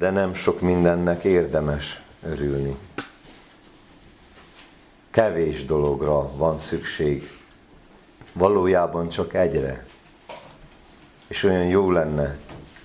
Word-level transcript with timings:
de 0.00 0.10
nem 0.10 0.34
sok 0.34 0.60
mindennek 0.60 1.24
érdemes 1.24 2.02
örülni. 2.22 2.76
Kevés 5.10 5.64
dologra 5.64 6.36
van 6.36 6.58
szükség, 6.58 7.30
valójában 8.32 9.08
csak 9.08 9.34
egyre. 9.34 9.86
És 11.26 11.42
olyan 11.42 11.64
jó 11.64 11.90
lenne, 11.90 12.38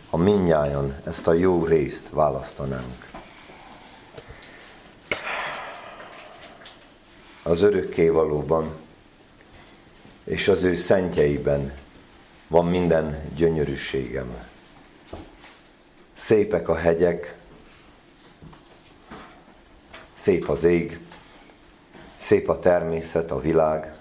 ha 0.10 0.18
minnyáján 0.18 1.02
ezt 1.04 1.28
a 1.28 1.34
jó 1.34 1.66
részt 1.66 2.10
választanánk. 2.10 3.10
Az 7.44 7.62
örökkévalóban 7.62 8.74
és 10.24 10.48
az 10.48 10.64
ő 10.64 10.76
szentjeiben 10.76 11.74
van 12.48 12.66
minden 12.66 13.32
gyönyörűségem. 13.36 14.55
Szépek 16.16 16.70
a 16.70 16.76
hegyek, 16.76 17.36
szép 20.14 20.50
az 20.50 20.64
ég, 20.64 21.00
szép 22.16 22.50
a 22.50 22.60
természet, 22.60 23.32
a 23.32 23.40
világ, 23.40 23.94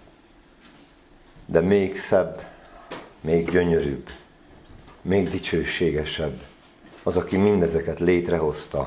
de 1.47 1.61
még 1.61 1.99
szebb, 1.99 2.47
még 3.21 3.51
gyönyörűbb, 3.51 4.11
még 5.03 5.29
dicsőségesebb 5.29 6.43
az, 7.03 7.17
aki 7.17 7.37
mindezeket 7.37 8.01
létrehozta. 8.01 8.87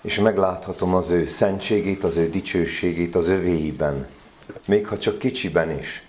És 0.00 0.18
megláthatom 0.18 0.94
az 0.94 1.10
ő 1.10 1.26
szentségét, 1.26 2.04
az 2.04 2.16
ő 2.16 2.30
dicsőségét 2.30 3.14
az 3.14 3.28
övéiben, 3.28 4.06
még 4.66 4.86
ha 4.86 4.98
csak 4.98 5.18
kicsiben 5.18 5.78
is. 5.78 6.06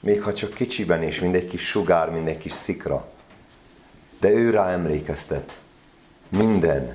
Még 0.00 0.22
ha 0.22 0.34
csak 0.34 0.54
kicsiben 0.54 1.02
is, 1.02 1.20
mint 1.20 1.34
egy 1.34 1.46
kis 1.46 1.68
sugár, 1.68 2.10
mint 2.10 2.28
egy 2.28 2.38
kis 2.38 2.52
szikra. 2.52 3.10
De 4.22 4.30
ő 4.30 4.50
rá 4.50 4.70
emlékeztet. 4.70 5.56
Minden 6.28 6.94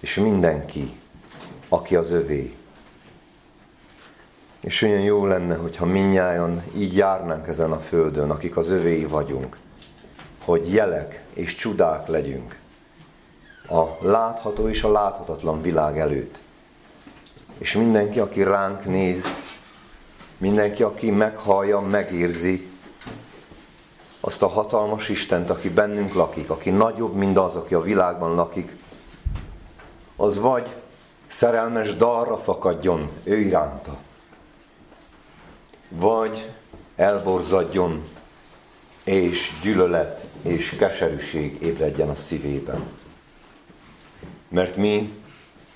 és 0.00 0.14
mindenki, 0.14 0.98
aki 1.68 1.96
az 1.96 2.10
övé. 2.10 2.54
És 4.60 4.82
olyan 4.82 5.00
jó 5.00 5.26
lenne, 5.26 5.54
hogyha 5.54 5.86
minnyáján 5.86 6.64
így 6.76 6.96
járnánk 6.96 7.48
ezen 7.48 7.72
a 7.72 7.78
földön, 7.80 8.30
akik 8.30 8.56
az 8.56 8.68
övéi 8.68 9.04
vagyunk, 9.04 9.56
hogy 10.44 10.72
jelek 10.72 11.22
és 11.34 11.54
csodák 11.54 12.06
legyünk 12.06 12.58
a 13.68 13.84
látható 14.00 14.68
és 14.68 14.82
a 14.82 14.92
láthatatlan 14.92 15.62
világ 15.62 15.98
előtt. 15.98 16.38
És 17.58 17.74
mindenki, 17.74 18.18
aki 18.20 18.42
ránk 18.42 18.84
néz, 18.84 19.24
mindenki, 20.38 20.82
aki 20.82 21.10
meghallja, 21.10 21.80
megérzi 21.80 22.69
azt 24.20 24.42
a 24.42 24.48
hatalmas 24.48 25.08
Istent, 25.08 25.50
aki 25.50 25.68
bennünk 25.68 26.14
lakik, 26.14 26.50
aki 26.50 26.70
nagyobb, 26.70 27.14
mint 27.14 27.38
az, 27.38 27.56
aki 27.56 27.74
a 27.74 27.80
világban 27.80 28.34
lakik, 28.34 28.76
az 30.16 30.40
vagy 30.40 30.76
szerelmes 31.26 31.96
dalra 31.96 32.38
fakadjon 32.38 33.10
ő 33.24 33.38
iránta, 33.38 33.96
vagy 35.88 36.50
elborzadjon, 36.96 38.08
és 39.04 39.52
gyűlölet 39.62 40.26
és 40.42 40.70
keserűség 40.78 41.62
ébredjen 41.62 42.08
a 42.08 42.14
szívében. 42.14 42.86
Mert 44.48 44.76
mi 44.76 45.12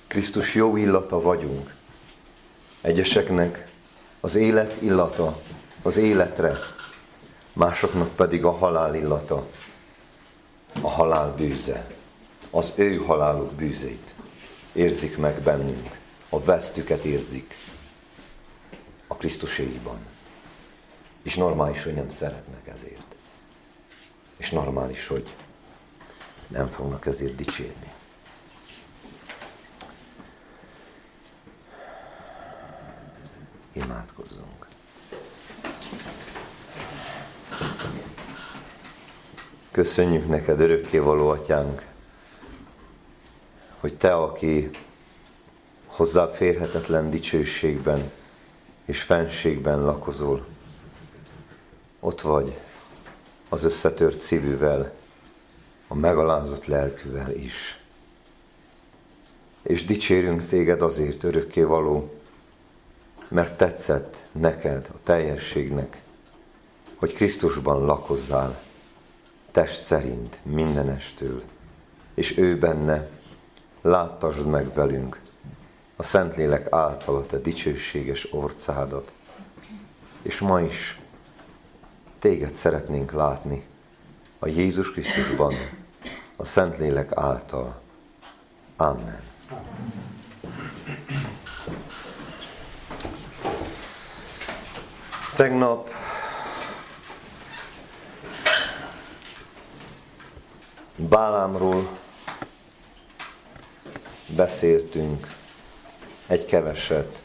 Krisztus 0.07 0.55
jó 0.55 0.77
illata 0.77 1.21
vagyunk. 1.21 1.73
Egyeseknek 2.81 3.71
az 4.19 4.35
élet 4.35 4.81
illata 4.81 5.41
az 5.81 5.97
életre, 5.97 6.57
másoknak 7.55 8.15
pedig 8.15 8.45
a 8.45 8.51
halál 8.51 8.95
illata, 8.95 9.47
a 10.81 10.89
halál 10.89 11.35
bűze, 11.35 11.87
az 12.49 12.73
ő 12.75 12.95
haláluk 12.95 13.53
bűzét 13.53 14.13
érzik 14.73 15.17
meg 15.17 15.41
bennünk, 15.41 15.99
a 16.29 16.39
vesztüket 16.39 17.03
érzik 17.03 17.55
a 19.07 19.15
Krisztuséiban. 19.15 19.99
És 21.23 21.35
normális, 21.35 21.83
hogy 21.83 21.93
nem 21.93 22.09
szeretnek 22.09 22.67
ezért. 22.67 23.15
És 24.37 24.51
normális, 24.51 25.07
hogy 25.07 25.33
nem 26.47 26.67
fognak 26.67 27.05
ezért 27.05 27.35
dicsérni. 27.35 27.91
Imádkozzunk. 33.73 34.64
Köszönjük 39.75 40.27
neked, 40.27 40.59
örökkévaló 40.59 41.29
atyánk, 41.29 41.85
hogy 43.79 43.97
te, 43.97 44.13
aki 44.13 44.69
hozzáférhetetlen 45.85 47.09
dicsőségben 47.09 48.11
és 48.85 49.01
fenségben 49.01 49.83
lakozol, 49.83 50.45
ott 51.99 52.21
vagy 52.21 52.57
az 53.49 53.63
összetört 53.63 54.19
szívűvel, 54.19 54.93
a 55.87 55.95
megalázott 55.95 56.65
lelkűvel 56.65 57.31
is. 57.31 57.79
És 59.61 59.85
dicsérünk 59.85 60.45
téged 60.45 60.81
azért, 60.81 61.23
örökké 61.23 61.63
való, 61.63 62.13
mert 63.27 63.57
tetszett 63.57 64.23
neked, 64.31 64.89
a 64.93 64.97
teljességnek, 65.03 66.01
hogy 66.95 67.13
Krisztusban 67.13 67.85
lakozzál, 67.85 68.64
test 69.55 69.81
szerint 69.81 70.39
mindenestől, 70.43 71.43
és 72.13 72.37
ő 72.37 72.57
benne 72.59 73.09
láttasd 73.81 74.47
meg 74.47 74.73
velünk 74.73 75.19
a 75.95 76.03
Szentlélek 76.03 76.71
által 76.71 77.15
a 77.15 77.25
te 77.25 77.37
dicsőséges 77.37 78.33
orcádat. 78.33 79.11
És 80.21 80.39
ma 80.39 80.61
is 80.61 80.99
téged 82.19 82.55
szeretnénk 82.55 83.11
látni 83.11 83.65
a 84.39 84.47
Jézus 84.47 84.91
Krisztusban, 84.91 85.53
a 86.35 86.45
Szentlélek 86.45 87.11
által. 87.13 87.81
Amen. 88.75 89.21
Tegnap 95.35 96.04
Bálámról 100.95 101.87
beszéltünk 104.35 105.27
egy 106.27 106.45
keveset. 106.45 107.23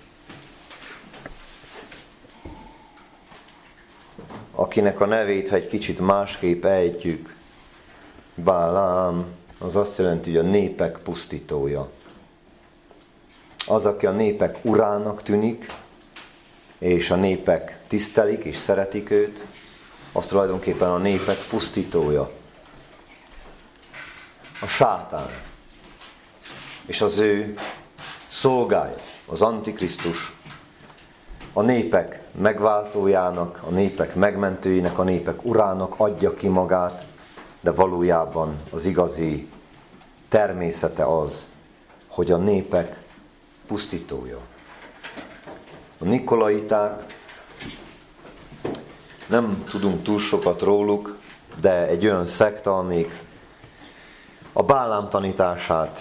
Akinek 4.55 5.01
a 5.01 5.07
nevét, 5.07 5.49
ha 5.49 5.57
egy 5.57 5.67
kicsit 5.67 6.01
másképp 6.01 6.65
ejtjük, 6.65 7.35
Bálám, 8.35 9.27
az 9.59 9.77
azt 9.77 9.99
jelenti, 9.99 10.37
hogy 10.37 10.47
a 10.47 10.51
népek 10.51 10.99
pusztítója. 10.99 11.91
Az, 13.67 13.87
aki 13.87 14.07
a 14.07 14.11
népek 14.11 14.59
urának 14.63 15.23
tűnik, 15.23 15.73
és 16.79 17.11
a 17.11 17.17
népek 17.17 17.81
tisztelik 17.89 18.45
és 18.45 18.57
szeretik 18.57 19.11
őt, 19.11 19.45
az 20.13 20.27
tulajdonképpen 20.27 20.91
a 20.91 20.99
népek 20.99 21.39
pusztítója. 21.49 22.40
A 24.63 24.67
sátán 24.67 25.29
és 26.87 27.01
az 27.01 27.19
ő 27.19 27.55
szolgája, 28.29 28.97
az 29.27 29.43
Antikrisztus, 29.43 30.37
a 31.53 31.63
népek 31.63 32.23
megváltójának, 32.33 33.63
a 33.67 33.71
népek 33.71 34.15
megmentőjének, 34.15 34.99
a 34.99 35.03
népek 35.03 35.45
urának 35.45 35.95
adja 35.97 36.35
ki 36.35 36.49
magát, 36.49 37.05
de 37.61 37.71
valójában 37.71 38.57
az 38.71 38.85
igazi 38.85 39.49
természete 40.29 41.19
az, 41.19 41.47
hogy 42.07 42.31
a 42.31 42.37
népek 42.37 42.97
pusztítója. 43.67 44.39
A 45.99 46.05
Nikolaiták, 46.05 47.19
nem 49.27 49.65
tudunk 49.71 50.03
túl 50.03 50.19
sokat 50.19 50.63
róluk, 50.63 51.17
de 51.61 51.87
egy 51.87 52.05
olyan 52.05 52.27
szekta, 52.27 52.79
amik 52.79 53.29
a 54.53 54.63
Bálám 54.63 55.09
tanítását 55.09 56.01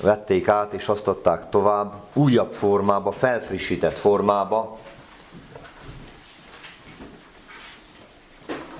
vették 0.00 0.48
át 0.48 0.72
és 0.72 0.88
azt 0.88 1.08
adták 1.08 1.48
tovább 1.48 1.94
újabb 2.12 2.52
formába, 2.52 3.12
felfrissített 3.12 3.98
formába. 3.98 4.78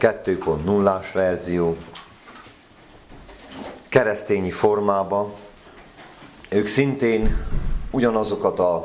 2.0-ás 0.01 1.13
verzió, 1.13 1.77
keresztényi 3.89 4.51
formába. 4.51 5.35
Ők 6.49 6.67
szintén 6.67 7.47
ugyanazokat 7.91 8.59
az 8.59 8.83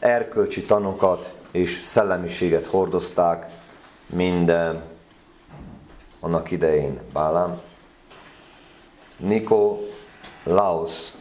erkölcsi 0.00 0.62
tanokat 0.62 1.34
és 1.50 1.82
szellemiséget 1.84 2.66
hordozták, 2.66 3.50
mint 4.06 4.52
annak 6.20 6.50
idején 6.50 7.00
Bálám. 7.12 7.60
Niko 9.20 9.78
Laos 10.42 11.12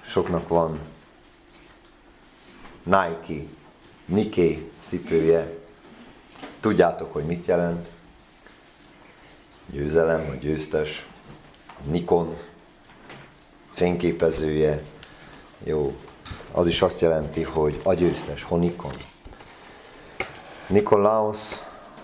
soknak 0.00 0.48
van 0.48 0.80
Nike, 2.82 3.46
Nike 4.04 4.58
cipője. 4.86 5.58
Tudjátok, 6.60 7.12
hogy 7.12 7.24
mit 7.24 7.46
jelent? 7.46 7.88
Győzelem, 9.66 10.26
vagy 10.26 10.38
győztes. 10.38 11.06
Nikon 11.90 12.36
fényképezője. 13.70 14.82
Jó, 15.64 15.96
az 16.52 16.66
is 16.66 16.82
azt 16.82 17.00
jelenti, 17.00 17.42
hogy 17.42 17.80
a 17.82 17.94
győztes, 17.94 18.42
Honikon. 18.42 18.92
Nikolaos 20.66 21.38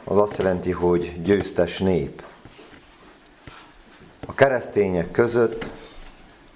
az 0.04 0.18
azt 0.18 0.36
jelenti, 0.36 0.70
hogy 0.70 1.22
győztes 1.22 1.78
nép. 1.78 2.22
A 4.30 4.34
keresztények 4.34 5.10
között 5.10 5.70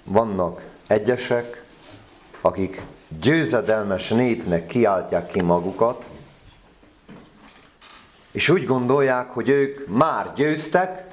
vannak 0.03 0.61
egyesek, 0.87 1.63
akik 2.41 2.81
győzedelmes 3.21 4.09
népnek 4.09 4.67
kiáltják 4.67 5.27
ki 5.27 5.41
magukat, 5.41 6.05
és 8.31 8.49
úgy 8.49 8.65
gondolják, 8.65 9.29
hogy 9.29 9.49
ők 9.49 9.87
már 9.87 10.33
győztek, 10.35 11.03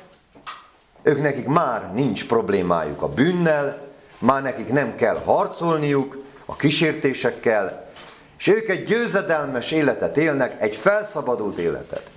ők 1.02 1.22
nekik 1.22 1.46
már 1.46 1.92
nincs 1.92 2.26
problémájuk 2.26 3.02
a 3.02 3.08
bűnnel, 3.08 3.86
már 4.18 4.42
nekik 4.42 4.68
nem 4.68 4.94
kell 4.94 5.22
harcolniuk 5.24 6.24
a 6.44 6.56
kísértésekkel, 6.56 7.90
és 8.38 8.46
ők 8.46 8.68
egy 8.68 8.84
győzedelmes 8.84 9.70
életet 9.70 10.16
élnek, 10.16 10.62
egy 10.62 10.76
felszabadult 10.76 11.58
életet. 11.58 12.10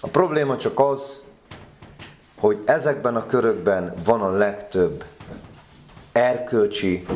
A 0.00 0.08
probléma 0.08 0.56
csak 0.56 0.80
az, 0.80 1.20
hogy 2.40 2.58
ezekben 2.64 3.16
a 3.16 3.26
körökben 3.26 3.94
van 4.04 4.20
a 4.20 4.30
legtöbb 4.30 5.04
erkölcsi 6.12 7.06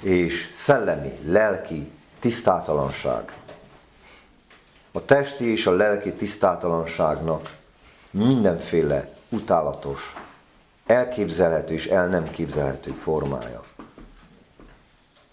és 0.00 0.50
szellemi, 0.54 1.12
lelki 1.24 1.90
tisztátalanság. 2.18 3.36
A 4.92 5.04
testi 5.04 5.50
és 5.50 5.66
a 5.66 5.72
lelki 5.72 6.12
tisztátalanságnak 6.12 7.56
mindenféle 8.10 9.08
utálatos, 9.28 10.14
elképzelhető 10.86 11.74
és 11.74 11.86
el 11.86 12.08
nem 12.08 12.30
képzelhető 12.30 12.90
formája. 12.90 13.62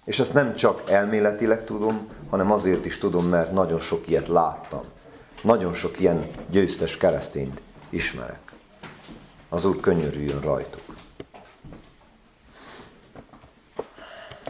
És 0.03 0.19
ezt 0.19 0.33
nem 0.33 0.55
csak 0.55 0.89
elméletileg 0.89 1.65
tudom, 1.65 2.09
hanem 2.29 2.51
azért 2.51 2.85
is 2.85 2.97
tudom, 2.97 3.25
mert 3.25 3.51
nagyon 3.51 3.79
sok 3.79 4.07
ilyet 4.07 4.27
láttam. 4.27 4.83
Nagyon 5.41 5.73
sok 5.73 5.99
ilyen 5.99 6.29
győztes 6.49 6.97
keresztényt 6.97 7.61
ismerek. 7.89 8.42
Az 9.53 9.65
Úr 9.65 9.79
könyörüljön 9.79 10.39
rajtuk. 10.39 10.81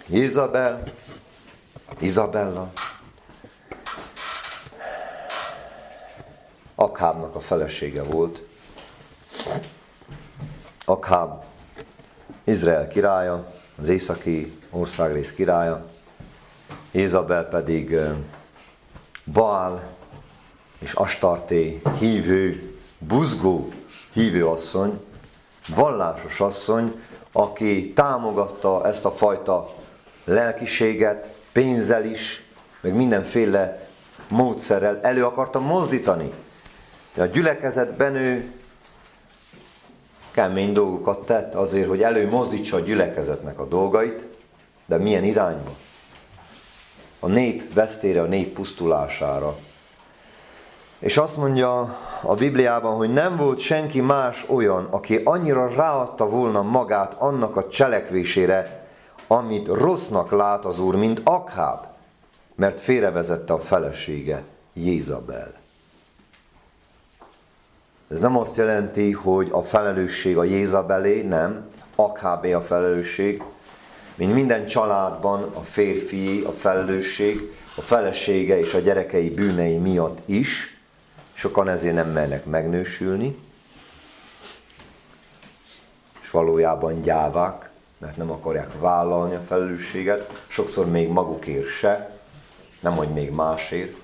Izabel, 0.10 0.84
Izabella, 2.00 2.72
Akhábnak 6.76 7.36
a 7.36 7.40
felesége 7.40 8.04
volt. 8.04 8.42
Akháb 10.86 11.44
Izrael 12.44 12.88
királya, 12.88 13.54
az 13.76 13.90
északi 13.90 14.60
országrész 14.70 15.34
királya, 15.34 15.86
Izabel 16.92 17.48
pedig 17.48 17.98
Baal 19.26 19.84
és 20.80 20.94
Astarté 20.94 21.82
hívő, 22.00 22.78
buzgó 22.98 23.72
hívő 24.13 24.48
asszony, 24.48 25.00
vallásos 25.75 26.39
asszony, 26.39 27.01
aki 27.31 27.94
támogatta 27.94 28.86
ezt 28.88 29.06
a 29.06 29.12
fajta 29.12 29.74
lelkiséget, 30.25 31.33
pénzzel 31.51 32.06
is, 32.06 32.44
meg 32.81 32.95
mindenféle 32.95 33.88
módszerrel 34.30 35.00
elő 35.01 35.25
akarta 35.25 35.60
mozdítani. 35.60 36.33
A 37.18 37.25
gyülekezetben 37.25 38.15
ő 38.15 38.51
kemény 40.31 40.74
dolgokat 40.74 41.25
tett 41.25 41.56
azért, 41.56 41.88
hogy 41.88 42.04
előmozdítsa 42.04 42.75
a 42.75 42.80
gyülekezetnek 42.80 43.59
a 43.59 43.66
dolgait, 43.66 44.24
de 44.86 44.98
milyen 44.98 45.24
irányba? 45.24 45.71
A 47.19 47.27
nép 47.27 47.74
vesztére, 47.74 48.21
a 48.21 48.25
nép 48.25 48.54
pusztulására. 48.54 49.57
És 51.00 51.18
azt 51.18 51.38
mondja 51.38 51.98
a 52.25 52.36
Bibliában, 52.36 52.96
hogy 52.96 53.14
nem 53.14 53.36
volt 53.38 53.60
senki 53.60 54.02
más 54.02 54.46
olyan, 54.50 54.88
aki 54.90 55.22
annyira 55.24 55.68
ráadta 55.75 56.30
volna 56.30 56.62
magát 56.62 57.14
annak 57.14 57.56
a 57.56 57.68
cselekvésére, 57.68 58.88
amit 59.28 59.68
rossznak 59.68 60.31
lát 60.31 60.66
az 60.66 60.80
Úr, 60.80 60.96
mint 60.96 61.22
Akháb, 61.24 61.86
mert 62.56 62.81
félrevezette 62.81 63.54
a 63.54 63.60
felesége, 63.60 64.44
Jézabel. 64.74 65.54
Ez 68.12 68.20
nem 68.20 68.38
azt 68.38 68.58
jelenti, 68.58 69.12
hogy 69.12 69.50
a 69.52 69.62
felelősség 69.62 70.38
a 70.38 70.44
Jézabelé, 70.44 71.22
nem, 71.22 71.72
Akhábé 71.96 72.52
a 72.52 72.62
felelősség, 72.62 73.44
mint 74.16 74.34
minden 74.34 74.66
családban 74.66 75.44
a 75.54 75.60
férfi 75.60 76.44
a 76.48 76.52
felelősség, 76.52 77.54
a 77.76 77.81
felesége 77.81 78.60
és 78.60 78.74
a 78.74 78.80
gyerekei 78.80 79.30
bűnei 79.30 79.78
miatt 79.78 80.18
is, 80.26 80.73
sokan 81.33 81.69
ezért 81.69 81.95
nem 81.95 82.09
mernek 82.09 82.45
megnősülni, 82.45 83.38
és 86.21 86.30
valójában 86.31 87.01
gyávák, 87.01 87.69
mert 87.97 88.18
nem 88.18 88.31
akarják 88.31 88.80
vállalni 88.80 89.35
a 89.35 89.41
felelősséget, 89.47 90.44
sokszor 90.47 90.85
még 90.85 91.09
magukért 91.09 91.68
se, 91.68 92.19
nem 92.80 92.95
hogy 92.95 93.09
még 93.09 93.31
másért. 93.31 93.97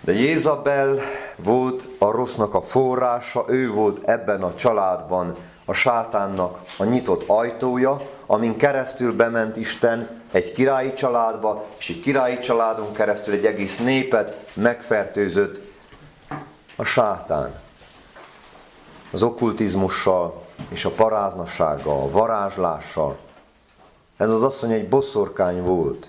De 0.00 0.12
Jézabel 0.12 1.00
volt 1.36 1.88
a 1.98 2.10
rossznak 2.10 2.54
a 2.54 2.62
forrása, 2.62 3.44
ő 3.48 3.70
volt 3.70 4.08
ebben 4.08 4.42
a 4.42 4.54
családban 4.54 5.36
a 5.64 5.72
sátánnak 5.72 6.60
a 6.78 6.84
nyitott 6.84 7.24
ajtója, 7.26 8.00
amin 8.26 8.56
keresztül 8.56 9.16
bement 9.16 9.56
Isten 9.56 10.22
egy 10.34 10.52
királyi 10.52 10.92
családba, 10.92 11.66
és 11.78 11.88
egy 11.88 12.00
királyi 12.00 12.38
családon 12.38 12.92
keresztül 12.92 13.34
egy 13.34 13.46
egész 13.46 13.78
népet 13.78 14.50
megfertőzött 14.54 15.60
a 16.76 16.84
sátán. 16.84 17.60
Az 19.10 19.22
okkultizmussal 19.22 20.42
és 20.68 20.84
a 20.84 20.90
paráznassággal, 20.90 22.00
a 22.00 22.10
varázslással. 22.10 23.18
Ez 24.16 24.30
az 24.30 24.42
asszony 24.42 24.72
egy 24.72 24.88
boszorkány 24.88 25.62
volt. 25.62 26.08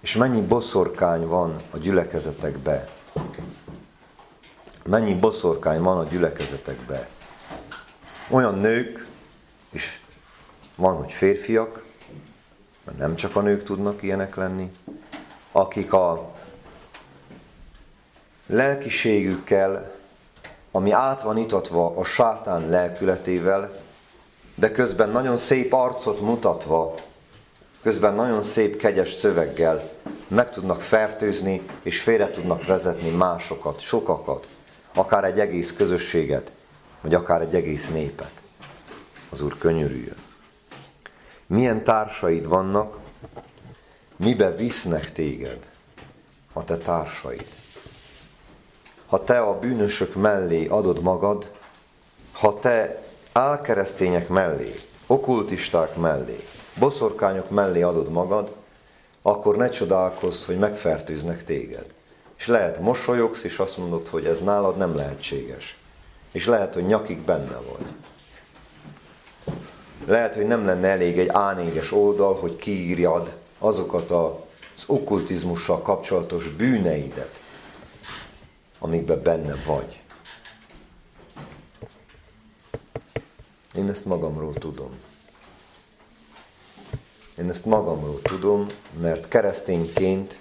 És 0.00 0.16
mennyi 0.16 0.40
boszorkány 0.40 1.26
van 1.26 1.56
a 1.70 1.76
gyülekezetekbe? 1.76 2.88
Mennyi 4.84 5.14
boszorkány 5.14 5.80
van 5.80 5.98
a 5.98 6.04
gyülekezetekbe? 6.04 7.08
Olyan 8.28 8.58
nők, 8.58 9.06
és 9.70 9.98
van, 10.74 10.96
hogy 10.96 11.12
férfiak, 11.12 11.83
mert 12.84 12.98
nem 12.98 13.14
csak 13.14 13.36
a 13.36 13.40
nők 13.40 13.62
tudnak 13.62 14.02
ilyenek 14.02 14.34
lenni, 14.34 14.72
akik 15.52 15.92
a 15.92 16.32
lelkiségükkel, 18.46 19.92
ami 20.70 20.90
át 20.90 21.22
van 21.22 21.36
itatva 21.36 21.96
a 21.96 22.04
sátán 22.04 22.68
lelkületével, 22.68 23.82
de 24.54 24.72
közben 24.72 25.10
nagyon 25.10 25.36
szép 25.36 25.72
arcot 25.72 26.20
mutatva, 26.20 26.94
közben 27.82 28.14
nagyon 28.14 28.42
szép 28.42 28.76
kegyes 28.76 29.12
szöveggel 29.12 29.82
meg 30.28 30.50
tudnak 30.50 30.80
fertőzni 30.80 31.62
és 31.82 32.00
félre 32.00 32.30
tudnak 32.30 32.64
vezetni 32.64 33.10
másokat, 33.10 33.80
sokakat, 33.80 34.48
akár 34.94 35.24
egy 35.24 35.40
egész 35.40 35.72
közösséget, 35.72 36.52
vagy 37.00 37.14
akár 37.14 37.40
egy 37.40 37.54
egész 37.54 37.90
népet. 37.90 38.30
Az 39.30 39.42
Úr 39.42 39.58
könyörüljön. 39.58 40.23
Milyen 41.46 41.84
társaid 41.84 42.46
vannak, 42.46 42.98
mibe 44.16 44.54
visznek 44.54 45.12
téged 45.12 45.58
a 46.52 46.64
te 46.64 46.76
társaid. 46.76 47.46
Ha 49.06 49.24
te 49.24 49.40
a 49.40 49.58
bűnösök 49.58 50.14
mellé 50.14 50.66
adod 50.66 51.02
magad, 51.02 51.50
ha 52.32 52.58
te 52.58 53.02
álkeresztények 53.32 54.28
mellé, 54.28 54.80
okultisták 55.06 55.96
mellé, 55.96 56.44
boszorkányok 56.78 57.50
mellé 57.50 57.82
adod 57.82 58.10
magad, 58.10 58.52
akkor 59.22 59.56
ne 59.56 59.68
csodálkozz, 59.68 60.44
hogy 60.44 60.58
megfertőznek 60.58 61.44
téged. 61.44 61.86
És 62.36 62.46
lehet 62.46 62.80
mosolyogsz, 62.80 63.42
és 63.42 63.58
azt 63.58 63.76
mondod, 63.76 64.08
hogy 64.08 64.26
ez 64.26 64.40
nálad 64.40 64.76
nem 64.76 64.94
lehetséges. 64.94 65.78
És 66.32 66.46
lehet, 66.46 66.74
hogy 66.74 66.86
nyakig 66.86 67.18
benne 67.18 67.56
vagy. 67.56 67.86
Lehet, 70.06 70.34
hogy 70.34 70.46
nem 70.46 70.64
lenne 70.64 70.88
elég 70.88 71.18
egy 71.18 71.30
A4-es 71.32 71.92
oldal, 71.92 72.34
hogy 72.34 72.56
kiírjad 72.56 73.36
azokat 73.58 74.10
az 74.10 74.84
okkultizmussal 74.86 75.82
kapcsolatos 75.82 76.48
bűneidet, 76.48 77.40
amikben 78.78 79.22
benne 79.22 79.54
vagy. 79.66 80.00
Én 83.74 83.88
ezt 83.88 84.04
magamról 84.04 84.52
tudom. 84.52 84.90
Én 87.38 87.48
ezt 87.48 87.64
magamról 87.64 88.22
tudom, 88.22 88.66
mert 89.00 89.28
keresztényként, 89.28 90.38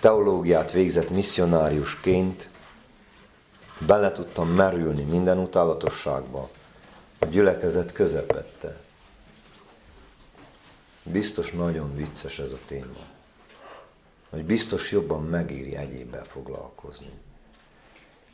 teológiát 0.00 0.72
végzett 0.72 1.10
misszionáriusként 1.10 2.48
bele 3.86 4.12
tudtam 4.12 4.48
merülni 4.48 5.02
minden 5.02 5.38
utálatosságba, 5.38 6.50
a 7.24 7.26
gyülekezet 7.26 7.92
közepette. 7.92 8.76
Biztos 11.02 11.50
nagyon 11.50 11.96
vicces 11.96 12.38
ez 12.38 12.52
a 12.52 12.58
téma. 12.66 13.04
Hogy 14.30 14.44
biztos 14.44 14.90
jobban 14.90 15.22
megéri 15.22 15.76
egyébbel 15.76 16.24
foglalkozni. 16.24 17.10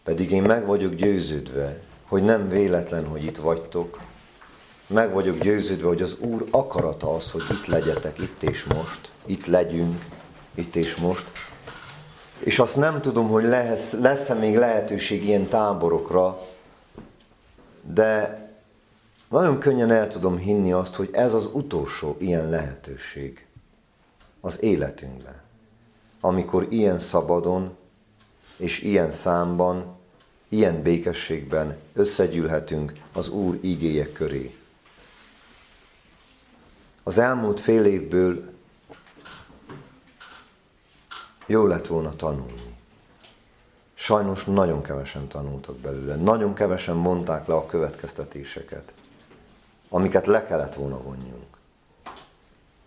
Pedig 0.02 0.30
én 0.30 0.42
meg 0.42 0.66
vagyok 0.66 0.94
győződve, 0.94 1.80
hogy 2.04 2.22
nem 2.22 2.48
véletlen, 2.48 3.06
hogy 3.06 3.24
itt 3.24 3.36
vagytok. 3.36 4.00
Meg 4.86 5.12
vagyok 5.12 5.38
győződve, 5.38 5.86
hogy 5.86 6.02
az 6.02 6.16
Úr 6.18 6.46
akarata 6.50 7.14
az, 7.14 7.30
hogy 7.30 7.44
itt 7.50 7.66
legyetek, 7.66 8.18
itt 8.18 8.42
és 8.42 8.64
most. 8.64 9.10
Itt 9.26 9.46
legyünk, 9.46 10.04
itt 10.54 10.76
és 10.76 10.96
most. 10.96 11.26
És 12.38 12.58
azt 12.58 12.76
nem 12.76 13.00
tudom, 13.00 13.28
hogy 13.28 13.44
lesz, 13.44 13.92
lesz-e 13.92 14.34
még 14.34 14.56
lehetőség 14.56 15.24
ilyen 15.24 15.48
táborokra, 15.48 16.40
de 17.82 18.48
nagyon 19.30 19.58
könnyen 19.58 19.90
el 19.90 20.08
tudom 20.08 20.36
hinni 20.36 20.72
azt, 20.72 20.94
hogy 20.94 21.08
ez 21.12 21.34
az 21.34 21.48
utolsó 21.52 22.16
ilyen 22.18 22.48
lehetőség 22.48 23.46
az 24.40 24.62
életünkben. 24.62 25.40
Amikor 26.20 26.66
ilyen 26.70 26.98
szabadon 26.98 27.76
és 28.56 28.82
ilyen 28.82 29.12
számban, 29.12 29.96
ilyen 30.48 30.82
békességben 30.82 31.76
összegyűlhetünk 31.92 32.92
az 33.12 33.28
Úr 33.28 33.58
ígéje 33.60 34.12
köré. 34.12 34.56
Az 37.02 37.18
elmúlt 37.18 37.60
fél 37.60 37.84
évből 37.84 38.52
jó 41.46 41.66
lett 41.66 41.86
volna 41.86 42.10
tanulni. 42.10 42.76
Sajnos 43.94 44.44
nagyon 44.44 44.82
kevesen 44.82 45.28
tanultak 45.28 45.76
belőle, 45.76 46.16
nagyon 46.16 46.54
kevesen 46.54 46.96
mondták 46.96 47.46
le 47.46 47.54
a 47.54 47.66
következtetéseket 47.66 48.92
amiket 49.90 50.26
le 50.26 50.46
kellett 50.46 50.74
volna 50.74 51.02
vonjunk. 51.02 51.56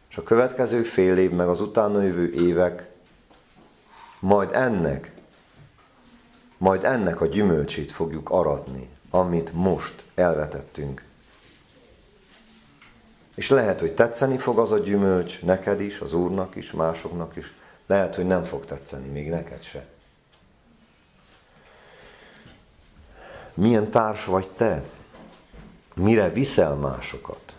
És 0.10 0.18
a 0.18 0.24
következő 0.24 0.84
fél 0.84 1.18
év, 1.18 1.32
meg 1.32 1.48
az 1.48 1.62
utána 1.62 2.02
jövő 2.02 2.32
évek 2.32 2.90
majd 4.20 4.50
ennek, 4.54 5.12
majd 6.58 6.84
ennek 6.84 7.22
a 7.22 7.26
gyümölcsét 7.26 7.92
fogjuk 7.92 8.30
aratni, 8.30 8.90
amit 9.10 9.54
most 9.54 10.04
elvetettünk. 10.16 11.04
És 13.36 13.50
lehet, 13.50 13.80
hogy 13.80 13.94
tetszeni 13.94 14.38
fog 14.38 14.60
az 14.60 14.72
a 14.72 14.78
gyümölcs 14.78 15.42
neked 15.42 15.82
is, 15.82 16.00
az 16.00 16.14
Úrnak 16.14 16.56
is, 16.56 16.72
másoknak 16.72 17.36
is. 17.36 17.54
Lehet, 17.86 18.16
hogy 18.16 18.26
nem 18.26 18.44
fog 18.44 18.66
tetszeni, 18.66 19.10
még 19.10 19.30
neked 19.30 19.62
se. 19.62 19.86
Milyen 23.54 23.92
társ 23.92 24.26
vagy 24.26 24.50
te? 24.50 24.84
Mire 25.96 26.30
viszel 26.30 26.76
másokat? 26.76 27.56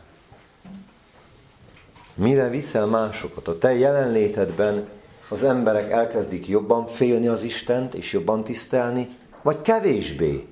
Mire 2.14 2.48
viszel 2.48 2.86
másokat? 2.86 3.48
A 3.48 3.58
te 3.58 3.74
jelenlétedben 3.74 4.88
az 5.28 5.44
emberek 5.44 5.90
elkezdik 5.90 6.48
jobban 6.48 6.86
félni 6.86 7.26
az 7.26 7.42
Istent, 7.42 7.94
és 7.94 8.12
jobban 8.12 8.44
tisztelni, 8.44 9.08
vagy 9.42 9.62
kevésbé? 9.62 10.46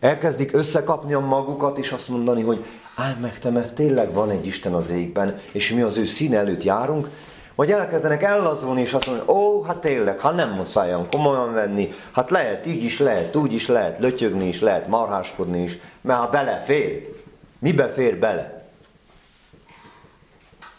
Elkezdik 0.00 0.52
összekapni 0.52 1.12
a 1.12 1.20
magukat, 1.20 1.78
és 1.78 1.92
azt 1.92 2.08
mondani, 2.08 2.42
hogy 2.42 2.64
állj 2.94 3.14
meg 3.20 3.38
te, 3.38 3.50
mert 3.50 3.74
tényleg 3.74 4.12
van 4.12 4.30
egy 4.30 4.46
Isten 4.46 4.74
az 4.74 4.90
égben, 4.90 5.40
és 5.52 5.72
mi 5.72 5.80
az 5.80 5.96
ő 5.96 6.04
szín 6.04 6.34
előtt 6.34 6.62
járunk, 6.62 7.08
vagy 7.54 7.70
elkezdenek 7.70 8.22
ellazulni, 8.22 8.80
és 8.80 8.92
azt 8.92 9.06
mondani, 9.06 9.30
ó, 9.30 9.62
hát 9.62 9.76
tényleg, 9.76 10.18
ha 10.18 10.30
nem 10.30 10.50
muszáj 10.50 10.94
komolyan 11.10 11.52
venni, 11.52 11.94
hát 12.12 12.30
lehet 12.30 12.66
így 12.66 12.82
is 12.82 12.98
lehet, 12.98 13.36
úgy 13.36 13.52
is 13.52 13.68
lehet, 13.68 13.98
lötyögni 13.98 14.48
is 14.48 14.60
lehet, 14.60 14.88
marháskodni 14.88 15.62
is, 15.62 15.78
mert 16.00 16.20
ha 16.20 16.30
belefér, 16.30 17.12
mibe 17.58 17.88
fér 17.88 18.18
bele? 18.18 18.62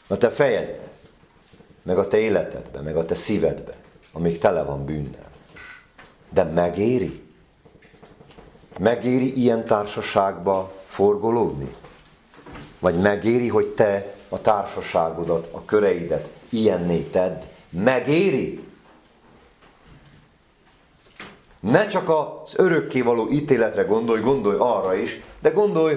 A 0.07 0.17
te 0.17 0.29
fejedbe, 0.29 0.87
meg 1.83 1.97
a 1.97 2.07
te 2.07 2.17
életedbe, 2.17 2.81
meg 2.81 2.95
a 2.95 3.05
te 3.05 3.15
szívedbe, 3.15 3.73
amíg 4.13 4.37
tele 4.37 4.63
van 4.63 4.85
bűnnel. 4.85 5.31
De 6.29 6.43
megéri? 6.43 7.23
Megéri 8.79 9.41
ilyen 9.41 9.65
társaságba 9.65 10.73
forgolódni? 10.85 11.75
Vagy 12.79 12.95
megéri, 12.95 13.47
hogy 13.47 13.67
te 13.67 14.13
a 14.29 14.41
társaságodat, 14.41 15.47
a 15.51 15.65
köreidet 15.65 16.29
ilyenné 16.55 16.99
tedd? 16.99 17.41
Megéri? 17.69 18.63
Ne 21.59 21.87
csak 21.87 22.09
az 22.09 22.53
örökkévaló 22.57 23.29
ítéletre 23.29 23.83
gondolj, 23.83 24.21
gondolj 24.21 24.57
arra 24.59 24.93
is, 24.95 25.19
de 25.41 25.49
gondolj 25.49 25.95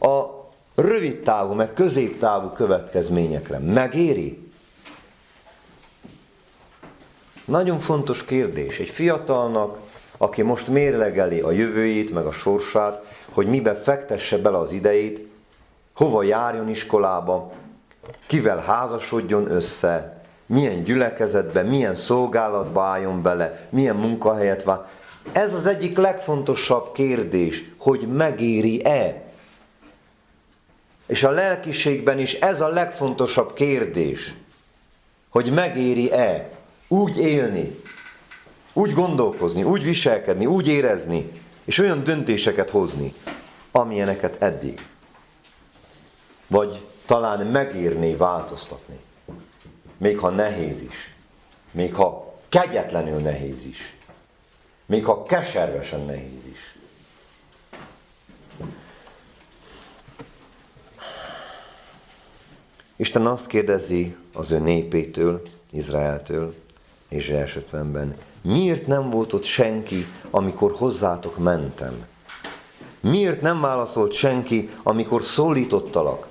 a 0.00 0.42
rövid 0.74 1.20
távú, 1.22 1.52
meg 1.52 1.72
középtávú 1.72 2.48
következményekre. 2.48 3.58
Megéri? 3.58 4.50
Nagyon 7.44 7.78
fontos 7.78 8.24
kérdés. 8.24 8.78
Egy 8.78 8.88
fiatalnak, 8.88 9.78
aki 10.16 10.42
most 10.42 10.68
mérlegeli 10.68 11.40
a 11.40 11.50
jövőjét, 11.50 12.12
meg 12.12 12.26
a 12.26 12.32
sorsát, 12.32 13.04
hogy 13.32 13.46
mibe 13.46 13.74
fektesse 13.74 14.38
bele 14.38 14.58
az 14.58 14.72
idejét, 14.72 15.28
hova 15.94 16.22
járjon 16.22 16.68
iskolába, 16.68 17.52
kivel 18.26 18.58
házasodjon 18.58 19.50
össze, 19.50 20.22
milyen 20.46 20.84
gyülekezetbe, 20.84 21.62
milyen 21.62 21.94
szolgálatba 21.94 22.82
álljon 22.82 23.22
bele, 23.22 23.66
milyen 23.70 23.96
munkahelyet 23.96 24.62
vár. 24.62 24.88
Ez 25.32 25.54
az 25.54 25.66
egyik 25.66 25.96
legfontosabb 25.96 26.92
kérdés, 26.92 27.64
hogy 27.78 28.08
megéri-e. 28.08 29.22
És 31.06 31.22
a 31.22 31.30
lelkiségben 31.30 32.18
is 32.18 32.34
ez 32.34 32.60
a 32.60 32.68
legfontosabb 32.68 33.52
kérdés, 33.52 34.34
hogy 35.28 35.52
megéri-e 35.52 36.48
úgy 36.88 37.16
élni, 37.16 37.80
úgy 38.72 38.92
gondolkozni, 38.92 39.62
úgy 39.62 39.84
viselkedni, 39.84 40.46
úgy 40.46 40.68
érezni, 40.68 41.30
és 41.64 41.78
olyan 41.78 42.04
döntéseket 42.04 42.70
hozni, 42.70 43.14
amilyeneket 43.70 44.42
eddig. 44.42 44.86
Vagy 46.46 46.80
talán 47.12 47.46
megérné 47.46 48.14
változtatni. 48.14 48.98
Még 49.96 50.18
ha 50.18 50.30
nehéz 50.30 50.82
is. 50.82 51.14
Még 51.70 51.94
ha 51.94 52.34
kegyetlenül 52.48 53.18
nehéz 53.20 53.64
is. 53.64 53.96
Még 54.86 55.04
ha 55.04 55.22
keservesen 55.22 56.00
nehéz 56.00 56.46
is. 56.52 56.78
Isten 62.96 63.26
azt 63.26 63.46
kérdezi 63.46 64.16
az 64.32 64.50
ő 64.50 64.58
népétől, 64.58 65.42
Izraeltől, 65.70 66.54
és 67.08 67.32
50-ben, 67.34 68.16
miért 68.42 68.86
nem 68.86 69.10
volt 69.10 69.32
ott 69.32 69.44
senki, 69.44 70.06
amikor 70.30 70.72
hozzátok 70.72 71.38
mentem? 71.38 72.06
Miért 73.00 73.40
nem 73.40 73.60
válaszolt 73.60 74.12
senki, 74.12 74.70
amikor 74.82 75.22
szólítottalak? 75.22 76.30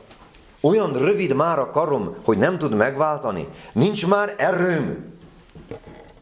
Olyan 0.61 0.93
rövid 0.93 1.33
már 1.33 1.59
a 1.59 1.69
karom, 1.69 2.15
hogy 2.23 2.37
nem 2.37 2.57
tud 2.57 2.73
megváltani. 2.73 3.47
Nincs 3.71 4.07
már 4.07 4.35
erőm, 4.37 5.13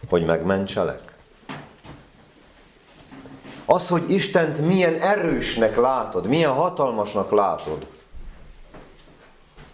hogy 0.10 0.26
megmentselek. 0.26 1.10
Az, 3.66 3.90
hogy 3.90 4.12
Istent 4.12 4.58
milyen 4.58 5.02
erősnek 5.02 5.76
látod, 5.78 6.28
milyen 6.28 6.54
hatalmasnak 6.54 7.32
látod, 7.32 7.88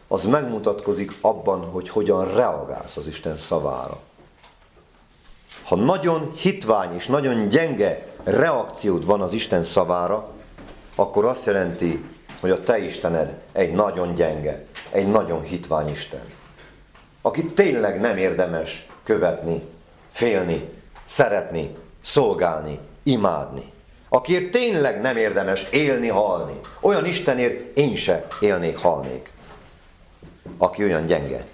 az 0.08 0.26
megmutatkozik 0.26 1.12
abban, 1.22 1.60
hogy 1.72 1.90
hogyan 1.90 2.34
reagálsz 2.34 2.98
az 2.98 3.08
Isten 3.08 3.38
szavára. 3.38 4.00
Ha 5.64 5.76
nagyon 5.76 6.32
hitvány 6.36 6.96
és 6.96 7.06
nagyon 7.06 7.48
gyenge 7.48 8.14
reakciód 8.24 9.06
van 9.06 9.22
az 9.22 9.34
Isten 9.34 9.64
szavára, 9.64 10.30
akkor 10.96 11.26
azt 11.26 11.46
jelenti, 11.46 12.04
hogy 12.46 12.54
a 12.54 12.64
te 12.64 12.78
Istened 12.78 13.36
egy 13.52 13.72
nagyon 13.72 14.16
gyenge, 14.16 14.66
egy 14.92 15.08
nagyon 15.08 15.42
hitvány 15.42 15.90
Isten. 15.90 16.24
Akit 17.22 17.54
tényleg 17.54 18.00
nem 18.00 18.18
érdemes 18.18 18.88
követni, 19.04 19.64
félni, 20.10 20.70
szeretni, 21.04 21.76
szolgálni, 22.02 22.80
imádni. 23.04 23.74
Akiért 24.10 24.52
tényleg 24.52 25.02
nem 25.02 25.18
érdemes 25.18 25.64
élni, 25.72 26.08
halni. 26.08 26.60
Olyan 26.80 27.06
Istenért 27.06 27.78
én 27.78 27.96
se 27.96 28.28
élnék, 28.40 28.78
halnék. 28.78 29.32
Aki 30.58 30.84
olyan 30.84 31.06
gyenge, 31.06 31.46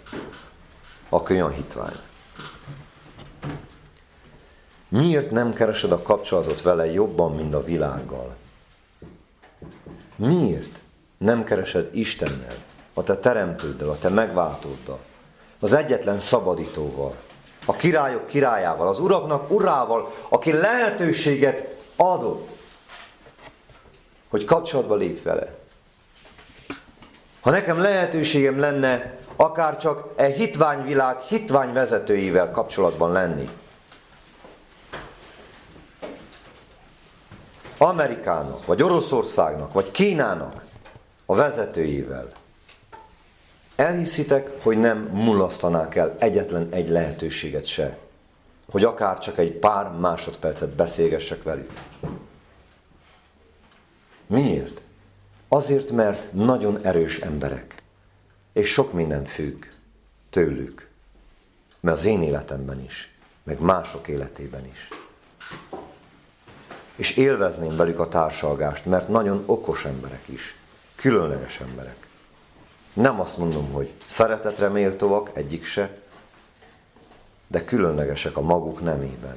aki 1.10 1.33
olyan 1.33 1.53
hitvány. 1.53 1.95
Miért 4.88 5.31
nem 5.31 5.53
keresed 5.53 5.91
a 5.91 6.01
kapcsolatot 6.01 6.62
vele 6.62 6.86
jobban, 6.91 7.36
mint 7.36 7.53
a 7.53 7.63
világgal? 7.63 8.36
Miért 10.15 10.80
nem 11.21 11.43
keresed 11.43 11.95
Istennel, 11.95 12.55
a 12.93 13.03
te 13.03 13.17
teremtőddel, 13.17 13.89
a 13.89 13.97
te 13.97 14.09
megváltóddal, 14.09 14.99
az 15.59 15.73
egyetlen 15.73 16.19
szabadítóval, 16.19 17.15
a 17.65 17.75
királyok 17.75 18.25
királyával, 18.25 18.87
az 18.87 18.99
uraknak 18.99 19.51
urával, 19.51 20.13
aki 20.29 20.51
lehetőséget 20.51 21.75
adott, 21.95 22.49
hogy 24.29 24.45
kapcsolatba 24.45 24.95
lép 24.95 25.23
vele. 25.23 25.55
Ha 27.41 27.49
nekem 27.49 27.81
lehetőségem 27.81 28.59
lenne 28.59 29.17
akár 29.35 29.77
csak 29.77 30.07
e 30.15 30.25
hitványvilág 30.25 31.19
hitvány 31.19 31.73
vezetőivel 31.73 32.51
kapcsolatban 32.51 33.11
lenni, 33.11 33.49
Amerikának, 37.77 38.65
vagy 38.65 38.83
Oroszországnak, 38.83 39.73
vagy 39.73 39.91
Kínának 39.91 40.61
a 41.31 41.35
vezetőivel, 41.35 42.31
elhiszitek, 43.75 44.50
hogy 44.61 44.77
nem 44.77 44.97
mulasztanák 44.97 45.95
el 45.95 46.15
egyetlen 46.19 46.67
egy 46.71 46.88
lehetőséget 46.88 47.65
se, 47.65 47.97
hogy 48.71 48.83
akár 48.83 49.19
csak 49.19 49.38
egy 49.38 49.51
pár 49.51 49.91
másodpercet 49.91 50.69
beszélgessek 50.69 51.43
velük. 51.43 51.71
Miért? 54.27 54.81
Azért, 55.47 55.91
mert 55.91 56.33
nagyon 56.33 56.79
erős 56.81 57.19
emberek, 57.19 57.75
és 58.53 58.69
sok 58.69 58.93
minden 58.93 59.23
függ 59.25 59.65
tőlük, 60.29 60.88
mert 61.79 61.97
az 61.97 62.05
én 62.05 62.21
életemben 62.21 62.83
is, 62.83 63.15
meg 63.43 63.59
mások 63.59 64.07
életében 64.07 64.65
is 64.65 64.89
és 66.95 67.17
élvezném 67.17 67.75
velük 67.75 68.00
a 68.00 68.07
társalgást, 68.07 68.85
mert 68.85 69.07
nagyon 69.07 69.43
okos 69.45 69.85
emberek 69.85 70.23
is, 70.25 70.55
különleges 71.01 71.60
emberek. 71.60 72.08
Nem 72.93 73.20
azt 73.20 73.38
mondom, 73.38 73.72
hogy 73.72 73.91
szeretetre 74.08 74.67
méltóak, 74.67 75.29
egyik 75.34 75.65
se, 75.65 75.98
de 77.48 77.63
különlegesek 77.63 78.38
a 78.38 78.41
maguk 78.41 78.81
nemében. 78.81 79.36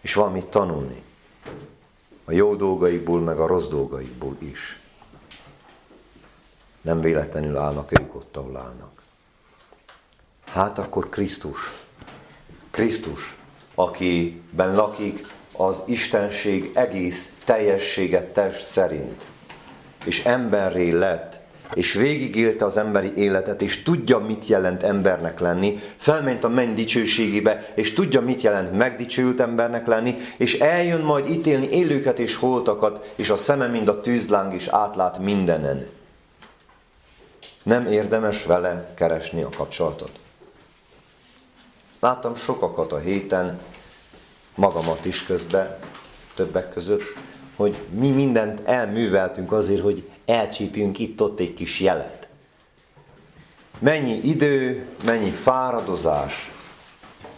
És 0.00 0.14
van 0.14 0.32
mit 0.32 0.46
tanulni. 0.46 1.02
A 2.24 2.32
jó 2.32 2.54
dolgaikból, 2.54 3.20
meg 3.20 3.38
a 3.38 3.46
rossz 3.46 3.66
dolgaikból 3.66 4.36
is. 4.38 4.80
Nem 6.80 7.00
véletlenül 7.00 7.56
állnak 7.56 8.00
ők 8.00 8.14
ott, 8.14 8.36
ahol 8.36 8.56
állnak. 8.56 9.02
Hát 10.44 10.78
akkor 10.78 11.08
Krisztus. 11.08 11.58
Krisztus, 12.70 13.36
akiben 13.74 14.74
lakik 14.74 15.26
az 15.56 15.82
Istenség 15.86 16.70
egész 16.74 17.32
teljességet 17.44 18.32
test 18.32 18.66
szerint. 18.66 19.29
És 20.04 20.24
emberré 20.24 20.90
lett, 20.90 21.40
és 21.74 21.92
végigélte 21.92 22.64
az 22.64 22.76
emberi 22.76 23.12
életet, 23.16 23.62
és 23.62 23.82
tudja, 23.82 24.18
mit 24.18 24.46
jelent 24.46 24.82
embernek 24.82 25.40
lenni, 25.40 25.80
felment 25.96 26.44
a 26.44 26.48
menny 26.48 26.74
dicsőségébe, 26.74 27.72
és 27.74 27.92
tudja, 27.92 28.20
mit 28.20 28.42
jelent 28.42 28.76
megdicsőült 28.76 29.40
embernek 29.40 29.86
lenni, 29.86 30.16
és 30.36 30.54
eljön 30.54 31.00
majd 31.00 31.30
ítélni 31.30 31.68
élőket 31.70 32.18
és 32.18 32.34
holtakat, 32.34 33.12
és 33.16 33.30
a 33.30 33.36
szeme 33.36 33.66
mind 33.66 33.88
a 33.88 34.00
tűzláng 34.00 34.54
is 34.54 34.66
átlát 34.66 35.18
mindenen. 35.18 35.88
Nem 37.62 37.86
érdemes 37.86 38.44
vele 38.44 38.92
keresni 38.94 39.42
a 39.42 39.48
kapcsolatot. 39.56 40.10
Láttam 42.00 42.34
sokakat 42.34 42.92
a 42.92 42.98
héten, 42.98 43.60
magamat 44.54 45.04
is 45.04 45.24
közben, 45.24 45.78
többek 46.34 46.72
között, 46.72 47.02
hogy 47.60 47.76
mi 47.90 48.10
mindent 48.10 48.60
elműveltünk 48.68 49.52
azért, 49.52 49.82
hogy 49.82 50.08
elcsípjünk 50.26 50.98
itt-ott 50.98 51.40
egy 51.40 51.54
kis 51.54 51.80
jelet. 51.80 52.28
Mennyi 53.78 54.20
idő, 54.22 54.86
mennyi 55.04 55.30
fáradozás, 55.30 56.52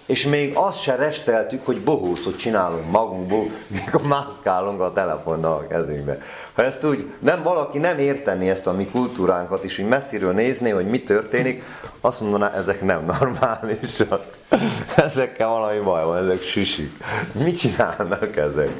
és 0.07 0.27
még 0.27 0.53
azt 0.55 0.83
se 0.83 0.95
resteltük, 0.95 1.65
hogy 1.65 1.81
bohózot 1.81 2.37
csinálunk 2.37 2.91
magunkból, 2.91 3.51
mikor 3.85 4.03
mászkálunk 4.03 4.81
a 4.81 4.93
telefonnal 4.93 5.53
a 5.53 5.67
kezünkbe. 5.67 6.19
Ha 6.53 6.63
ezt 6.63 6.85
úgy 6.85 7.13
nem, 7.19 7.43
valaki 7.43 7.79
nem 7.79 7.99
érteni 7.99 8.49
ezt 8.49 8.67
a 8.67 8.73
mi 8.73 8.87
kultúránkat, 8.87 9.65
és 9.65 9.77
hogy 9.77 9.89
messziről 9.89 10.33
nézné, 10.33 10.71
hogy 10.71 10.87
mi 10.87 11.03
történik, 11.03 11.63
azt 12.01 12.21
mondaná, 12.21 12.53
ezek 12.53 12.83
nem 12.83 13.05
normálisak. 13.05 14.27
Ezekkel 14.97 15.49
valami 15.49 15.79
baj 15.79 16.05
van, 16.05 16.17
ezek 16.17 16.43
süsik. 16.43 16.93
Mit 17.33 17.59
csinálnak 17.59 18.37
ezek? 18.37 18.71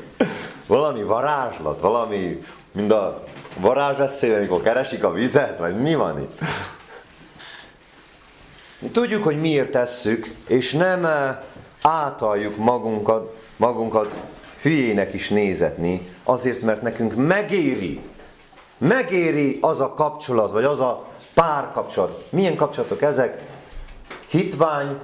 Valami 0.73 1.03
varázslat, 1.03 1.81
valami, 1.81 2.43
mind 2.73 2.91
a 2.91 3.23
varázsveszély, 3.61 4.35
amikor 4.35 4.63
keresik 4.63 5.05
a 5.05 5.13
vizet, 5.13 5.59
vagy 5.59 5.77
mi 5.77 5.95
van 5.95 6.21
itt? 6.21 6.39
Tudjuk, 8.93 9.25
hogy 9.25 9.41
miért 9.41 9.71
tesszük, 9.71 10.35
és 10.47 10.73
nem 10.73 11.05
eh, 11.05 11.37
átaljuk 11.83 12.57
magunkat, 12.57 13.37
magunkat 13.57 14.15
hülyének 14.63 15.15
is 15.15 15.29
nézetni, 15.29 16.09
azért, 16.25 16.63
mert 16.63 16.83
nekünk 16.83 17.15
megéri, 17.15 18.01
megéri 18.79 19.59
az 19.61 19.81
a 19.81 19.93
kapcsolat, 19.93 20.51
vagy 20.51 20.65
az 20.65 20.81
a 20.81 21.07
párkapcsolat. 21.35 22.27
Milyen 22.31 22.57
kapcsolatok 22.57 23.03
ezek? 23.03 23.43
Hitvány, 24.29 24.99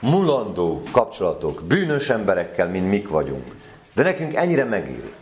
mulandó 0.00 0.82
kapcsolatok, 0.92 1.62
bűnös 1.62 2.08
emberekkel, 2.08 2.68
mint 2.68 2.88
mik 2.88 3.08
vagyunk. 3.08 3.58
De 4.00 4.06
nekünk 4.06 4.34
ennyire 4.34 4.64
megéri. 4.64 5.12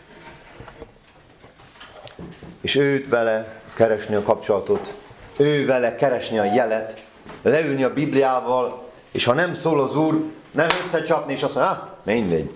És 2.61 2.75
őt 2.75 3.09
vele 3.09 3.61
keresni 3.73 4.15
a 4.15 4.21
kapcsolatot, 4.21 4.93
ő 5.37 5.65
vele 5.65 5.95
keresni 5.95 6.39
a 6.39 6.43
jelet, 6.43 7.03
leülni 7.41 7.83
a 7.83 7.93
Bibliával, 7.93 8.89
és 9.11 9.25
ha 9.25 9.33
nem 9.33 9.53
szól 9.53 9.81
az 9.81 9.95
Úr, 9.95 10.23
nem 10.51 10.67
összecsapni, 10.85 11.33
és 11.33 11.43
azt 11.43 11.55
mondja, 11.55 11.71
ah, 11.71 11.87
mindegy. 12.03 12.49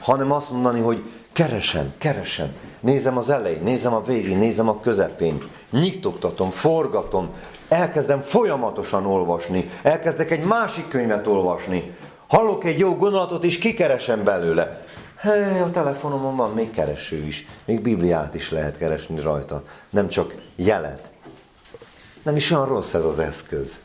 Hanem 0.00 0.32
azt 0.32 0.50
mondani, 0.50 0.80
hogy 0.80 1.02
keresem, 1.32 1.92
keresem. 1.98 2.52
Nézem 2.80 3.16
az 3.16 3.30
elején, 3.30 3.62
nézem 3.62 3.94
a 3.94 4.02
végén, 4.02 4.38
nézem 4.38 4.68
a 4.68 4.80
közepén. 4.80 5.42
Nyitogtatom, 5.70 6.50
forgatom, 6.50 7.28
elkezdem 7.68 8.20
folyamatosan 8.20 9.06
olvasni, 9.06 9.70
elkezdek 9.82 10.30
egy 10.30 10.44
másik 10.44 10.88
könyvet 10.88 11.26
olvasni, 11.26 11.96
hallok 12.26 12.64
egy 12.64 12.78
jó 12.78 12.96
gondolatot, 12.96 13.44
és 13.44 13.58
kikeresem 13.58 14.24
belőle. 14.24 14.86
Hey, 15.18 15.58
a 15.58 15.70
telefonomon 15.70 16.36
van 16.36 16.52
még 16.52 16.70
kereső 16.70 17.16
is, 17.16 17.46
még 17.64 17.80
Bibliát 17.80 18.34
is 18.34 18.50
lehet 18.50 18.78
keresni 18.78 19.20
rajta, 19.20 19.64
nem 19.90 20.08
csak 20.08 20.34
jelet. 20.56 21.08
Nem 22.22 22.36
is 22.36 22.50
olyan 22.50 22.66
rossz 22.66 22.94
ez 22.94 23.04
az 23.04 23.18
eszköz. 23.18 23.80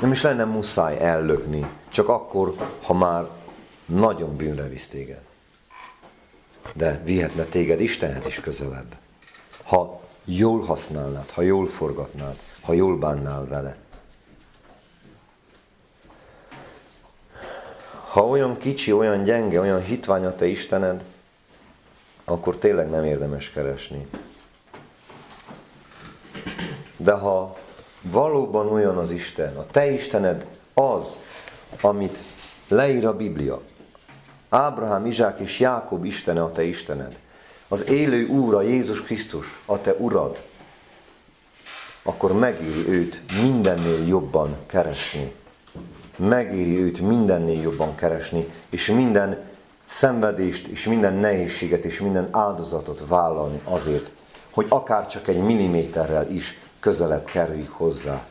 Nem 0.00 0.12
is 0.12 0.22
lenne 0.22 0.44
muszáj 0.44 0.98
ellökni, 0.98 1.66
csak 1.88 2.08
akkor, 2.08 2.54
ha 2.82 2.94
már 2.94 3.24
nagyon 3.86 4.36
bűnre 4.36 4.68
visz 4.68 4.88
téged. 4.88 5.20
De 6.74 7.00
vihetne 7.04 7.44
téged 7.44 7.80
Istenhez 7.80 8.26
is 8.26 8.40
közelebb. 8.40 8.94
Ha 9.62 10.00
jól 10.24 10.60
használnád, 10.64 11.30
ha 11.30 11.42
jól 11.42 11.66
forgatnád, 11.66 12.38
ha 12.60 12.72
jól 12.72 12.96
bánnál 12.96 13.46
vele. 13.46 13.76
Ha 18.14 18.26
olyan 18.26 18.56
kicsi, 18.56 18.92
olyan 18.92 19.22
gyenge, 19.22 19.60
olyan 19.60 19.82
hitvány 19.82 20.24
a 20.24 20.34
te 20.34 20.46
Istened, 20.46 21.04
akkor 22.24 22.56
tényleg 22.56 22.90
nem 22.90 23.04
érdemes 23.04 23.50
keresni. 23.50 24.06
De 26.96 27.12
ha 27.12 27.58
valóban 28.00 28.72
olyan 28.72 28.96
az 28.96 29.10
Isten, 29.10 29.56
a 29.56 29.66
te 29.66 29.90
Istened 29.90 30.46
az, 30.74 31.18
amit 31.80 32.18
leír 32.68 33.06
a 33.06 33.16
Biblia, 33.16 33.60
Ábrahám, 34.48 35.06
Izsák 35.06 35.38
és 35.38 35.60
Jákob 35.60 36.04
Istene 36.04 36.42
a 36.42 36.52
te 36.52 36.62
Istened, 36.62 37.18
az 37.68 37.88
élő 37.88 38.54
a 38.54 38.62
Jézus 38.62 39.02
Krisztus, 39.02 39.60
a 39.64 39.80
te 39.80 39.94
Urad, 39.94 40.42
akkor 42.02 42.32
megéri 42.32 42.88
őt 42.88 43.20
mindennél 43.42 44.06
jobban 44.06 44.56
keresni. 44.66 45.34
Megéri 46.16 46.78
őt 46.78 47.00
mindennél 47.00 47.60
jobban 47.60 47.94
keresni, 47.94 48.48
és 48.70 48.86
minden 48.86 49.38
szenvedést, 49.84 50.66
és 50.66 50.86
minden 50.86 51.14
nehézséget, 51.14 51.84
és 51.84 52.00
minden 52.00 52.28
áldozatot 52.30 53.02
vállalni 53.08 53.60
azért, 53.64 54.10
hogy 54.52 54.66
akár 54.68 55.06
csak 55.06 55.28
egy 55.28 55.42
milliméterrel 55.42 56.30
is 56.30 56.58
közelebb 56.80 57.24
kerüljük 57.24 57.72
hozzá. 57.72 58.26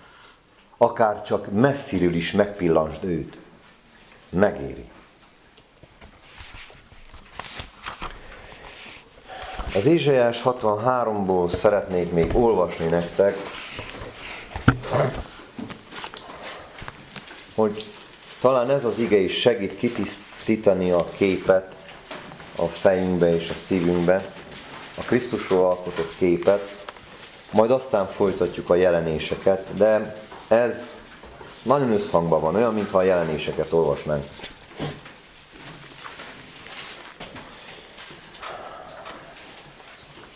Akár 0.77 1.21
csak 1.21 1.51
messziről 1.51 2.13
is 2.13 2.31
megpillansd 2.31 3.03
őt. 3.03 3.37
Megéri. 4.29 4.89
Az 9.75 9.85
Ézsaiás 9.85 10.41
63-ból 10.45 11.55
szeretnék 11.55 12.11
még 12.11 12.35
olvasni 12.35 12.85
nektek, 12.85 13.35
hogy 17.55 17.85
talán 18.41 18.69
ez 18.69 18.85
az 18.85 18.99
ige 18.99 19.17
is 19.17 19.39
segít 19.39 19.77
kitisztítani 19.77 20.91
a 20.91 21.09
képet 21.17 21.75
a 22.55 22.65
fejünkbe 22.65 23.35
és 23.35 23.49
a 23.49 23.53
szívünkbe. 23.65 24.33
a 24.97 25.01
Krisztusról 25.01 25.65
alkotott 25.65 26.15
képet, 26.17 26.85
majd 27.51 27.71
aztán 27.71 28.07
folytatjuk 28.07 28.69
a 28.69 28.75
jelenéseket, 28.75 29.67
de 29.75 30.15
ez 30.47 30.93
nagyon 31.63 31.91
összhangban 31.91 32.41
van, 32.41 32.55
olyan, 32.55 32.73
mintha 32.73 32.97
a 32.97 33.03
jelenéseket 33.03 33.71
olvasnánk. 33.71 34.23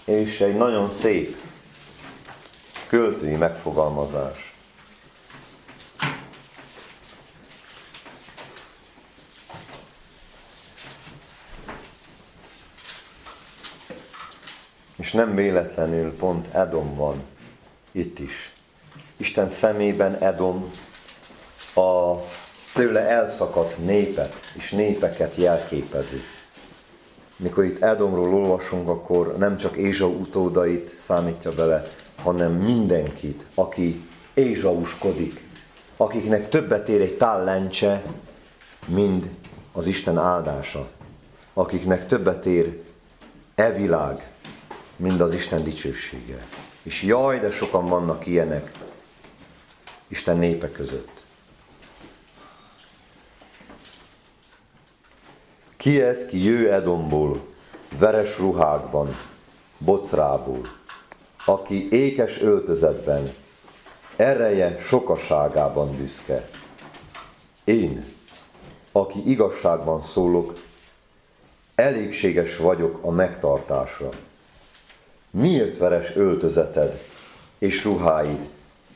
És 0.05 0.41
egy 0.41 0.55
nagyon 0.55 0.89
szép 0.89 1.35
költői 2.87 3.35
megfogalmazás. 3.35 4.46
És 15.07 15.13
nem 15.13 15.35
véletlenül 15.35 16.15
pont 16.15 16.47
Edom 16.53 16.95
van 16.95 17.23
itt 17.91 18.19
is. 18.19 18.53
Isten 19.17 19.49
szemében 19.49 20.15
Edom 20.15 20.71
a 21.75 22.15
tőle 22.73 22.99
elszakadt 22.99 23.77
népet 23.77 24.33
és 24.57 24.71
népeket 24.71 25.35
jelképezi. 25.35 26.17
Mikor 27.35 27.63
itt 27.63 27.81
Edomról 27.81 28.33
olvasunk, 28.33 28.87
akkor 28.87 29.37
nem 29.37 29.57
csak 29.57 29.75
Ézsau 29.77 30.19
utódait 30.19 30.95
számítja 30.95 31.51
bele, 31.51 31.83
hanem 32.15 32.51
mindenkit, 32.51 33.45
aki 33.53 34.05
Ézsauskodik, 34.33 35.43
akiknek 35.97 36.49
többet 36.49 36.89
ér 36.89 37.01
egy 37.01 37.17
tál 37.17 37.43
lencse, 37.43 38.03
mind 38.87 39.29
az 39.71 39.85
Isten 39.85 40.17
áldása, 40.17 40.87
akiknek 41.53 42.07
többet 42.07 42.45
ér 42.45 42.81
e 43.55 43.71
világ, 43.71 44.35
mind 44.97 45.21
az 45.21 45.33
Isten 45.33 45.63
dicsősége. 45.63 46.45
És 46.83 47.03
jaj, 47.03 47.39
de 47.39 47.51
sokan 47.51 47.87
vannak 47.87 48.25
ilyenek 48.25 48.71
Isten 50.07 50.37
népe 50.37 50.71
között. 50.71 51.23
Ki 55.77 56.01
ez, 56.01 56.25
ki 56.25 56.43
jő 56.43 56.73
Edomból, 56.73 57.45
veres 57.97 58.37
ruhákban, 58.37 59.15
bocrából, 59.77 60.61
aki 61.45 61.91
ékes 61.91 62.41
öltözetben, 62.41 63.33
ereje 64.15 64.77
sokaságában 64.81 65.97
büszke. 65.97 66.49
Én, 67.63 68.05
aki 68.91 69.29
igazságban 69.29 70.01
szólok, 70.01 70.59
elégséges 71.75 72.57
vagyok 72.57 72.99
a 73.01 73.11
megtartásra. 73.11 74.09
Miért 75.39 75.77
veres 75.77 76.15
öltözeted 76.15 77.01
és 77.57 77.83
ruháid, 77.83 78.47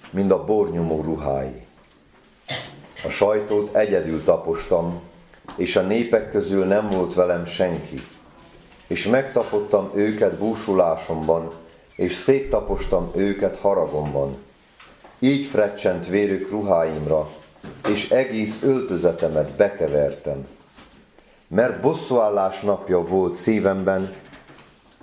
mint 0.10 0.32
a 0.32 0.44
bornyomó 0.44 1.02
ruhái? 1.02 1.66
A 3.06 3.10
sajtót 3.10 3.76
egyedül 3.76 4.24
tapostam, 4.24 5.02
és 5.56 5.76
a 5.76 5.82
népek 5.82 6.32
közül 6.32 6.66
nem 6.66 6.90
volt 6.90 7.14
velem 7.14 7.46
senki. 7.46 8.02
És 8.88 9.06
megtapottam 9.06 9.90
őket 9.94 10.38
búsulásomban, 10.38 11.52
és 11.96 12.14
széttapostam 12.14 13.12
őket 13.16 13.58
haragomban. 13.58 14.38
Így 15.20 15.46
frecsent 15.46 16.08
vérük 16.08 16.50
ruháimra, 16.50 17.30
és 17.90 18.10
egész 18.10 18.62
öltözetemet 18.64 19.52
bekevertem. 19.52 20.48
Mert 21.48 21.82
bosszúállás 21.82 22.60
napja 22.60 23.02
volt 23.02 23.34
szívemben, 23.34 24.14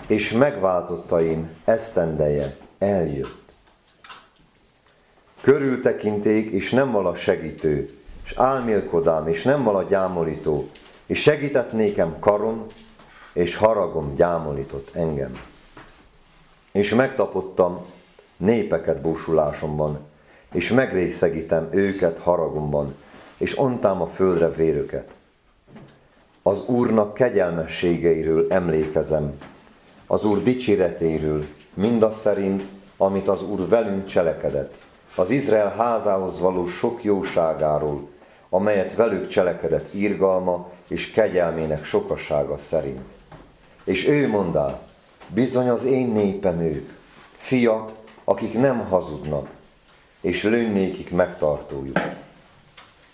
és 0.08 0.32
megváltottaim 0.32 1.48
esztendeje 1.64 2.56
eljött. 2.78 3.52
Körültekinték, 5.40 6.50
és 6.50 6.70
nem 6.70 6.90
vala 6.90 7.16
segítő, 7.16 7.98
és 8.24 8.32
álmélkodám, 8.36 9.28
és 9.28 9.42
nem 9.42 9.62
vala 9.62 9.82
gyámolító, 9.82 10.68
és 11.06 11.20
segített 11.22 11.72
nékem 11.72 12.18
karom, 12.18 12.66
és 13.32 13.56
haragom 13.56 14.14
gyámolított 14.14 14.94
engem. 14.94 15.40
És 16.72 16.94
megtapottam 16.94 17.84
népeket 18.36 19.00
búsulásomban, 19.00 19.98
és 20.52 20.70
megrészegítem 20.70 21.68
őket 21.70 22.18
haragomban, 22.18 22.94
és 23.36 23.58
ontám 23.58 24.02
a 24.02 24.06
földre 24.06 24.50
vérüket. 24.50 25.10
Az 26.42 26.64
Úrnak 26.66 27.14
kegyelmességeiről 27.14 28.46
emlékezem, 28.48 29.38
az 30.10 30.24
Úr 30.24 30.42
dicséretéről, 30.42 31.46
mindaz 31.74 32.20
szerint, 32.20 32.62
amit 32.96 33.28
az 33.28 33.42
Úr 33.42 33.68
velünk 33.68 34.06
cselekedett, 34.06 34.74
az 35.14 35.30
Izrael 35.30 35.74
házához 35.76 36.40
való 36.40 36.66
sok 36.66 37.04
jóságáról, 37.04 38.08
amelyet 38.48 38.94
velük 38.94 39.26
cselekedett 39.26 39.94
írgalma 39.94 40.70
és 40.88 41.10
kegyelmének 41.10 41.84
sokasága 41.84 42.58
szerint. 42.58 43.00
És 43.84 44.06
ő 44.06 44.28
mondá, 44.28 44.80
bizony 45.28 45.68
az 45.68 45.84
én 45.84 46.06
népem 46.06 46.60
ők, 46.60 46.88
fiak, 47.36 47.90
akik 48.24 48.58
nem 48.58 48.78
hazudnak, 48.78 49.48
és 50.20 50.42
lőnékik 50.42 51.10
megtartójuk. 51.10 51.98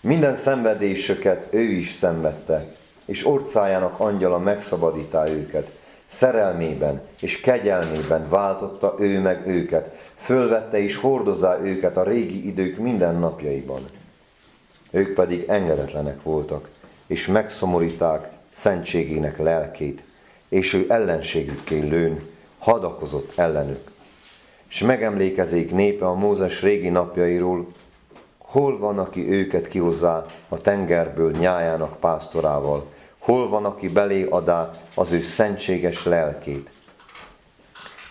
Minden 0.01 0.35
szenvedésöket 0.35 1.53
ő 1.53 1.61
is 1.61 1.91
szenvedte, 1.91 2.75
és 3.05 3.25
orcájának 3.25 3.99
angyala 3.99 4.39
megszabadítá 4.39 5.27
őket, 5.27 5.74
szerelmében 6.07 7.01
és 7.21 7.41
kegyelmében 7.41 8.29
váltotta 8.29 8.95
ő 8.99 9.19
meg 9.19 9.47
őket, 9.47 9.95
fölvette 10.15 10.83
és 10.83 10.95
hordozá 10.95 11.59
őket 11.59 11.97
a 11.97 12.03
régi 12.03 12.47
idők 12.47 12.77
minden 12.77 13.15
napjaiban. 13.15 13.85
Ők 14.91 15.13
pedig 15.13 15.45
engedetlenek 15.47 16.23
voltak, 16.23 16.69
és 17.07 17.27
megszomoríták 17.27 18.29
szentségének 18.53 19.37
lelkét, 19.37 20.01
és 20.49 20.73
ő 20.73 20.85
ellenségükké 20.89 21.79
lőn, 21.79 22.29
hadakozott 22.57 23.37
ellenük. 23.37 23.91
És 24.69 24.81
megemlékezék 24.81 25.71
népe 25.71 26.05
a 26.05 26.13
Mózes 26.13 26.61
régi 26.61 26.89
napjairól, 26.89 27.67
hol 28.37 28.77
van, 28.77 28.99
aki 28.99 29.31
őket 29.31 29.67
kihozzá 29.67 30.25
a 30.49 30.61
tengerből 30.61 31.31
nyájának 31.31 31.99
pásztorával, 31.99 32.85
hol 33.25 33.49
van, 33.49 33.65
aki 33.65 33.87
belé 33.87 34.23
adá 34.23 34.71
az 34.95 35.11
ő 35.11 35.21
szentséges 35.21 36.05
lelkét. 36.05 36.69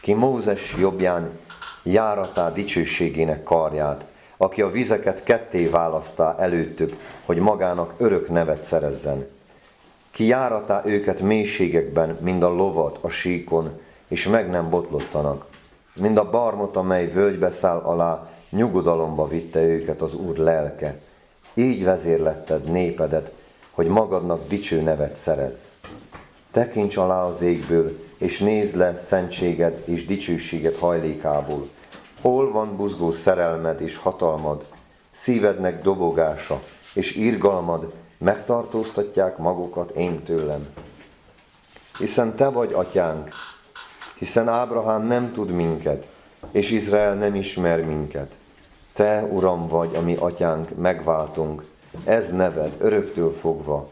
Ki 0.00 0.12
Mózes 0.12 0.74
jobbján 0.78 1.38
járatá 1.82 2.52
dicsőségének 2.52 3.42
karját, 3.42 4.04
aki 4.36 4.62
a 4.62 4.70
vizeket 4.70 5.22
ketté 5.22 5.66
választá 5.66 6.36
előttük, 6.38 6.96
hogy 7.24 7.38
magának 7.38 7.94
örök 7.96 8.28
nevet 8.28 8.62
szerezzen. 8.62 9.26
Ki 10.10 10.24
járatá 10.24 10.82
őket 10.84 11.20
mélységekben, 11.20 12.18
mind 12.20 12.42
a 12.42 12.48
lovat 12.48 12.98
a 13.00 13.08
síkon, 13.08 13.80
és 14.08 14.26
meg 14.26 14.50
nem 14.50 14.70
botlottanak. 14.70 15.46
Mind 16.00 16.16
a 16.16 16.30
barmot, 16.30 16.76
amely 16.76 17.10
völgybe 17.10 17.50
száll 17.50 17.78
alá, 17.78 18.30
nyugodalomba 18.50 19.28
vitte 19.28 19.60
őket 19.60 20.00
az 20.00 20.14
Úr 20.14 20.36
lelke. 20.36 20.98
Így 21.54 21.84
vezérletted 21.84 22.64
népedet, 22.64 23.32
hogy 23.74 23.86
magadnak 23.86 24.48
dicső 24.48 24.80
nevet 24.80 25.16
szerez. 25.16 25.58
Tekints 26.50 26.96
alá 26.96 27.24
az 27.24 27.42
égből, 27.42 27.98
és 28.18 28.38
nézd 28.38 28.76
le 28.76 29.02
szentséged 29.06 29.82
és 29.84 30.06
dicsőséged 30.06 30.76
hajlékából. 30.76 31.68
Hol 32.20 32.52
van 32.52 32.76
buzgó 32.76 33.12
szerelmed 33.12 33.80
és 33.80 33.96
hatalmad, 33.96 34.64
szívednek 35.12 35.82
dobogása 35.82 36.60
és 36.94 37.16
irgalmad, 37.16 37.92
megtartóztatják 38.18 39.38
magukat 39.38 39.90
én 39.90 40.22
tőlem. 40.22 40.66
Hiszen 41.98 42.34
te 42.34 42.48
vagy 42.48 42.72
atyánk, 42.72 43.28
hiszen 44.18 44.48
Ábrahám 44.48 45.06
nem 45.06 45.32
tud 45.32 45.50
minket, 45.50 46.06
és 46.50 46.70
Izrael 46.70 47.14
nem 47.14 47.34
ismer 47.34 47.84
minket. 47.84 48.32
Te, 48.92 49.22
Uram, 49.30 49.68
vagy, 49.68 49.94
ami 49.94 50.14
atyánk, 50.14 50.76
megváltunk, 50.76 51.64
ez 52.04 52.32
neved 52.32 52.72
öröktől 52.78 53.32
fogva. 53.32 53.90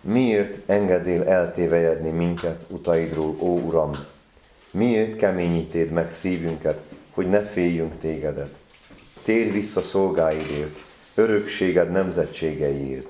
Miért 0.00 0.70
engedél 0.70 1.22
eltévejedni 1.22 2.10
minket 2.10 2.64
utaidról, 2.68 3.36
ó 3.38 3.58
Uram? 3.58 3.90
Miért 4.70 5.16
keményítéd 5.16 5.90
meg 5.90 6.12
szívünket, 6.12 6.80
hogy 7.10 7.28
ne 7.28 7.40
féljünk 7.40 7.98
tégedet? 8.00 8.54
Térj 9.22 9.50
vissza 9.50 9.80
szolgáidért, 9.80 10.76
örökséged 11.14 11.90
nemzetségeiért. 11.90 13.06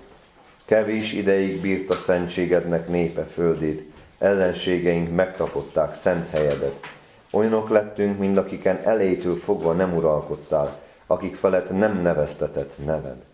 Kevés 0.64 1.12
ideig 1.12 1.61
bírt 1.61 1.90
a 1.90 1.94
szentségednek 1.94 2.88
népe 2.88 3.22
földét, 3.22 3.92
ellenségeink 4.18 5.14
megtapották 5.14 5.96
szent 5.96 6.29
helyedet. 6.29 6.87
Olyanok 7.31 7.68
lettünk, 7.68 8.18
mint 8.18 8.37
akiken 8.37 8.81
elétől 8.85 9.37
fogva 9.37 9.72
nem 9.72 9.96
uralkodtál, 9.96 10.81
akik 11.07 11.37
felett 11.37 11.70
nem 11.70 12.03
neveztetett 12.03 12.85
neved. 12.85 13.29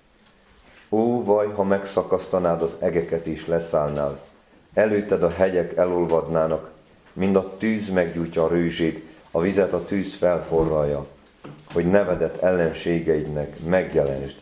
Ó, 0.88 1.24
vaj, 1.24 1.46
ha 1.54 1.62
megszakasztanád 1.62 2.62
az 2.62 2.76
egeket 2.78 3.26
és 3.26 3.46
leszállnál, 3.46 4.20
előtted 4.74 5.22
a 5.22 5.30
hegyek 5.30 5.76
elolvadnának, 5.76 6.70
mind 7.12 7.36
a 7.36 7.56
tűz 7.58 7.88
meggyújtja 7.88 8.44
a 8.44 8.48
rőzsét, 8.48 9.06
a 9.30 9.40
vizet 9.40 9.72
a 9.72 9.84
tűz 9.84 10.14
felforralja, 10.14 11.06
hogy 11.72 11.90
nevedet 11.90 12.42
ellenségeidnek 12.42 13.58
megjelenítsd, 13.64 14.36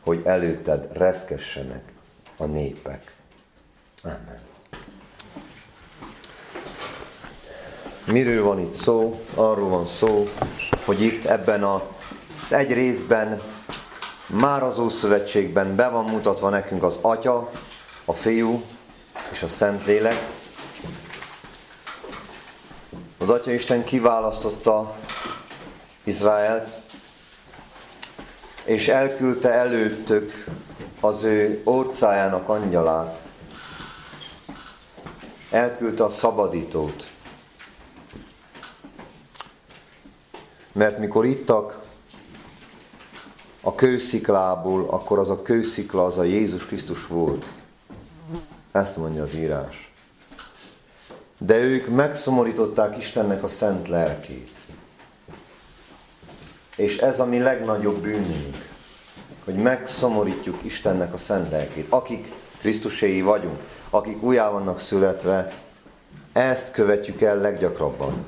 hogy 0.00 0.22
előtted 0.24 0.88
reszkessenek 0.92 1.92
a 2.36 2.44
népek. 2.44 3.14
Amen. 4.02 4.38
Miről 8.12 8.44
van 8.44 8.60
itt 8.60 8.72
szó? 8.72 9.20
Arról 9.34 9.68
van 9.68 9.86
szó, 9.86 10.24
hogy 10.84 11.02
itt 11.02 11.24
ebben 11.24 11.62
az 11.62 12.52
egy 12.52 12.72
részben 12.72 13.40
már 14.28 14.62
az 14.62 14.78
Ószövetségben 14.78 15.74
be 15.74 15.88
van 15.88 16.04
mutatva 16.04 16.48
nekünk 16.48 16.82
az 16.82 16.94
Atya, 17.00 17.50
a 18.04 18.12
Fiú 18.12 18.62
és 19.30 19.42
a 19.42 19.48
Szentlélek. 19.48 20.26
Az 23.18 23.30
Atya 23.30 23.52
Isten 23.52 23.84
kiválasztotta 23.84 24.96
Izraelt, 26.04 26.68
és 28.64 28.88
elküldte 28.88 29.50
előttük 29.52 30.44
az 31.00 31.22
ő 31.22 31.60
orcájának 31.64 32.48
angyalát, 32.48 33.20
elküldte 35.50 36.04
a 36.04 36.08
szabadítót. 36.08 37.06
Mert 40.72 40.98
mikor 40.98 41.24
ittak 41.24 41.77
a 43.60 43.74
kősziklából, 43.74 44.88
akkor 44.88 45.18
az 45.18 45.30
a 45.30 45.42
kőszikla 45.42 46.04
az 46.04 46.18
a 46.18 46.22
Jézus 46.22 46.66
Krisztus 46.66 47.06
volt. 47.06 47.46
Ezt 48.72 48.96
mondja 48.96 49.22
az 49.22 49.34
írás. 49.34 49.92
De 51.38 51.56
ők 51.56 51.88
megszomorították 51.88 52.96
Istennek 52.96 53.42
a 53.42 53.48
szent 53.48 53.88
lelkét. 53.88 54.50
És 56.76 56.98
ez 56.98 57.20
a 57.20 57.24
mi 57.24 57.38
legnagyobb 57.38 58.00
bűnünk, 58.00 58.68
hogy 59.44 59.54
megszomorítjuk 59.54 60.64
Istennek 60.64 61.12
a 61.12 61.16
szent 61.16 61.50
lelkét. 61.50 61.86
Akik 61.88 62.32
Krisztuséi 62.58 63.22
vagyunk, 63.22 63.60
akik 63.90 64.22
újjá 64.22 64.50
vannak 64.50 64.80
születve, 64.80 65.52
ezt 66.32 66.70
követjük 66.72 67.20
el 67.20 67.36
leggyakrabban. 67.36 68.24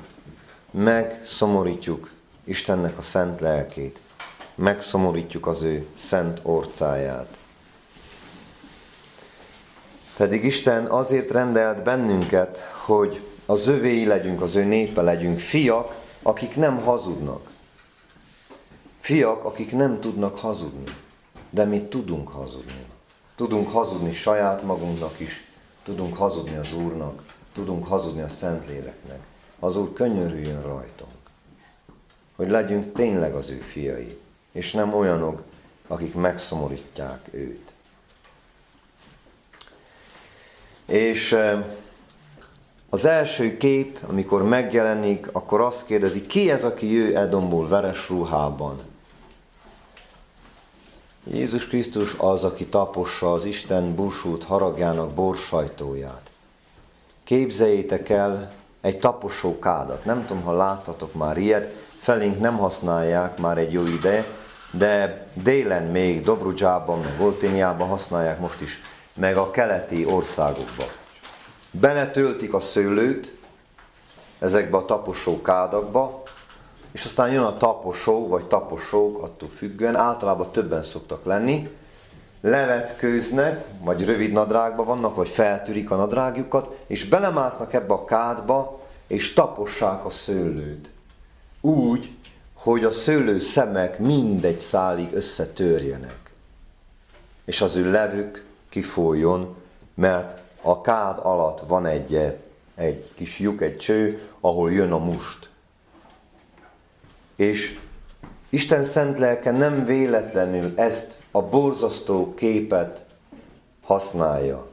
Megszomorítjuk 0.71 2.11
Istennek 2.45 2.99
a 2.99 3.03
szent 3.03 3.41
lelkét. 3.41 3.99
Megszomorítjuk 4.61 5.47
az 5.47 5.63
ő 5.63 5.87
szent 5.99 6.41
orcáját. 6.43 7.37
Pedig 10.17 10.45
Isten 10.45 10.87
azért 10.87 11.31
rendelt 11.31 11.83
bennünket, 11.83 12.59
hogy 12.59 13.21
az 13.47 13.67
övéi 13.67 14.07
legyünk, 14.07 14.43
az 14.43 14.55
ő 14.55 14.65
népe 14.65 15.03
legyünk, 15.03 15.39
fiak, 15.39 15.97
akik 16.23 16.57
nem 16.57 16.79
hazudnak. 16.79 17.51
Fiak, 18.99 19.45
akik 19.45 19.73
nem 19.73 20.01
tudnak 20.01 20.39
hazudni, 20.39 20.95
de 21.51 21.65
mi 21.65 21.83
tudunk 21.83 22.29
hazudni. 22.29 22.85
Tudunk 23.35 23.71
hazudni 23.71 24.13
saját 24.13 24.63
magunknak 24.63 25.21
is, 25.21 25.45
tudunk 25.83 26.17
hazudni 26.17 26.57
az 26.57 26.73
Úrnak, 26.75 27.23
tudunk 27.55 27.87
hazudni 27.87 28.21
a 28.21 28.29
Szentléleknek. 28.29 29.21
Az 29.59 29.77
Úr 29.77 29.93
könyörüljön 29.93 30.63
rajtunk, 30.63 31.11
hogy 32.37 32.49
legyünk 32.49 32.93
tényleg 32.93 33.35
az 33.35 33.51
ő 33.51 33.59
fiai, 33.59 34.20
és 34.53 34.73
nem 34.73 34.95
olyanok, 34.95 35.43
akik 35.87 36.15
megszomorítják 36.15 37.29
őt. 37.31 37.73
És 40.87 41.37
az 42.89 43.05
első 43.05 43.57
kép, 43.57 43.99
amikor 44.09 44.43
megjelenik, 44.43 45.29
akkor 45.33 45.61
azt 45.61 45.87
kérdezi, 45.87 46.21
ki 46.21 46.51
ez, 46.51 46.65
aki 46.65 46.93
jő 46.93 47.17
Edomból 47.17 47.69
veres 47.69 48.09
ruhában? 48.09 48.79
Jézus 51.25 51.67
Krisztus 51.67 52.15
az, 52.19 52.45
aki 52.45 52.67
tapossa 52.67 53.33
az 53.33 53.45
Isten 53.45 53.95
bursult 53.95 54.45
haragjának 54.45 55.11
borsajtóját. 55.11 56.31
Képzeljétek 57.25 58.09
el 58.09 58.53
egy 58.81 58.99
taposó 58.99 59.59
kádat. 59.59 60.05
Nem 60.05 60.27
tudom, 60.27 60.43
ha 60.43 60.53
láttatok 60.53 61.15
már 61.15 61.39
ilyet, 61.39 61.90
felénk 62.01 62.41
nem 62.41 62.57
használják 62.57 63.39
már 63.39 63.59
egy 63.59 63.73
jó 63.73 63.83
ide, 63.85 64.25
de 64.71 65.27
délen 65.35 65.83
még 65.83 66.23
Dobrudzsában, 66.23 67.01
meg 67.01 67.17
Volténiában 67.19 67.89
használják 67.89 68.41
most 68.41 68.61
is, 68.61 68.81
meg 69.15 69.37
a 69.37 69.51
keleti 69.51 70.05
országokban. 70.05 70.87
Beletöltik 71.71 72.55
a 72.55 72.61
szőlőt 72.61 73.39
ezekbe 74.39 74.77
a 74.77 74.85
taposó 74.85 75.43
kádakba, 75.43 76.23
és 76.93 77.05
aztán 77.05 77.33
jön 77.33 77.43
a 77.43 77.57
taposó, 77.57 78.29
vagy 78.29 78.45
taposók, 78.45 79.23
attól 79.23 79.49
függően, 79.49 79.97
általában 79.97 80.53
többen 80.53 80.85
szoktak 80.85 81.25
lenni, 81.25 81.69
levetkőznek, 82.41 83.65
vagy 83.85 84.05
rövid 84.05 84.33
nadrágban 84.33 84.87
vannak, 84.87 85.17
vagy 85.17 85.29
feltűrik 85.29 85.91
a 85.91 85.97
nadrágjukat, 85.97 86.77
és 86.87 87.05
belemásznak 87.05 87.73
ebbe 87.73 87.93
a 87.93 88.05
kádba, 88.05 88.81
és 89.07 89.33
tapossák 89.33 90.05
a 90.05 90.11
szőlőt. 90.11 90.91
Úgy, 91.61 92.11
hogy 92.53 92.85
a 92.85 92.93
szőlő 92.93 93.39
szemek 93.39 93.99
mindegy 93.99 94.61
szálig 94.61 95.13
összetörjenek. 95.13 96.33
És 97.45 97.61
az 97.61 97.77
ő 97.77 97.91
levük 97.91 98.45
kifoljon, 98.69 99.57
mert 99.95 100.43
a 100.63 100.81
kád 100.81 101.19
alatt 101.23 101.69
van 101.69 101.87
egy, 101.87 102.37
egy 102.75 103.11
kis 103.15 103.39
lyuk, 103.39 103.63
egy 103.63 103.77
cső, 103.77 104.23
ahol 104.41 104.73
jön 104.73 104.93
a 104.93 104.99
must. 104.99 105.49
És 107.37 107.79
Isten 108.49 108.85
szent 108.85 109.19
lelke 109.19 109.51
nem 109.51 109.85
véletlenül 109.85 110.73
ezt 110.77 111.13
a 111.31 111.43
borzasztó 111.43 112.35
képet 112.35 113.05
használja. 113.83 114.67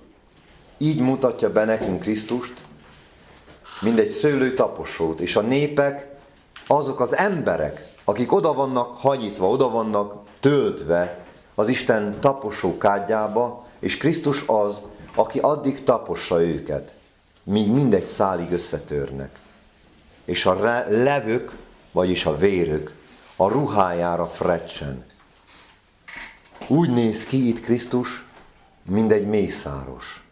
Így 0.78 1.00
mutatja 1.00 1.52
be 1.52 1.66
nekünk 1.66 2.00
Krisztust, 2.00 2.62
mint 3.82 4.00
egy 4.00 4.08
szőlőtaposót, 4.08 5.20
és 5.20 5.36
a 5.36 5.42
népek, 5.42 6.17
azok 6.68 7.00
az 7.00 7.16
emberek, 7.16 7.88
akik 8.04 8.32
oda 8.32 8.54
vannak 8.54 8.98
hagyítva, 8.98 9.50
oda 9.50 9.70
vannak 9.70 10.26
töltve 10.40 11.26
az 11.56 11.68
Isten 11.68 12.20
taposó 12.20 12.78
kádjába, 12.78 13.66
és 13.80 13.98
Krisztus 13.98 14.44
az, 14.48 14.82
aki 15.16 15.40
addig 15.40 15.84
tapossa 15.84 16.42
őket, 16.42 16.94
míg 17.44 17.72
mindegy 17.72 18.06
szálig 18.06 18.52
összetörnek. 18.52 19.40
És 20.26 20.46
a 20.46 20.84
levők 20.90 21.52
vagyis 21.92 22.26
a 22.26 22.38
vérük, 22.38 22.94
a 23.36 23.48
ruhájára 23.48 24.28
frecsen. 24.28 25.06
Úgy 26.68 26.90
néz 26.90 27.26
ki 27.26 27.48
itt 27.48 27.62
Krisztus, 27.62 28.26
mint 28.84 29.12
egy 29.12 29.28
mészáros. 29.28 30.27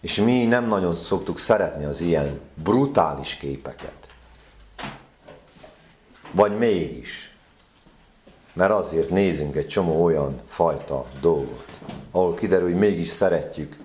És 0.00 0.16
mi 0.16 0.44
nem 0.44 0.66
nagyon 0.66 0.94
szoktuk 0.94 1.38
szeretni 1.38 1.84
az 1.84 2.00
ilyen 2.00 2.40
brutális 2.54 3.34
képeket. 3.34 4.08
Vagy 6.32 6.58
mégis. 6.58 7.34
Mert 8.52 8.72
azért 8.72 9.10
nézünk 9.10 9.56
egy 9.56 9.68
csomó 9.68 10.04
olyan 10.04 10.40
fajta 10.46 11.06
dolgot, 11.20 11.78
ahol 12.10 12.34
kiderül, 12.34 12.68
hogy 12.68 12.78
mégis 12.78 13.08
szeretjük, 13.08 13.76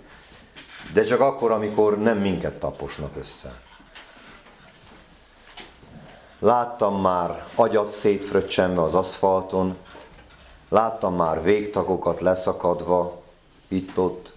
de 0.93 1.04
csak 1.04 1.19
akkor, 1.19 1.51
amikor 1.51 1.99
nem 1.99 2.17
minket 2.17 2.60
taposnak 2.60 3.15
össze. 3.17 3.62
Láttam 6.39 7.01
már 7.01 7.45
agyat 7.56 7.91
szétfröccsenve 7.91 8.82
az 8.82 8.93
aszfalton, 8.93 9.75
láttam 10.69 11.15
már 11.15 11.43
végtagokat 11.43 12.19
leszakadva, 12.19 13.21
itt-ott, 13.67 14.35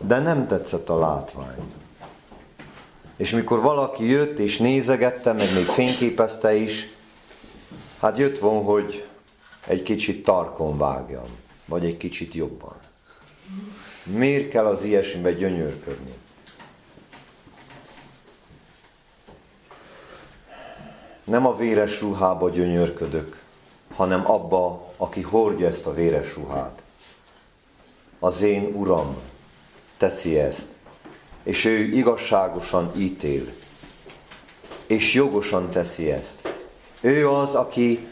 de 0.00 0.18
nem 0.18 0.46
tetszett 0.46 0.88
a 0.88 0.98
látvány. 0.98 1.72
És 3.16 3.30
mikor 3.30 3.60
valaki 3.60 4.10
jött 4.10 4.38
és 4.38 4.58
nézegette, 4.58 5.32
meg 5.32 5.54
még 5.54 5.66
fényképezte 5.66 6.54
is, 6.54 6.88
hát 8.00 8.18
jött 8.18 8.38
von, 8.38 8.64
hogy 8.64 9.06
egy 9.66 9.82
kicsit 9.82 10.24
tarkon 10.24 10.78
vágjam, 10.78 11.28
vagy 11.64 11.84
egy 11.84 11.96
kicsit 11.96 12.34
jobban. 12.34 12.76
Miért 14.04 14.48
kell 14.48 14.66
az 14.66 14.82
ilyesmibe 14.82 15.32
gyönyörködni? 15.32 16.14
nem 21.28 21.46
a 21.46 21.56
véres 21.56 22.00
ruhába 22.00 22.50
gyönyörködök, 22.50 23.42
hanem 23.94 24.30
abba, 24.30 24.92
aki 24.96 25.22
hordja 25.22 25.66
ezt 25.66 25.86
a 25.86 25.94
véres 25.94 26.36
ruhát. 26.36 26.82
Az 28.18 28.42
én 28.42 28.74
Uram 28.74 29.16
teszi 29.98 30.38
ezt, 30.38 30.66
és 31.42 31.64
ő 31.64 31.78
igazságosan 31.78 32.92
ítél, 32.96 33.44
és 34.86 35.14
jogosan 35.14 35.70
teszi 35.70 36.10
ezt. 36.10 36.52
Ő 37.00 37.28
az, 37.30 37.54
aki 37.54 38.06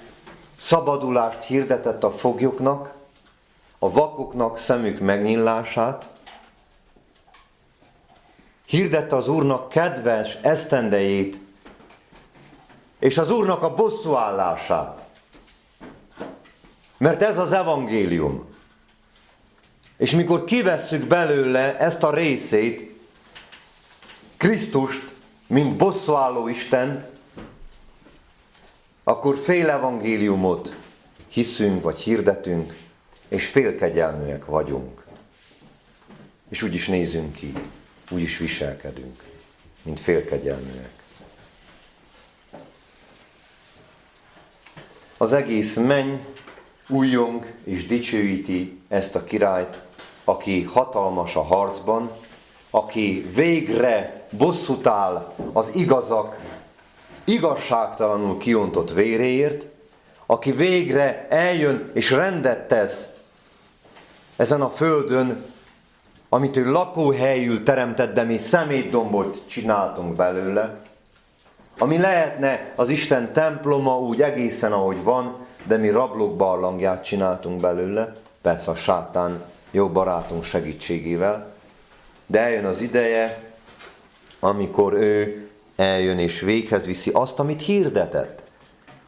szabadulást 0.58 1.42
hirdetett 1.42 2.04
a 2.04 2.10
foglyoknak, 2.10 2.94
a 3.78 3.90
vakoknak 3.90 4.58
szemük 4.58 5.00
megnyillását, 5.00 6.08
hirdette 8.66 9.16
az 9.16 9.28
Úrnak 9.28 9.68
kedves 9.68 10.38
esztendejét, 10.42 11.40
és 12.98 13.18
az 13.18 13.30
Úrnak 13.30 13.62
a 13.62 13.74
bosszúállását. 13.74 15.04
Mert 16.98 17.22
ez 17.22 17.38
az 17.38 17.52
evangélium. 17.52 18.45
És 19.96 20.10
mikor 20.10 20.44
kivesszük 20.44 21.06
belőle 21.06 21.78
ezt 21.78 22.02
a 22.02 22.14
részét, 22.14 22.94
Krisztust, 24.36 25.12
mint 25.46 25.76
bosszúálló 25.76 26.48
Istent, 26.48 27.04
akkor 29.04 29.36
fél 29.36 29.70
evangéliumot 29.70 30.76
hiszünk 31.28 31.82
vagy 31.82 31.98
hirdetünk, 31.98 32.74
és 33.28 33.46
félkegyelműek 33.46 34.44
vagyunk. 34.44 35.04
És 36.48 36.62
úgy 36.62 36.74
is 36.74 36.88
nézünk 36.88 37.32
ki, 37.34 37.52
úgy 38.10 38.20
is 38.20 38.38
viselkedünk, 38.38 39.22
mint 39.82 40.00
félkegyelműek. 40.00 40.90
Az 45.16 45.32
egész 45.32 45.76
menny 45.76 46.14
újjong 46.88 47.52
és 47.64 47.86
dicsőíti 47.86 48.80
ezt 48.88 49.14
a 49.14 49.24
királyt, 49.24 49.85
aki 50.28 50.62
hatalmas 50.62 51.36
a 51.36 51.42
harcban, 51.42 52.10
aki 52.70 53.30
végre 53.34 54.26
bosszút 54.30 54.86
áll 54.86 55.34
az 55.52 55.70
igazak 55.74 56.38
igazságtalanul 57.24 58.38
kiontott 58.38 58.92
véréért, 58.92 59.66
aki 60.26 60.52
végre 60.52 61.26
eljön 61.28 61.90
és 61.94 62.10
rendet 62.10 62.68
tesz 62.68 63.08
ezen 64.36 64.60
a 64.60 64.70
földön, 64.70 65.44
amit 66.28 66.56
ő 66.56 66.70
lakóhelyül 66.70 67.62
teremtett, 67.62 68.14
de 68.14 68.22
mi 68.22 68.38
szemétdombot 68.38 69.42
csináltunk 69.46 70.16
belőle, 70.16 70.80
ami 71.78 71.98
lehetne 71.98 72.72
az 72.76 72.88
Isten 72.88 73.32
temploma 73.32 73.98
úgy 73.98 74.22
egészen, 74.22 74.72
ahogy 74.72 75.02
van, 75.02 75.36
de 75.64 75.76
mi 75.76 75.90
rablók 75.90 76.36
barlangját 76.36 77.04
csináltunk 77.04 77.60
belőle, 77.60 78.12
persze 78.42 78.70
a 78.70 78.74
sátán 78.74 79.42
jó 79.76 79.88
barátunk 79.88 80.44
segítségével, 80.44 81.52
de 82.26 82.40
eljön 82.40 82.64
az 82.64 82.80
ideje, 82.80 83.42
amikor 84.40 84.92
ő 84.92 85.48
eljön 85.76 86.18
és 86.18 86.40
véghez 86.40 86.86
viszi 86.86 87.10
azt, 87.10 87.38
amit 87.38 87.62
hirdetett. 87.62 88.42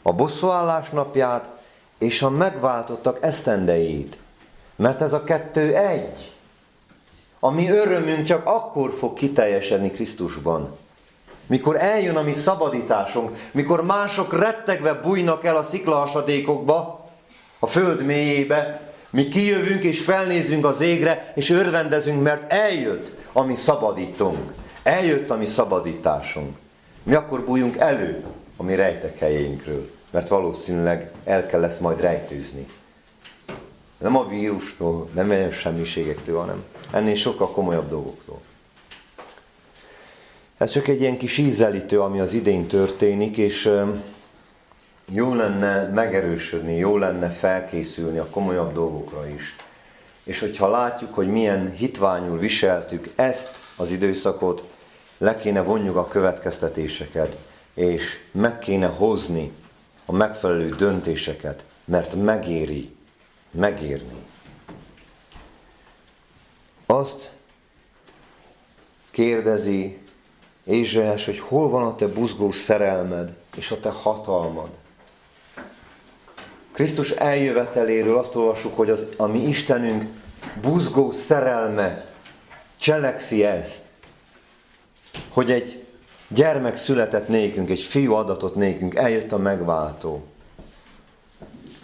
A 0.03 0.13
bosszúállás 0.13 0.91
napját 0.91 1.49
és 1.99 2.23
a 2.23 2.31
megváltottak 2.31 3.19
esztendejét. 3.21 4.19
Mert 4.77 5.01
ez 5.01 5.13
a 5.13 5.25
kettő 5.25 5.75
egy. 5.77 6.33
A 7.41 7.51
mi 7.51 7.69
örömünk 7.69 8.23
csak 8.23 8.47
akkor 8.47 8.93
fog 8.93 9.15
kiteljesedni 9.15 9.91
Krisztusban. 9.91 10.77
Mikor 11.47 11.77
eljön 11.77 12.17
a 12.17 12.23
mi 12.23 12.33
szabadításunk, 12.33 13.49
mikor 13.51 13.85
mások 13.85 14.39
rettegve 14.39 14.95
bújnak 14.95 15.45
el 15.45 15.57
a 15.57 15.63
sziklahasadékokba, 15.63 17.09
a 17.59 17.67
föld 17.67 18.05
mélyébe, 18.05 18.88
mi 19.11 19.29
kijövünk 19.29 19.83
és 19.83 20.01
felnézünk 20.01 20.67
az 20.67 20.81
égre, 20.81 21.33
és 21.35 21.51
örvendezünk, 21.51 22.23
mert 22.23 22.53
eljött 22.53 23.11
a 23.33 23.43
mi 23.43 23.55
szabadítunk. 23.55 24.53
Eljött 24.83 25.31
a 25.31 25.37
mi 25.37 25.47
szabadításunk. 25.47 26.57
Mi 27.03 27.15
akkor 27.15 27.45
bújunk 27.45 27.77
elő 27.77 28.25
a 28.57 28.63
mi 28.63 28.75
rejtek 28.75 29.19
helyénkről, 29.19 29.91
mert 30.11 30.29
valószínűleg 30.29 31.11
el 31.25 31.47
kell 31.47 31.61
lesz 31.61 31.79
majd 31.79 32.01
rejtőzni. 32.01 32.67
Nem 33.99 34.17
a 34.17 34.29
vírustól, 34.29 35.09
nem 35.15 35.31
olyan 35.31 35.51
semmiségektől, 35.51 36.39
hanem 36.39 36.65
ennél 36.91 37.15
sokkal 37.15 37.51
komolyabb 37.51 37.89
dolgoktól. 37.89 38.41
Ez 40.59 40.71
csak 40.71 40.89
egy 40.89 41.01
ilyen 41.01 41.19
kis 41.19 41.39
ízelítő, 41.39 42.01
ami 42.01 42.21
az 42.21 42.33
idén 42.33 42.67
történik, 42.67 43.37
és 43.37 43.73
jó 45.13 45.35
lenne 45.35 45.89
megerősödni, 45.89 46.77
jó 46.77 46.97
lenne 46.97 47.29
felkészülni 47.29 48.19
a 48.19 48.27
komolyabb 48.31 48.73
dolgokra 48.73 49.29
is. 49.29 49.57
És 50.25 50.41
hogyha 50.41 50.69
látjuk, 50.69 51.15
hogy 51.15 51.29
milyen 51.29 51.71
hitványul 51.71 52.39
viseltük 52.39 53.13
ezt 53.17 53.51
az 53.77 53.91
időszakot, 53.91 54.65
le 55.19 55.37
kéne 55.37 55.63
vonjuk 55.63 55.97
a 55.97 56.09
következtetéseket, 56.09 57.37
és 57.75 58.19
meg 58.31 58.59
kéne 58.59 58.87
hozni 58.87 59.53
a 60.07 60.13
megfelelő 60.13 60.69
döntéseket, 60.69 61.65
mert 61.85 62.15
megéri, 62.15 62.95
megérni. 63.51 64.27
Azt 66.87 67.31
kérdezi 69.11 69.99
Ézsaiás, 70.65 71.25
hogy 71.25 71.39
hol 71.39 71.69
van 71.69 71.87
a 71.87 71.95
te 71.95 72.07
buzgó 72.07 72.51
szerelmed 72.51 73.37
és 73.57 73.71
a 73.71 73.81
te 73.81 73.91
hatalmad. 73.91 74.69
Krisztus 76.79 77.11
eljöveteléről 77.11 78.19
azt 78.19 78.35
olvassuk, 78.35 78.77
hogy 78.77 78.91
az, 78.91 79.07
a 79.17 79.27
mi 79.27 79.39
Istenünk 79.39 80.05
buzgó 80.61 81.13
szerelme 81.13 82.05
cselekszi 82.77 83.45
ezt, 83.45 83.81
hogy 85.29 85.51
egy 85.51 85.85
gyermek 86.29 86.77
született 86.77 87.29
nékünk, 87.29 87.71
egy 87.71 87.81
fiú 87.81 88.13
adatot 88.13 88.55
nékünk, 88.55 88.95
eljött 88.95 89.33
a 89.33 89.39
megváltó. 89.39 90.25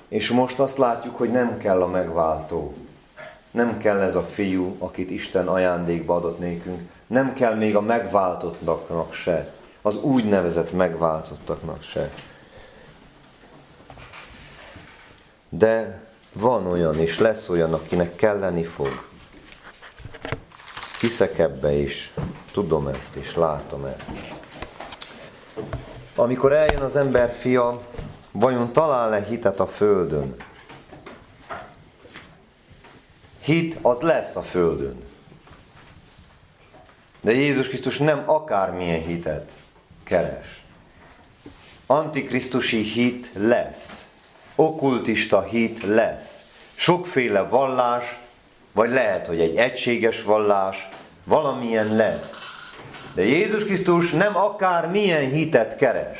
És 0.08 0.30
most 0.30 0.58
azt 0.58 0.78
látjuk, 0.78 1.16
hogy 1.16 1.30
nem 1.30 1.58
kell 1.58 1.82
a 1.82 1.88
megváltó. 1.88 2.74
Nem 3.50 3.78
kell 3.78 4.00
ez 4.00 4.16
a 4.16 4.22
fiú, 4.22 4.76
akit 4.78 5.10
Isten 5.10 5.48
ajándékba 5.48 6.14
adott 6.14 6.38
nékünk. 6.38 6.80
Nem 7.06 7.32
kell 7.32 7.54
még 7.54 7.76
a 7.76 7.80
megváltottnak 7.80 9.12
se. 9.12 9.52
Az 9.82 9.96
úgynevezett 10.02 10.72
megváltottaknak 10.72 11.82
se. 11.82 12.10
De 15.58 16.00
van 16.32 16.66
olyan, 16.66 16.98
és 16.98 17.18
lesz 17.18 17.48
olyan, 17.48 17.74
akinek 17.74 18.16
kelleni 18.16 18.64
fog. 18.64 19.06
Hiszek 21.00 21.38
ebbe 21.38 21.72
is, 21.72 22.12
tudom 22.52 22.86
ezt, 22.86 23.14
és 23.14 23.34
látom 23.34 23.84
ezt. 23.84 24.10
Amikor 26.14 26.52
eljön 26.52 26.82
az 26.82 26.96
ember 26.96 27.32
fia, 27.32 27.80
vajon 28.32 28.72
talál-e 28.72 29.24
hitet 29.24 29.60
a 29.60 29.66
földön? 29.66 30.36
Hit 33.40 33.78
az 33.82 34.00
lesz 34.00 34.36
a 34.36 34.42
földön. 34.42 35.02
De 37.20 37.32
Jézus 37.32 37.68
Krisztus 37.68 37.98
nem 37.98 38.22
akármilyen 38.26 39.00
hitet 39.00 39.50
keres. 40.02 40.64
Antikrisztusi 41.86 42.82
hit 42.82 43.30
lesz. 43.34 44.03
Okkultista 44.54 45.42
hit 45.42 45.82
lesz. 45.82 46.42
Sokféle 46.74 47.42
vallás, 47.42 48.18
vagy 48.72 48.90
lehet, 48.90 49.26
hogy 49.26 49.40
egy 49.40 49.56
egységes 49.56 50.22
vallás, 50.22 50.88
valamilyen 51.24 51.96
lesz. 51.96 52.32
De 53.14 53.22
Jézus 53.22 53.64
Krisztus 53.64 54.10
nem 54.10 54.36
akár 54.36 54.90
milyen 54.90 55.30
hitet 55.30 55.76
keres. 55.76 56.18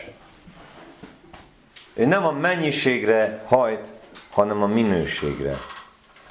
Ő 1.94 2.04
nem 2.04 2.26
a 2.26 2.32
mennyiségre 2.32 3.42
hajt, 3.46 3.90
hanem 4.30 4.62
a 4.62 4.66
minőségre. 4.66 5.56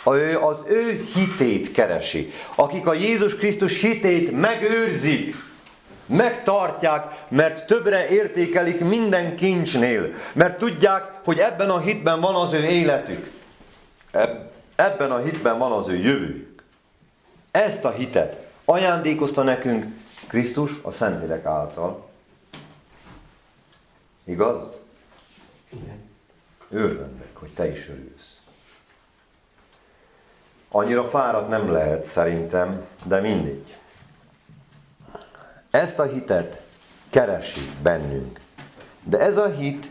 Ő 0.06 0.40
az 0.40 0.58
ő 0.68 1.08
hitét 1.14 1.72
keresi. 1.72 2.34
Akik 2.56 2.88
a 2.88 2.94
Jézus 2.94 3.36
Krisztus 3.36 3.82
hitét 3.82 4.32
megőrzik, 4.32 5.36
megtartják, 6.14 7.26
mert 7.28 7.68
többre 7.68 8.08
értékelik 8.08 8.80
minden 8.80 9.36
kincsnél, 9.36 10.14
mert 10.34 10.58
tudják, 10.58 11.12
hogy 11.24 11.40
ebben 11.40 11.70
a 11.70 11.80
hitben 11.80 12.20
van 12.20 12.36
az 12.36 12.54
ő 12.54 12.64
életük. 12.64 13.32
Ebben 14.76 15.12
a 15.12 15.18
hitben 15.18 15.58
van 15.58 15.72
az 15.72 15.88
ő 15.88 15.96
jövőjük. 15.96 16.64
Ezt 17.52 17.86
a 17.86 17.92
hitet 17.92 18.44
ajándékozta 18.66 19.44
nekünk 19.44 19.86
Krisztus 20.28 20.72
a 20.82 20.92
Szentlélek 20.92 21.46
által. 21.46 22.10
Igaz? 24.24 24.64
Igen. 25.70 26.10
Örvendek, 26.70 27.36
hogy 27.36 27.50
te 27.50 27.72
is 27.72 27.90
örülsz. 27.90 28.38
Annyira 30.72 31.10
fáradt 31.10 31.50
nem 31.50 31.72
lehet 31.72 32.06
szerintem, 32.06 32.86
de 33.04 33.20
mindig. 33.20 33.78
Ezt 35.74 36.00
a 36.00 36.04
hitet 36.04 36.62
keresi 37.10 37.70
bennünk. 37.82 38.40
De 39.04 39.20
ez 39.20 39.38
a 39.38 39.48
hit, 39.48 39.86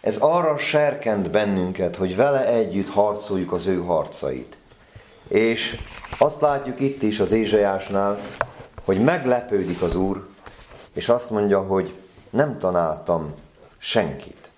ez 0.00 0.16
arra 0.16 0.58
serkent 0.58 1.30
bennünket, 1.30 1.96
hogy 1.96 2.16
vele 2.16 2.46
együtt 2.46 2.88
harcoljuk 2.88 3.52
az 3.52 3.66
ő 3.66 3.76
harcait. 3.76 4.56
És 5.28 5.82
azt 6.18 6.40
látjuk 6.40 6.80
itt 6.80 7.02
is 7.02 7.20
az 7.20 7.32
Ézsajásnál, 7.32 8.18
hogy 8.84 9.04
meglepődik 9.04 9.82
az 9.82 9.96
Úr, 9.96 10.28
és 10.92 11.08
azt 11.08 11.30
mondja, 11.30 11.60
hogy 11.60 11.94
nem 12.30 12.58
tanáltam 12.58 13.34
senkit. 13.78 14.50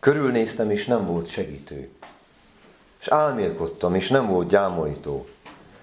Körülnéztem, 0.00 0.70
és 0.70 0.86
nem 0.86 1.06
volt 1.06 1.26
segítő. 1.26 1.90
És 3.00 3.08
álmélkodtam, 3.08 3.94
és 3.94 4.08
nem 4.08 4.26
volt 4.26 4.48
gyámolító. 4.48 5.26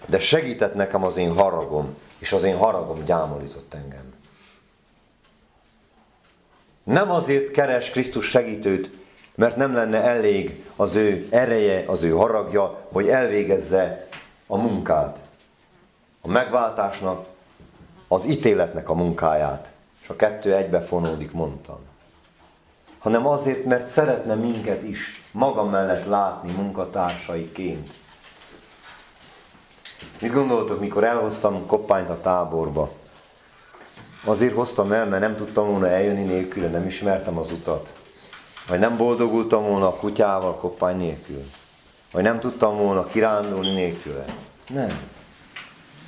De 0.06 0.20
segített 0.20 0.76
nekem 0.76 1.04
az 1.04 1.18
én 1.18 1.34
haragom, 1.34 1.96
és 2.18 2.32
az 2.32 2.44
én 2.44 2.58
haragom 2.58 3.04
gyámolított 3.04 3.74
engem. 3.74 4.05
Nem 6.86 7.12
azért 7.12 7.52
keres 7.52 7.90
Krisztus 7.90 8.30
segítőt, 8.30 8.90
mert 9.36 9.56
nem 9.56 9.74
lenne 9.74 10.02
elég 10.02 10.66
az 10.76 10.96
ő 10.96 11.28
ereje, 11.30 11.84
az 11.88 12.04
ő 12.04 12.10
haragja, 12.10 12.88
hogy 12.92 13.10
elvégezze 13.10 14.08
a 14.48 14.58
munkát. 14.58 15.18
A 16.22 16.28
megváltásnak, 16.28 17.26
az 18.08 18.26
ítéletnek 18.26 18.90
a 18.90 18.94
munkáját. 18.94 19.72
És 20.02 20.10
a 20.10 20.16
kettő 20.16 20.56
egybe 20.56 20.82
fonódik, 20.82 21.32
mondtam. 21.32 21.80
Hanem 23.00 23.28
azért, 23.28 23.66
mert 23.66 23.88
szeretne 23.88 24.36
minket 24.36 24.84
is 24.84 25.24
maga 25.32 25.64
mellett 25.64 26.06
látni 26.06 26.52
munkatársaiként. 26.52 27.90
Mit 30.22 30.34
gondoltok, 30.34 30.80
mikor 30.80 31.04
elhoztam 31.04 31.66
koppányt 31.66 32.10
a 32.10 32.22
táborba? 32.22 32.92
Azért 34.28 34.54
hoztam 34.54 34.92
el, 34.92 35.06
mert 35.06 35.22
nem 35.22 35.36
tudtam 35.36 35.70
volna 35.70 35.90
eljönni 35.90 36.24
nélküle, 36.24 36.68
nem 36.68 36.86
ismertem 36.86 37.38
az 37.38 37.52
utat. 37.52 37.92
Vagy 38.68 38.80
nem 38.80 38.98
boldogultam 38.98 39.64
volna 39.64 39.88
a 39.88 39.96
kutyával 39.96 40.56
koppány 40.56 40.98
nélkül. 40.98 41.44
Vagy 42.12 42.24
nem 42.24 42.40
tudtam 42.40 42.78
volna 42.78 43.06
kirándulni 43.06 43.74
nélküle. 43.74 44.26
Nem. 44.70 45.00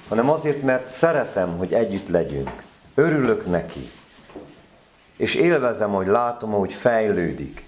Hanem 0.07 0.30
azért, 0.30 0.61
mert 0.61 0.89
szeretem, 0.89 1.57
hogy 1.57 1.74
együtt 1.74 2.07
legyünk. 2.07 2.63
Örülök 2.95 3.45
neki. 3.45 3.89
És 5.18 5.36
élvezem, 5.36 5.91
hogy 5.91 6.07
látom, 6.07 6.51
hogy 6.51 6.74
fejlődik. 6.74 7.63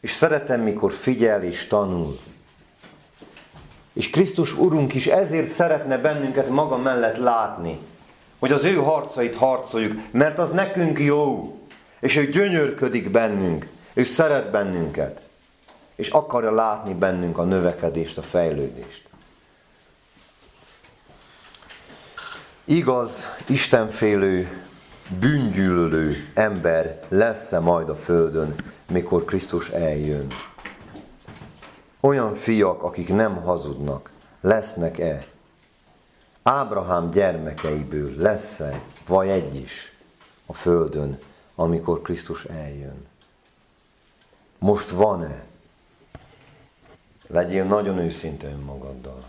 És 0.00 0.12
szeretem, 0.12 0.60
mikor 0.60 0.92
figyel 0.92 1.42
és 1.42 1.66
tanul. 1.66 2.18
És 3.92 4.10
Krisztus 4.10 4.56
Urunk 4.58 4.94
is 4.94 5.06
ezért 5.06 5.48
szeretne 5.48 5.98
bennünket 5.98 6.48
maga 6.48 6.76
mellett 6.76 7.16
látni, 7.16 7.78
hogy 8.42 8.52
az 8.52 8.64
ő 8.64 8.74
harcait 8.74 9.34
harcoljuk, 9.34 9.92
mert 10.10 10.38
az 10.38 10.50
nekünk 10.50 10.98
jó, 10.98 11.58
és 12.00 12.16
ő 12.16 12.26
gyönyörködik 12.26 13.10
bennünk, 13.10 13.66
ő 13.92 14.04
szeret 14.04 14.50
bennünket, 14.50 15.20
és 15.94 16.08
akarja 16.08 16.54
látni 16.54 16.94
bennünk 16.94 17.38
a 17.38 17.44
növekedést, 17.44 18.18
a 18.18 18.22
fejlődést. 18.22 19.08
Igaz, 22.64 23.26
Istenfélő, 23.46 24.64
bűngyűlölő 25.20 26.30
ember 26.34 27.00
lesz-e 27.08 27.58
majd 27.58 27.88
a 27.88 27.96
földön, 27.96 28.54
mikor 28.92 29.24
Krisztus 29.24 29.68
eljön? 29.68 30.26
Olyan 32.00 32.34
fiak, 32.34 32.82
akik 32.82 33.08
nem 33.08 33.42
hazudnak, 33.42 34.10
lesznek-e? 34.40 35.31
Ábrahám 36.42 37.10
gyermekeiből 37.10 38.14
lesz-e, 38.16 38.82
vagy 39.06 39.28
egy 39.28 39.54
is 39.54 39.92
a 40.46 40.52
földön, 40.52 41.18
amikor 41.54 42.02
Krisztus 42.02 42.44
eljön? 42.44 43.06
Most 44.58 44.90
van-e? 44.90 45.44
Legyél 47.26 47.64
nagyon 47.64 47.98
őszinte 47.98 48.46
önmagaddal. 48.46 49.24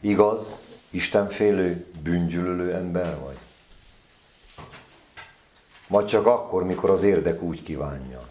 Igaz, 0.00 0.56
Istenfélő, 0.90 1.86
bűngyűlölő 2.02 2.74
ember 2.74 3.18
vagy? 3.18 3.38
Vagy 5.86 6.06
csak 6.06 6.26
akkor, 6.26 6.64
mikor 6.64 6.90
az 6.90 7.02
érdek 7.02 7.42
úgy 7.42 7.62
kívánja. 7.62 8.28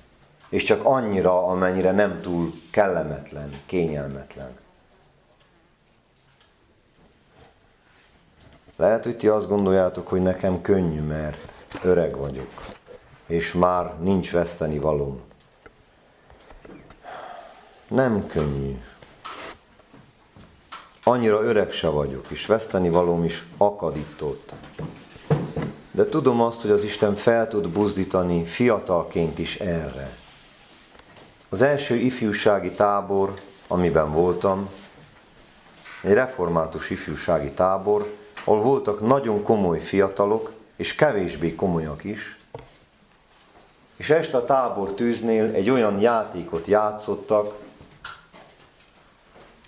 És 0.49 0.63
csak 0.63 0.85
annyira, 0.85 1.47
amennyire 1.47 1.91
nem 1.91 2.21
túl 2.21 2.53
kellemetlen, 2.71 3.49
kényelmetlen. 3.65 4.60
Lehet, 8.81 9.03
hogy 9.03 9.17
ti 9.17 9.27
azt 9.27 9.47
gondoljátok, 9.47 10.07
hogy 10.07 10.21
nekem 10.21 10.61
könnyű, 10.61 11.01
mert 11.01 11.53
öreg 11.81 12.17
vagyok, 12.17 12.49
és 13.25 13.53
már 13.53 13.93
nincs 13.99 14.31
veszteni 14.31 14.79
valóm. 14.79 15.21
Nem 17.87 18.27
könnyű. 18.27 18.77
Annyira 21.03 21.41
öreg 21.41 21.71
se 21.71 21.87
vagyok, 21.87 22.25
és 22.29 22.45
veszteni 22.45 22.89
valóm 22.89 23.23
is 23.23 23.45
akadított. 23.57 24.53
De 25.91 26.05
tudom 26.05 26.41
azt, 26.41 26.61
hogy 26.61 26.71
az 26.71 26.83
Isten 26.83 27.15
fel 27.15 27.47
tud 27.47 27.69
buzdítani 27.69 28.43
fiatalként 28.43 29.39
is 29.39 29.59
erre. 29.59 30.17
Az 31.49 31.61
első 31.61 31.95
ifjúsági 31.95 32.71
tábor, 32.71 33.33
amiben 33.67 34.11
voltam, 34.11 34.69
egy 36.03 36.13
református 36.13 36.89
ifjúsági 36.89 37.51
tábor, 37.51 38.19
ahol 38.43 38.61
voltak 38.61 39.01
nagyon 39.01 39.43
komoly 39.43 39.79
fiatalok, 39.79 40.53
és 40.75 40.95
kevésbé 40.95 41.55
komolyak 41.55 42.03
is, 42.03 42.37
és 43.95 44.09
este 44.09 44.37
a 44.37 44.45
tábor 44.45 44.93
tűznél 44.93 45.53
egy 45.53 45.69
olyan 45.69 45.99
játékot 45.99 46.67
játszottak, 46.67 47.59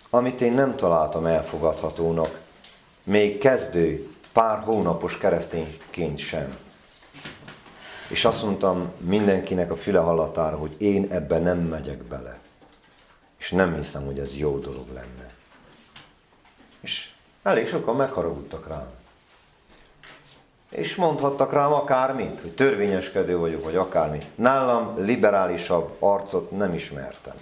amit 0.10 0.42
én 0.42 0.54
nem 0.54 0.76
találtam 0.76 1.26
elfogadhatónak, 1.26 2.40
még 3.04 3.38
kezdő, 3.38 4.12
pár 4.32 4.60
hónapos 4.60 5.18
keresztényként 5.18 6.18
sem. 6.18 6.58
És 8.08 8.26
azt 8.26 8.44
mondtam 8.44 8.92
mindenkinek 8.98 9.72
a 9.72 9.76
füle 9.76 10.00
hallatára, 10.00 10.58
hogy 10.58 10.76
én 10.78 11.08
ebben 11.12 11.42
nem 11.42 11.58
megyek 11.58 12.04
bele. 12.04 12.40
És 13.38 13.52
nem 13.52 13.76
hiszem, 13.76 14.06
hogy 14.06 14.20
ez 14.20 14.38
jó 14.38 14.60
dolog 14.60 14.88
lenne. 14.94 15.34
És 16.82 17.13
elég 17.44 17.68
sokan 17.68 17.96
megharagudtak 17.96 18.68
rám. 18.68 18.88
És 20.70 20.96
mondhattak 20.96 21.54
rám 21.54 21.74
akármit, 21.74 22.42
hogy 22.42 22.56
törvényeskedő 22.56 23.38
vagyok, 23.38 23.64
vagy 23.64 23.76
akármi. 23.76 24.20
Nálam 24.36 24.94
liberálisabb 24.98 25.96
arcot 26.00 26.52
nem 26.52 26.74
ismertem. 26.74 27.36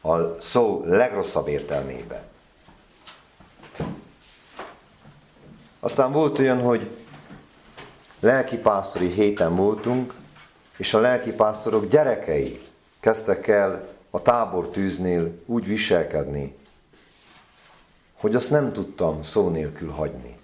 A 0.00 0.40
szó 0.40 0.82
legrosszabb 0.86 1.48
értelmében. 1.48 2.22
Aztán 5.80 6.12
volt 6.12 6.38
olyan, 6.38 6.60
hogy 6.60 6.90
lelkipásztori 8.20 9.06
héten 9.06 9.56
voltunk, 9.56 10.14
és 10.76 10.94
a 10.94 11.00
lelkipásztorok 11.00 11.88
gyerekei 11.88 12.60
kezdtek 13.00 13.46
el 13.46 13.88
a 14.10 14.22
tábor 14.22 14.68
tűznél 14.68 15.32
úgy 15.46 15.66
viselkedni, 15.66 16.56
hogy 18.20 18.34
azt 18.34 18.50
nem 18.50 18.72
tudtam 18.72 19.22
szó 19.22 19.48
nélkül 19.48 19.90
hagyni. 19.90 20.38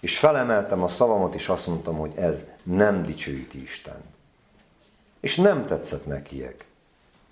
És 0.00 0.18
felemeltem 0.18 0.82
a 0.82 0.88
szavamat, 0.88 1.34
és 1.34 1.48
azt 1.48 1.66
mondtam, 1.66 1.96
hogy 1.96 2.12
ez 2.16 2.44
nem 2.62 3.02
dicsőíti 3.02 3.62
Isten. 3.62 4.02
És 5.20 5.36
nem 5.36 5.66
tetszett 5.66 6.06
nekiek. 6.06 6.64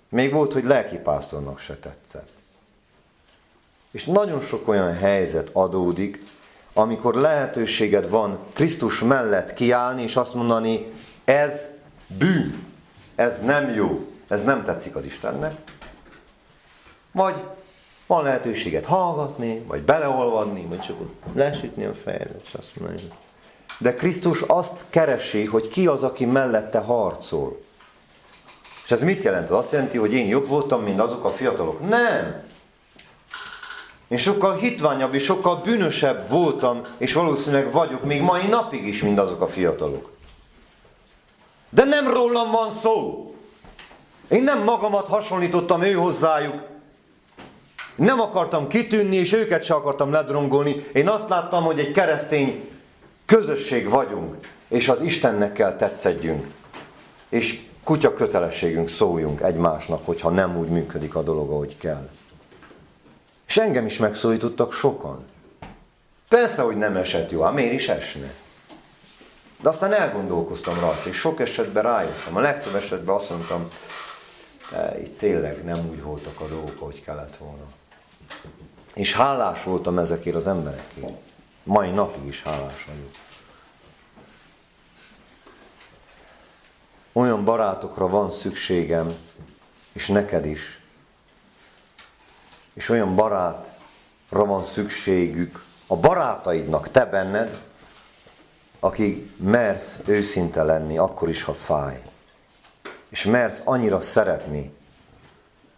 Még 0.09 0.33
volt, 0.33 0.53
hogy 0.53 0.63
lelkipásztornak 0.63 1.59
se 1.59 1.77
tetszett. 1.77 2.29
És 3.91 4.05
nagyon 4.05 4.41
sok 4.41 4.67
olyan 4.67 4.93
helyzet 4.93 5.49
adódik, 5.53 6.23
amikor 6.73 7.15
lehetőséged 7.15 8.09
van 8.09 8.39
Krisztus 8.53 8.99
mellett 8.99 9.53
kiállni, 9.53 10.01
és 10.01 10.15
azt 10.15 10.33
mondani, 10.33 10.91
ez 11.23 11.69
bűn, 12.07 12.65
ez 13.15 13.41
nem 13.41 13.73
jó, 13.73 14.07
ez 14.27 14.43
nem 14.43 14.63
tetszik 14.63 14.95
az 14.95 15.05
Istennek. 15.05 15.61
Vagy 17.11 17.43
van 18.09 18.23
lehetőséget 18.23 18.85
hallgatni, 18.85 19.59
vagy 19.67 19.81
beleolvadni, 19.81 20.65
vagy 20.69 20.79
csak 20.79 20.97
lesütni 21.33 21.85
a 21.85 21.93
fejedet, 22.03 22.41
és 22.45 22.53
azt 22.53 22.79
mondani. 22.79 23.01
De 23.77 23.93
Krisztus 23.93 24.41
azt 24.41 24.85
keresi, 24.89 25.45
hogy 25.45 25.67
ki 25.67 25.87
az, 25.87 26.03
aki 26.03 26.25
mellette 26.25 26.79
harcol. 26.79 27.59
És 28.83 28.91
ez 28.91 29.03
mit 29.03 29.23
jelent? 29.23 29.45
Ez 29.45 29.51
azt 29.51 29.71
jelenti, 29.71 29.97
hogy 29.97 30.13
én 30.13 30.27
jobb 30.27 30.47
voltam, 30.47 30.81
mint 30.81 30.99
azok 30.99 31.23
a 31.23 31.29
fiatalok? 31.29 31.89
Nem! 31.89 32.43
Én 34.07 34.17
sokkal 34.17 34.55
hitványabb 34.55 35.13
és 35.13 35.23
sokkal 35.23 35.55
bűnösebb 35.55 36.29
voltam, 36.29 36.81
és 36.97 37.13
valószínűleg 37.13 37.71
vagyok 37.71 38.03
még 38.03 38.21
mai 38.21 38.47
napig 38.47 38.87
is, 38.87 39.01
mint 39.01 39.19
azok 39.19 39.41
a 39.41 39.47
fiatalok. 39.47 40.11
De 41.69 41.83
nem 41.83 42.13
rólam 42.13 42.51
van 42.51 42.71
szó. 42.81 43.25
Én 44.29 44.43
nem 44.43 44.63
magamat 44.63 45.07
hasonlítottam 45.07 45.81
ő 45.81 45.91
hozzájuk. 45.91 46.68
Nem 47.99 48.19
akartam 48.19 48.67
kitűnni, 48.67 49.15
és 49.15 49.33
őket 49.33 49.63
se 49.63 49.73
akartam 49.73 50.11
ledrongolni. 50.11 50.85
Én 50.93 51.07
azt 51.07 51.29
láttam, 51.29 51.63
hogy 51.63 51.79
egy 51.79 51.91
keresztény 51.91 52.69
közösség 53.25 53.89
vagyunk, 53.89 54.35
és 54.67 54.89
az 54.89 55.01
Istennek 55.01 55.53
kell 55.53 55.75
tetszedjünk. 55.75 56.47
És 57.29 57.61
kutya 57.83 58.13
kötelességünk 58.13 58.89
szóljunk 58.89 59.41
egymásnak, 59.41 60.05
hogyha 60.05 60.29
nem 60.29 60.57
úgy 60.57 60.67
működik 60.67 61.15
a 61.15 61.21
dolog, 61.21 61.51
ahogy 61.51 61.77
kell. 61.77 62.09
És 63.47 63.57
engem 63.57 63.85
is 63.85 63.97
megszólítottak 63.97 64.73
sokan. 64.73 65.25
Persze, 66.29 66.61
hogy 66.61 66.77
nem 66.77 66.95
esett 66.95 67.31
jó, 67.31 67.43
ám 67.43 67.53
miért 67.53 67.73
is 67.73 67.89
esne? 67.89 68.33
De 69.61 69.69
aztán 69.69 69.93
elgondolkoztam 69.93 70.79
rajta, 70.79 71.09
és 71.09 71.17
sok 71.17 71.39
esetben 71.39 71.83
rájöttem. 71.83 72.35
A 72.35 72.39
legtöbb 72.39 72.75
esetben 72.75 73.15
azt 73.15 73.29
mondtam, 73.29 73.67
itt 75.03 75.17
tényleg 75.17 75.63
nem 75.63 75.89
úgy 75.91 76.01
voltak 76.01 76.39
a 76.39 76.47
dolgok, 76.47 76.75
ahogy 76.79 77.03
kellett 77.03 77.37
volna. 77.37 77.77
És 78.93 79.13
hálás 79.13 79.63
voltam 79.63 79.97
ezekért 79.97 80.35
az 80.35 80.47
emberekért. 80.47 81.19
Mai 81.63 81.89
napig 81.89 82.25
is 82.25 82.43
hálás 82.43 82.85
vagyok. 82.85 83.11
Olyan 87.11 87.43
barátokra 87.43 88.07
van 88.07 88.31
szükségem, 88.31 89.15
és 89.91 90.07
neked 90.07 90.45
is. 90.45 90.79
És 92.73 92.89
olyan 92.89 93.15
barátra 93.15 94.45
van 94.45 94.63
szükségük 94.63 95.63
a 95.87 95.95
barátaidnak, 95.95 96.91
te 96.91 97.05
benned, 97.05 97.61
aki 98.79 99.31
mersz 99.37 99.99
őszinte 100.05 100.63
lenni, 100.63 100.97
akkor 100.97 101.29
is, 101.29 101.43
ha 101.43 101.53
fáj. 101.53 102.01
És 103.09 103.23
mersz 103.23 103.61
annyira 103.65 104.01
szeretni, 104.01 104.73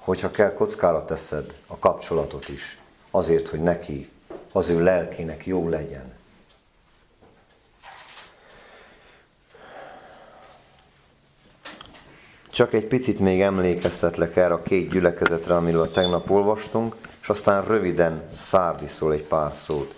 hogyha 0.04 0.32
kell 0.32 0.54
kockára 0.54 1.06
teszed 1.06 1.54
a 1.68 1.78
kapcsolatot 1.78 2.49
is, 2.49 2.78
azért, 3.12 3.47
hogy 3.47 3.62
neki, 3.62 4.10
az 4.52 4.70
ő 4.70 4.84
lelkének 4.84 5.45
jó 5.45 5.70
legyen. 5.70 6.14
Csak 12.52 12.74
egy 12.74 12.86
picit 12.86 13.20
még 13.20 13.41
emlékeztetlek 13.41 14.36
erre 14.36 14.54
a 14.54 14.62
két 14.62 14.89
gyülekezetre, 14.89 15.56
amiről 15.56 15.91
tegnap 15.91 16.30
olvastunk, 16.30 16.95
és 17.22 17.30
aztán 17.30 17.66
röviden 17.66 18.28
szárdiszol 18.38 19.14
egy 19.14 19.24
pár 19.24 19.54
szót. 19.54 19.95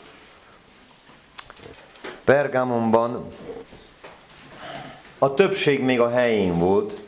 Pergámonban 2.24 3.28
a 5.18 5.34
többség 5.34 5.82
még 5.84 6.00
a 6.00 6.10
helyén 6.10 6.60
volt, 6.60 7.03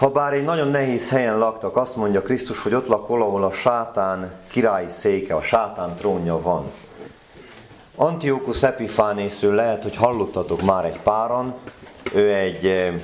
ha 0.00 0.10
bár 0.10 0.32
egy 0.32 0.44
nagyon 0.44 0.68
nehéz 0.68 1.08
helyen 1.08 1.38
laktak, 1.38 1.76
azt 1.76 1.96
mondja 1.96 2.22
Krisztus, 2.22 2.62
hogy 2.62 2.74
ott 2.74 2.86
lakol, 2.86 3.22
ahol 3.22 3.44
a 3.44 3.52
sátán 3.52 4.32
királyi 4.48 4.88
széke, 4.88 5.34
a 5.34 5.42
sátán 5.42 5.94
trónja 5.96 6.40
van. 6.40 6.70
Antiochus 7.96 8.62
Epiphanészről 8.62 9.54
lehet, 9.54 9.82
hogy 9.82 9.96
hallottatok 9.96 10.62
már 10.62 10.84
egy 10.84 11.00
páran, 11.00 11.54
ő 12.14 12.34
egy 12.34 12.66
eh, 12.66 12.94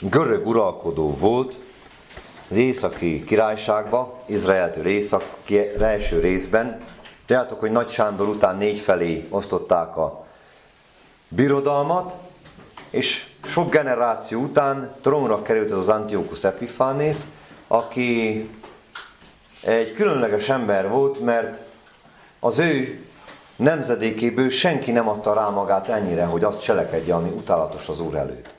görög 0.00 0.46
uralkodó 0.46 1.16
volt 1.16 1.58
az 2.50 2.56
északi 2.56 3.24
királyságba, 3.24 4.22
Izraeltől 4.26 4.86
észak 4.86 5.24
első 5.80 6.20
részben. 6.20 6.80
Tudjátok, 7.26 7.60
hogy 7.60 7.70
Nagy 7.70 7.88
Sándor 7.88 8.28
után 8.28 8.56
négy 8.56 8.78
felé 8.78 9.26
osztották 9.30 9.96
a 9.96 10.26
birodalmat, 11.28 12.14
és 12.90 13.26
sok 13.46 13.70
generáció 13.70 14.40
után 14.40 14.94
trónra 15.00 15.42
került 15.42 15.70
ez 15.70 15.76
az 15.76 15.88
Antiochus 15.88 16.44
Epiphanes, 16.44 17.16
aki 17.68 18.48
egy 19.62 19.92
különleges 19.92 20.48
ember 20.48 20.88
volt, 20.88 21.20
mert 21.20 21.58
az 22.40 22.58
ő 22.58 23.04
nemzedékéből 23.56 24.48
senki 24.48 24.90
nem 24.90 25.08
adta 25.08 25.34
rá 25.34 25.48
magát 25.48 25.88
ennyire, 25.88 26.24
hogy 26.24 26.44
azt 26.44 26.62
cselekedje, 26.62 27.14
ami 27.14 27.28
utálatos 27.28 27.88
az 27.88 28.00
Úr 28.00 28.14
előtt. 28.14 28.54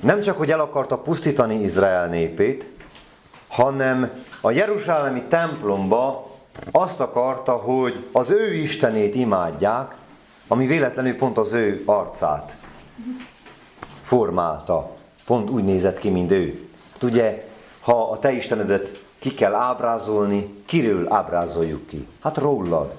Nem 0.00 0.20
csak, 0.20 0.38
hogy 0.38 0.50
el 0.50 0.60
akarta 0.60 0.96
pusztítani 0.98 1.62
Izrael 1.62 2.06
népét, 2.06 2.66
hanem 3.48 4.10
a 4.40 4.50
Jeruzsálemi 4.50 5.22
templomba 5.22 6.36
azt 6.70 7.00
akarta, 7.00 7.52
hogy 7.52 8.06
az 8.12 8.30
ő 8.30 8.54
istenét 8.54 9.14
imádják, 9.14 9.94
ami 10.48 10.66
véletlenül 10.66 11.16
pont 11.16 11.38
az 11.38 11.52
ő 11.52 11.82
arcát 11.86 12.56
formálta. 14.08 14.90
Pont 15.24 15.50
úgy 15.50 15.64
nézett 15.64 15.98
ki, 15.98 16.10
mint 16.10 16.30
ő. 16.30 16.68
Hát 16.92 17.02
ugye, 17.02 17.48
ha 17.80 18.10
a 18.10 18.18
te 18.18 18.32
Istenedet 18.32 19.02
ki 19.18 19.34
kell 19.34 19.54
ábrázolni, 19.54 20.62
kiről 20.66 21.12
ábrázoljuk 21.12 21.86
ki? 21.86 22.06
Hát 22.22 22.38
rólad. 22.38 22.94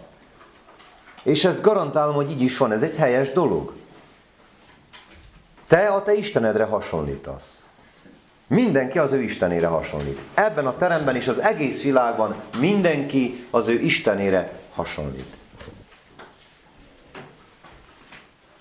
És 1.24 1.46
ezt 1.46 1.62
garantálom, 1.62 2.16
hogy 2.16 2.32
így 2.32 2.42
is 2.42 2.58
van, 2.58 2.72
ez 2.72 2.82
egy 2.82 2.96
helyes 2.96 3.32
dolog. 3.32 3.74
Te 5.68 5.88
a 5.88 6.04
te 6.04 6.14
Istenedre 6.14 6.64
hasonlítasz. 6.64 7.64
Mindenki 8.48 9.00
az 9.00 9.12
ő 9.12 9.22
Istenére 9.22 9.68
hasonlít. 9.68 10.20
Ebben 10.34 10.68
a 10.68 10.78
teremben 10.78 11.16
és 11.16 11.28
az 11.28 11.40
egész 11.40 11.84
világban 11.84 12.36
mindenki 12.60 13.46
az 13.50 13.68
ő 13.68 13.80
Istenére 13.80 14.60
hasonlít. 14.76 15.38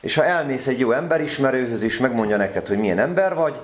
És 0.09 0.14
ha 0.14 0.24
elmész 0.24 0.66
egy 0.66 0.78
jó 0.78 0.92
emberismerőhöz, 0.92 1.82
és 1.82 1.98
megmondja 1.98 2.36
neked, 2.36 2.66
hogy 2.66 2.78
milyen 2.78 2.98
ember 2.98 3.34
vagy, 3.34 3.61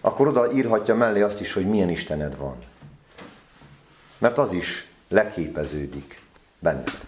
akkor 0.00 0.28
oda 0.28 0.52
írhatja 0.52 0.94
mellé 0.94 1.20
azt 1.20 1.40
is, 1.40 1.52
hogy 1.52 1.66
milyen 1.66 1.88
Istened 1.88 2.36
van. 2.36 2.56
Mert 4.18 4.38
az 4.38 4.52
is 4.52 4.86
leképeződik 5.08 6.20
benned. 6.58 7.00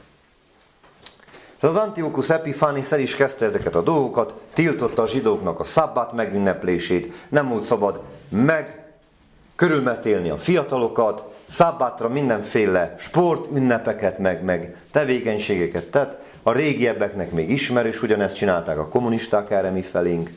Az 1.60 1.76
Antiochus 1.76 2.30
Epiphanes 2.30 2.92
el 2.92 2.98
is 2.98 3.14
kezdte 3.14 3.44
ezeket 3.44 3.74
a 3.74 3.82
dolgokat, 3.82 4.34
tiltotta 4.54 5.02
a 5.02 5.06
zsidóknak 5.06 5.60
a 5.60 5.64
szabbát 5.64 6.12
megünneplését, 6.12 7.12
nem 7.28 7.48
volt 7.48 7.64
szabad 7.64 8.02
meg 8.28 8.84
körülmetélni 9.56 10.30
a 10.30 10.38
fiatalokat, 10.38 11.22
szabbátra 11.44 12.08
mindenféle 12.08 12.94
sportünnepeket, 12.98 14.18
meg, 14.18 14.42
meg 14.42 14.76
tevékenységeket 14.92 15.90
tett, 15.90 16.23
a 16.46 16.52
régiebbeknek 16.52 17.30
még 17.30 17.50
ismerős, 17.50 18.02
ugyanezt 18.02 18.36
csinálták 18.36 18.78
a 18.78 18.88
kommunisták 18.88 19.50
erre 19.50 19.70
mi 19.70 19.82
felénk. 19.82 20.30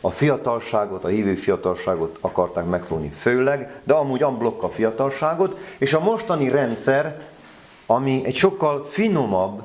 A 0.00 0.10
fiatalságot, 0.10 1.04
a 1.04 1.08
hívő 1.08 1.34
fiatalságot 1.34 2.18
akarták 2.20 2.66
megfogni 2.66 3.08
főleg, 3.08 3.80
de 3.84 3.94
amúgy 3.94 4.22
amblokk 4.22 4.62
a 4.62 4.70
fiatalságot, 4.70 5.58
és 5.78 5.92
a 5.92 6.00
mostani 6.00 6.48
rendszer, 6.48 7.20
ami 7.86 8.22
egy 8.24 8.34
sokkal 8.34 8.86
finomabb, 8.90 9.62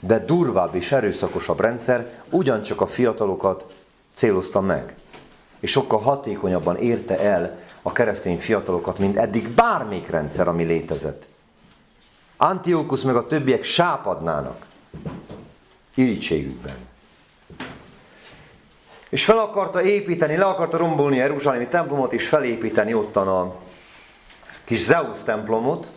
de 0.00 0.18
durvább 0.18 0.74
és 0.74 0.92
erőszakosabb 0.92 1.60
rendszer, 1.60 2.10
ugyancsak 2.30 2.80
a 2.80 2.86
fiatalokat 2.86 3.74
célozta 4.14 4.60
meg. 4.60 4.94
És 5.60 5.70
sokkal 5.70 5.98
hatékonyabban 5.98 6.76
érte 6.76 7.20
el 7.20 7.58
a 7.82 7.92
keresztény 7.92 8.38
fiatalokat, 8.38 8.98
mint 8.98 9.16
eddig 9.16 9.48
bármelyik 9.48 10.10
rendszer, 10.10 10.48
ami 10.48 10.64
létezett. 10.64 11.26
Antiochus 12.36 13.02
meg 13.02 13.16
a 13.16 13.26
többiek 13.26 13.62
sápadnának 13.64 14.70
irítségükben. 15.94 16.76
És 19.08 19.24
fel 19.24 19.38
akarta 19.38 19.82
építeni, 19.82 20.36
le 20.36 20.44
akarta 20.44 20.76
rombolni 20.76 21.18
a 21.18 21.22
Jeruzsálemi 21.22 21.66
templomot, 21.66 22.12
és 22.12 22.28
felépíteni 22.28 22.94
ottan 22.94 23.28
a 23.28 23.54
kis 24.64 24.84
Zeus 24.84 25.22
templomot. 25.24 25.90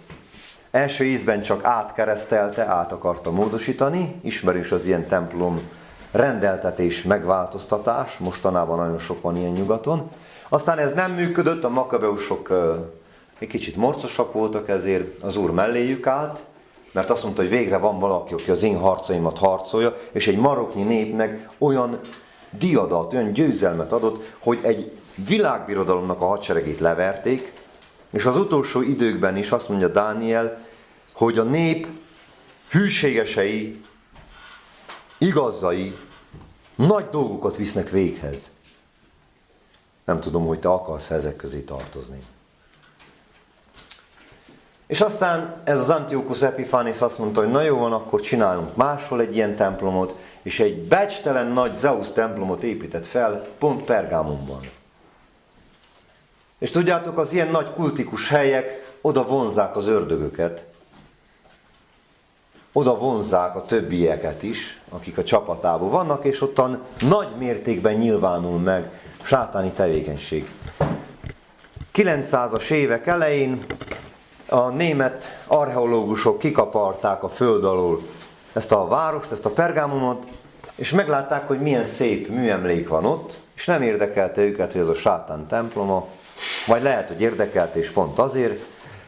Első 0.71 1.03
ízben 1.05 1.41
csak 1.41 1.63
átkeresztelte, 1.63 2.65
át 2.65 2.91
akarta 2.91 3.31
módosítani. 3.31 4.15
Ismerős 4.21 4.71
az 4.71 4.87
ilyen 4.87 5.07
templom 5.07 5.61
rendeltetés, 6.11 7.03
megváltoztatás. 7.03 8.17
Mostanában 8.17 8.77
nagyon 8.77 8.99
sok 8.99 9.21
van 9.21 9.37
ilyen 9.37 9.51
nyugaton. 9.51 10.09
Aztán 10.49 10.77
ez 10.77 10.93
nem 10.93 11.11
működött, 11.11 11.63
a 11.63 11.69
makabeusok 11.69 12.51
egy 13.39 13.47
kicsit 13.47 13.75
morcosak 13.75 14.33
voltak, 14.33 14.69
ezért 14.69 15.23
az 15.23 15.35
úr 15.35 15.51
melléjük 15.51 16.07
állt, 16.07 16.43
mert 16.95 17.09
azt 17.09 17.23
mondta, 17.23 17.41
hogy 17.41 17.51
végre 17.51 17.77
van 17.77 17.99
valaki, 17.99 18.33
aki 18.33 18.51
az 18.51 18.63
én 18.63 18.77
harcaimat 18.77 19.37
harcolja, 19.37 19.97
és 20.11 20.27
egy 20.27 20.37
maroknyi 20.37 20.83
népnek 20.83 21.49
olyan 21.57 21.99
diadat, 22.49 23.13
olyan 23.13 23.33
győzelmet 23.33 23.91
adott, 23.91 24.33
hogy 24.39 24.59
egy 24.61 24.91
világbirodalomnak 25.27 26.21
a 26.21 26.25
hadseregét 26.25 26.79
leverték, 26.79 27.53
és 28.09 28.25
az 28.25 28.37
utolsó 28.37 28.81
időkben 28.81 29.37
is 29.37 29.51
azt 29.51 29.69
mondja 29.69 29.87
Dániel, 29.87 30.65
hogy 31.13 31.37
a 31.37 31.43
nép 31.43 31.87
hűségesei, 32.69 33.81
igazai 35.17 35.95
nagy 36.75 37.09
dolgokat 37.09 37.57
visznek 37.57 37.89
véghez. 37.89 38.51
Nem 40.05 40.19
tudom, 40.19 40.47
hogy 40.47 40.59
te 40.59 40.69
akarsz 40.69 41.11
ezek 41.11 41.35
közé 41.35 41.59
tartozni. 41.59 42.19
És 44.88 45.01
aztán 45.01 45.55
ez 45.63 45.79
az 45.79 45.89
Antiochus 45.89 46.41
Epiphanes 46.41 47.01
azt 47.01 47.17
mondta, 47.17 47.41
hogy 47.41 47.51
na 47.51 47.61
jó 47.61 47.77
van, 47.77 47.93
akkor 47.93 48.21
csinálunk 48.21 48.75
máshol 48.75 49.21
egy 49.21 49.36
ilyen 49.36 49.55
templomot, 49.55 50.15
és 50.41 50.59
egy 50.59 50.81
becstelen 50.81 51.47
nagy 51.47 51.73
Zeus 51.73 52.11
templomot 52.11 52.63
épített 52.63 53.05
fel 53.05 53.41
pont 53.59 53.83
Pergámonban. 53.83 54.59
És 56.59 56.71
tudjátok, 56.71 57.17
az 57.17 57.33
ilyen 57.33 57.47
nagy 57.47 57.73
kultikus 57.73 58.29
helyek 58.29 58.93
oda 59.01 59.25
vonzák 59.25 59.75
az 59.75 59.88
ördögöket, 59.88 60.65
oda 62.71 62.97
vonzák 62.97 63.55
a 63.55 63.65
többieket 63.65 64.43
is, 64.43 64.79
akik 64.89 65.17
a 65.17 65.23
csapatában 65.23 65.89
vannak, 65.89 66.25
és 66.25 66.41
ottan 66.41 66.81
nagy 66.99 67.36
mértékben 67.38 67.95
nyilvánul 67.95 68.59
meg 68.59 69.01
sátáni 69.21 69.71
tevékenység. 69.71 70.49
900-as 71.93 72.69
évek 72.69 73.07
elején 73.07 73.65
a 74.49 74.69
német 74.69 75.43
archeológusok 75.47 76.39
kikaparták 76.39 77.23
a 77.23 77.29
föld 77.29 77.63
alól 77.63 77.99
ezt 78.53 78.71
a 78.71 78.87
várost, 78.87 79.31
ezt 79.31 79.45
a 79.45 79.49
Pergámonot, 79.49 80.25
és 80.75 80.91
meglátták, 80.91 81.47
hogy 81.47 81.59
milyen 81.59 81.85
szép 81.85 82.29
műemlék 82.29 82.87
van 82.87 83.05
ott, 83.05 83.37
és 83.55 83.65
nem 83.65 83.81
érdekelte 83.81 84.41
őket, 84.41 84.71
hogy 84.71 84.81
ez 84.81 84.87
a 84.87 84.95
sátán 84.95 85.47
temploma, 85.47 86.07
vagy 86.67 86.81
lehet, 86.81 87.07
hogy 87.07 87.21
érdekelte, 87.21 87.79
és 87.79 87.89
pont 87.89 88.19
azért. 88.19 88.61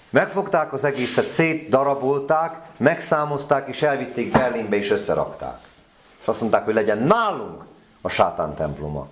Megfogták 0.10 0.74
az 0.74 0.84
egészet, 0.84 1.30
szétdarabolták, 1.30 2.56
megszámozták, 2.78 3.68
és 3.68 3.82
elvitték 3.82 4.32
Berlinbe, 4.32 4.76
és 4.76 4.92
összerakták. 4.92 5.60
És 6.22 6.28
azt 6.28 6.42
mondták, 6.42 6.66
hogy 6.66 6.74
legyen 6.74 6.98
nálunk 6.98 7.64
a 8.02 8.10
sátán 8.10 8.56
temploma. 8.56 9.08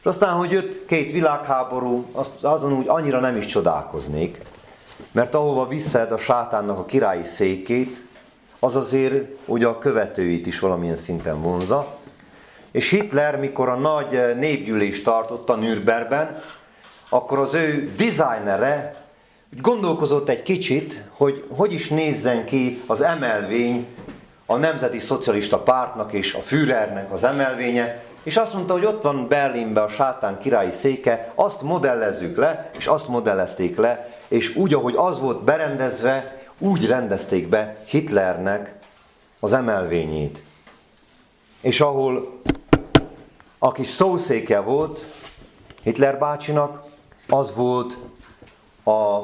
És 0.00 0.04
aztán, 0.04 0.34
hogy 0.34 0.50
jött 0.50 0.86
két 0.86 1.12
világháború, 1.12 2.10
azon 2.42 2.72
úgy 2.72 2.88
annyira 2.88 3.20
nem 3.20 3.36
is 3.36 3.46
csodálkoznék, 3.46 4.40
mert 5.12 5.34
ahova 5.34 5.68
viszed 5.68 6.12
a 6.12 6.18
sátánnak 6.18 6.78
a 6.78 6.84
királyi 6.84 7.24
székét, 7.24 8.06
az 8.58 8.76
azért 8.76 9.24
ugye 9.44 9.66
a 9.66 9.78
követőit 9.78 10.46
is 10.46 10.58
valamilyen 10.58 10.96
szinten 10.96 11.40
vonza. 11.40 11.96
És 12.70 12.90
Hitler, 12.90 13.38
mikor 13.38 13.68
a 13.68 13.76
nagy 13.76 14.36
népgyűlést 14.36 15.04
tartotta 15.04 15.56
Nürnbergben, 15.56 16.42
akkor 17.08 17.38
az 17.38 17.54
ő 17.54 17.92
designere 17.96 18.94
gondolkozott 19.62 20.28
egy 20.28 20.42
kicsit, 20.42 21.04
hogy 21.10 21.44
hogy 21.56 21.72
is 21.72 21.88
nézzen 21.88 22.44
ki 22.44 22.82
az 22.86 23.00
emelvény 23.00 23.86
a 24.46 24.56
Nemzeti 24.56 24.98
Szocialista 24.98 25.58
Pártnak 25.58 26.12
és 26.12 26.34
a 26.34 26.40
Führernek 26.40 27.12
az 27.12 27.24
emelvénye, 27.24 28.02
és 28.22 28.36
azt 28.36 28.54
mondta, 28.54 28.72
hogy 28.72 28.84
ott 28.84 29.02
van 29.02 29.28
Berlinben 29.28 29.84
a 29.84 29.88
sátán 29.88 30.38
királyi 30.38 30.70
széke, 30.70 31.32
azt 31.34 31.62
modellezzük 31.62 32.36
le, 32.36 32.70
és 32.78 32.86
azt 32.86 33.08
modellezték 33.08 33.76
le, 33.76 34.17
és 34.28 34.56
úgy, 34.56 34.74
ahogy 34.74 34.94
az 34.96 35.20
volt 35.20 35.44
berendezve, 35.44 36.42
úgy 36.58 36.86
rendezték 36.86 37.48
be 37.48 37.76
Hitlernek 37.86 38.74
az 39.40 39.52
emelvényét. 39.52 40.42
És 41.60 41.80
ahol 41.80 42.40
a 43.58 43.72
kis 43.72 43.88
szószéke 43.88 44.60
volt 44.60 45.04
Hitler 45.82 46.18
bácsinak, 46.18 46.84
az 47.28 47.54
volt 47.54 47.96
a 48.84 49.18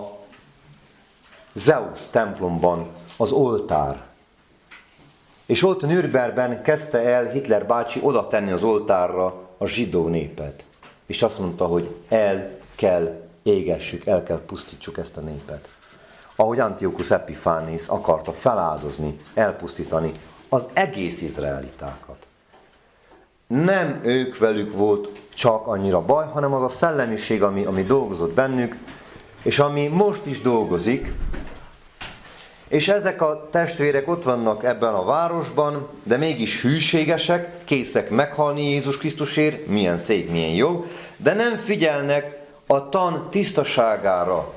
Zeus 1.53 2.01
templomban 2.11 2.89
az 3.17 3.31
oltár. 3.31 4.03
És 5.47 5.63
ott 5.63 5.83
Nürnbergben 5.83 6.63
kezdte 6.63 6.99
el 6.99 7.31
Hitler 7.31 7.67
bácsi 7.67 8.01
oda 8.03 8.27
tenni 8.27 8.51
az 8.51 8.63
oltárra 8.63 9.49
a 9.59 9.67
zsidó 9.67 10.09
népet. 10.09 10.65
És 11.07 11.23
azt 11.23 11.39
mondta, 11.39 11.67
hogy 11.67 11.95
el 12.09 12.59
kell 12.75 13.24
égessük, 13.45 14.07
el 14.07 14.23
kell 14.23 14.41
pusztítsuk 14.47 14.99
ezt 14.99 15.17
a 15.17 15.21
népet. 15.21 15.69
Ahogy 16.37 16.59
Antiochus 16.59 17.11
Epiphanes 17.11 17.87
akarta 17.87 18.33
feláldozni, 18.33 19.21
elpusztítani 19.35 20.13
az 20.49 20.69
egész 20.73 21.21
izraelitákat. 21.21 22.27
Nem 23.47 24.01
ők 24.03 24.39
velük 24.39 24.73
volt 24.73 25.09
csak 25.35 25.67
annyira 25.67 26.05
baj, 26.05 26.27
hanem 26.27 26.53
az 26.53 26.63
a 26.63 26.69
szellemiség, 26.69 27.43
ami, 27.43 27.65
ami 27.65 27.83
dolgozott 27.83 28.35
bennük, 28.35 28.77
és 29.43 29.59
ami 29.59 29.87
most 29.87 30.27
is 30.27 30.41
dolgozik, 30.41 31.13
és 32.69 32.89
ezek 32.89 33.23
a 33.23 33.49
testvérek 33.51 34.09
ott 34.09 34.23
vannak 34.23 34.65
ebben 34.65 34.95
a 34.95 35.05
városban, 35.05 35.89
de 36.03 36.17
mégis 36.17 36.63
hűségesek, 36.63 37.65
készek 37.65 38.11
meghalni 38.11 38.71
Jézus 38.71 38.99
Krisztusért, 38.99 39.67
milyen 39.67 39.97
szép, 39.97 40.31
milyen 40.31 40.51
jó, 40.51 40.87
de 41.17 41.35
nem 41.35 41.57
figyelnek 41.57 42.44
a 42.67 42.89
tan 42.89 43.31
tisztaságára, 43.31 44.53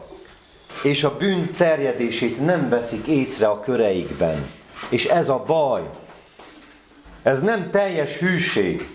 és 0.84 1.03
a 1.03 1.18
bűn 1.18 1.53
terjedését 1.58 2.45
nem 2.45 2.70
veszik 2.70 3.08
észre 3.08 3.47
a 3.47 3.60
köreikben. 3.60 4.45
És 4.89 5.05
ez 5.05 5.30
a 5.30 5.43
baj. 5.47 5.89
Ez 7.24 7.39
nem 7.41 7.70
teljes 7.72 8.18
hűség. 8.18 8.89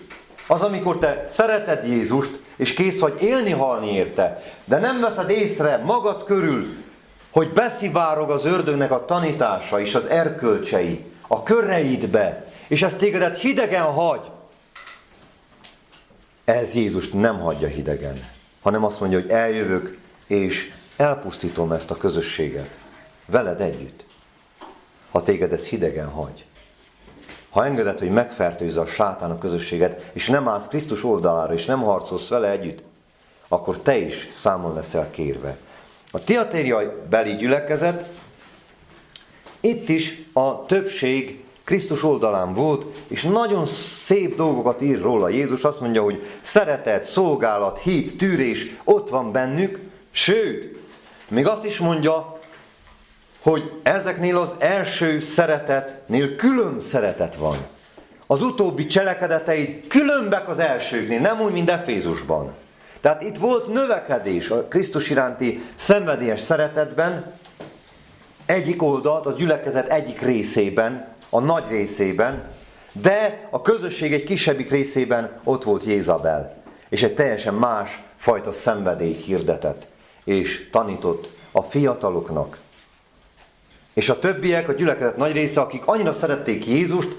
Az, 0.47 0.61
amikor 0.61 0.97
te 0.97 1.23
szereted 1.35 1.87
Jézust, 1.87 2.39
és 2.55 2.73
kész 2.73 2.99
vagy 2.99 3.21
élni, 3.21 3.51
halni 3.51 3.91
érte, 3.91 4.43
de 4.65 4.79
nem 4.79 5.01
veszed 5.01 5.29
észre 5.29 5.77
magad 5.77 6.23
körül, 6.23 6.67
hogy 7.31 7.49
beszivárog 7.49 8.29
az 8.29 8.45
ördögnek 8.45 8.91
a 8.91 9.05
tanítása 9.05 9.79
és 9.79 9.95
az 9.95 10.05
erkölcsei 10.05 11.05
a 11.27 11.43
köreidbe, 11.43 12.45
és 12.67 12.81
ez 12.81 12.95
tégedet 12.95 13.37
hidegen 13.37 13.83
hagy. 13.83 14.21
Ez 16.45 16.75
Jézust 16.75 17.13
nem 17.13 17.39
hagyja 17.39 17.67
hidegen, 17.67 18.32
hanem 18.63 18.83
azt 18.83 18.99
mondja, 18.99 19.19
hogy 19.19 19.29
eljövök, 19.29 19.97
és 20.27 20.71
elpusztítom 20.95 21.71
ezt 21.71 21.91
a 21.91 21.97
közösséget 21.97 22.77
veled 23.25 23.61
együtt. 23.61 24.05
Ha 25.11 25.21
téged 25.21 25.53
ez 25.53 25.67
hidegen 25.67 26.09
hagy. 26.09 26.45
Ha 27.49 27.65
engeded, 27.65 27.99
hogy 27.99 28.09
megfertőzze 28.09 28.79
a 28.79 28.87
sátán 28.87 29.31
a 29.31 29.37
közösséget, 29.37 30.09
és 30.13 30.27
nem 30.27 30.47
állsz 30.47 30.67
Krisztus 30.67 31.03
oldalára, 31.03 31.53
és 31.53 31.65
nem 31.65 31.81
harcolsz 31.81 32.27
vele 32.27 32.49
együtt, 32.49 32.83
akkor 33.47 33.77
te 33.77 33.97
is 33.97 34.29
számon 34.33 34.73
leszel 34.73 35.09
kérve. 35.09 35.57
A 36.11 36.23
tiatériai 36.23 36.87
beli 37.09 37.35
gyülekezet, 37.35 38.09
itt 39.59 39.89
is 39.89 40.25
a 40.33 40.65
többség 40.65 41.42
Krisztus 41.63 42.03
oldalán 42.03 42.53
volt, 42.53 42.85
és 43.07 43.23
nagyon 43.23 43.65
szép 44.05 44.35
dolgokat 44.35 44.81
ír 44.81 45.01
róla. 45.01 45.29
Jézus 45.29 45.63
azt 45.63 45.79
mondja, 45.79 46.01
hogy 46.01 46.23
szeretet, 46.41 47.05
szolgálat, 47.05 47.79
hit, 47.79 48.17
tűrés 48.17 48.75
ott 48.83 49.09
van 49.09 49.31
bennük, 49.31 49.79
sőt, 50.11 50.77
még 51.29 51.47
azt 51.47 51.65
is 51.65 51.77
mondja, 51.77 52.39
hogy 53.41 53.71
ezeknél 53.83 54.37
az 54.37 54.49
első 54.57 55.19
szeretetnél 55.19 56.35
külön 56.35 56.79
szeretet 56.79 57.35
van. 57.35 57.57
Az 58.27 58.41
utóbbi 58.41 58.85
cselekedeteid 58.85 59.87
különbek 59.87 60.49
az 60.49 60.59
elsőknél, 60.59 61.19
nem 61.19 61.41
úgy, 61.41 61.51
mint 61.51 61.69
Efézusban. 61.69 62.53
Tehát 63.01 63.21
itt 63.21 63.37
volt 63.37 63.67
növekedés 63.67 64.49
a 64.49 64.63
Krisztus 64.67 65.09
iránti 65.09 65.63
szenvedélyes 65.75 66.41
szeretetben, 66.41 67.33
egyik 68.45 68.81
oldalt, 68.81 69.25
a 69.25 69.31
gyülekezet 69.31 69.87
egyik 69.87 70.21
részében, 70.21 71.12
a 71.33 71.39
nagy 71.39 71.67
részében, 71.67 72.43
de 72.91 73.47
a 73.49 73.61
közösség 73.61 74.13
egy 74.13 74.23
kisebbik 74.23 74.69
részében 74.69 75.39
ott 75.43 75.63
volt 75.63 75.83
Jézabel, 75.83 76.63
és 76.89 77.03
egy 77.03 77.13
teljesen 77.13 77.53
más 77.53 78.01
fajta 78.17 78.51
szenvedélyt 78.51 79.23
hirdetett, 79.23 79.87
és 80.23 80.69
tanított 80.71 81.29
a 81.51 81.61
fiataloknak. 81.61 82.57
És 83.93 84.09
a 84.09 84.19
többiek, 84.19 84.69
a 84.69 84.73
gyülekezet 84.73 85.17
nagy 85.17 85.31
része, 85.31 85.61
akik 85.61 85.85
annyira 85.85 86.11
szerették 86.11 86.65
Jézust, 86.65 87.15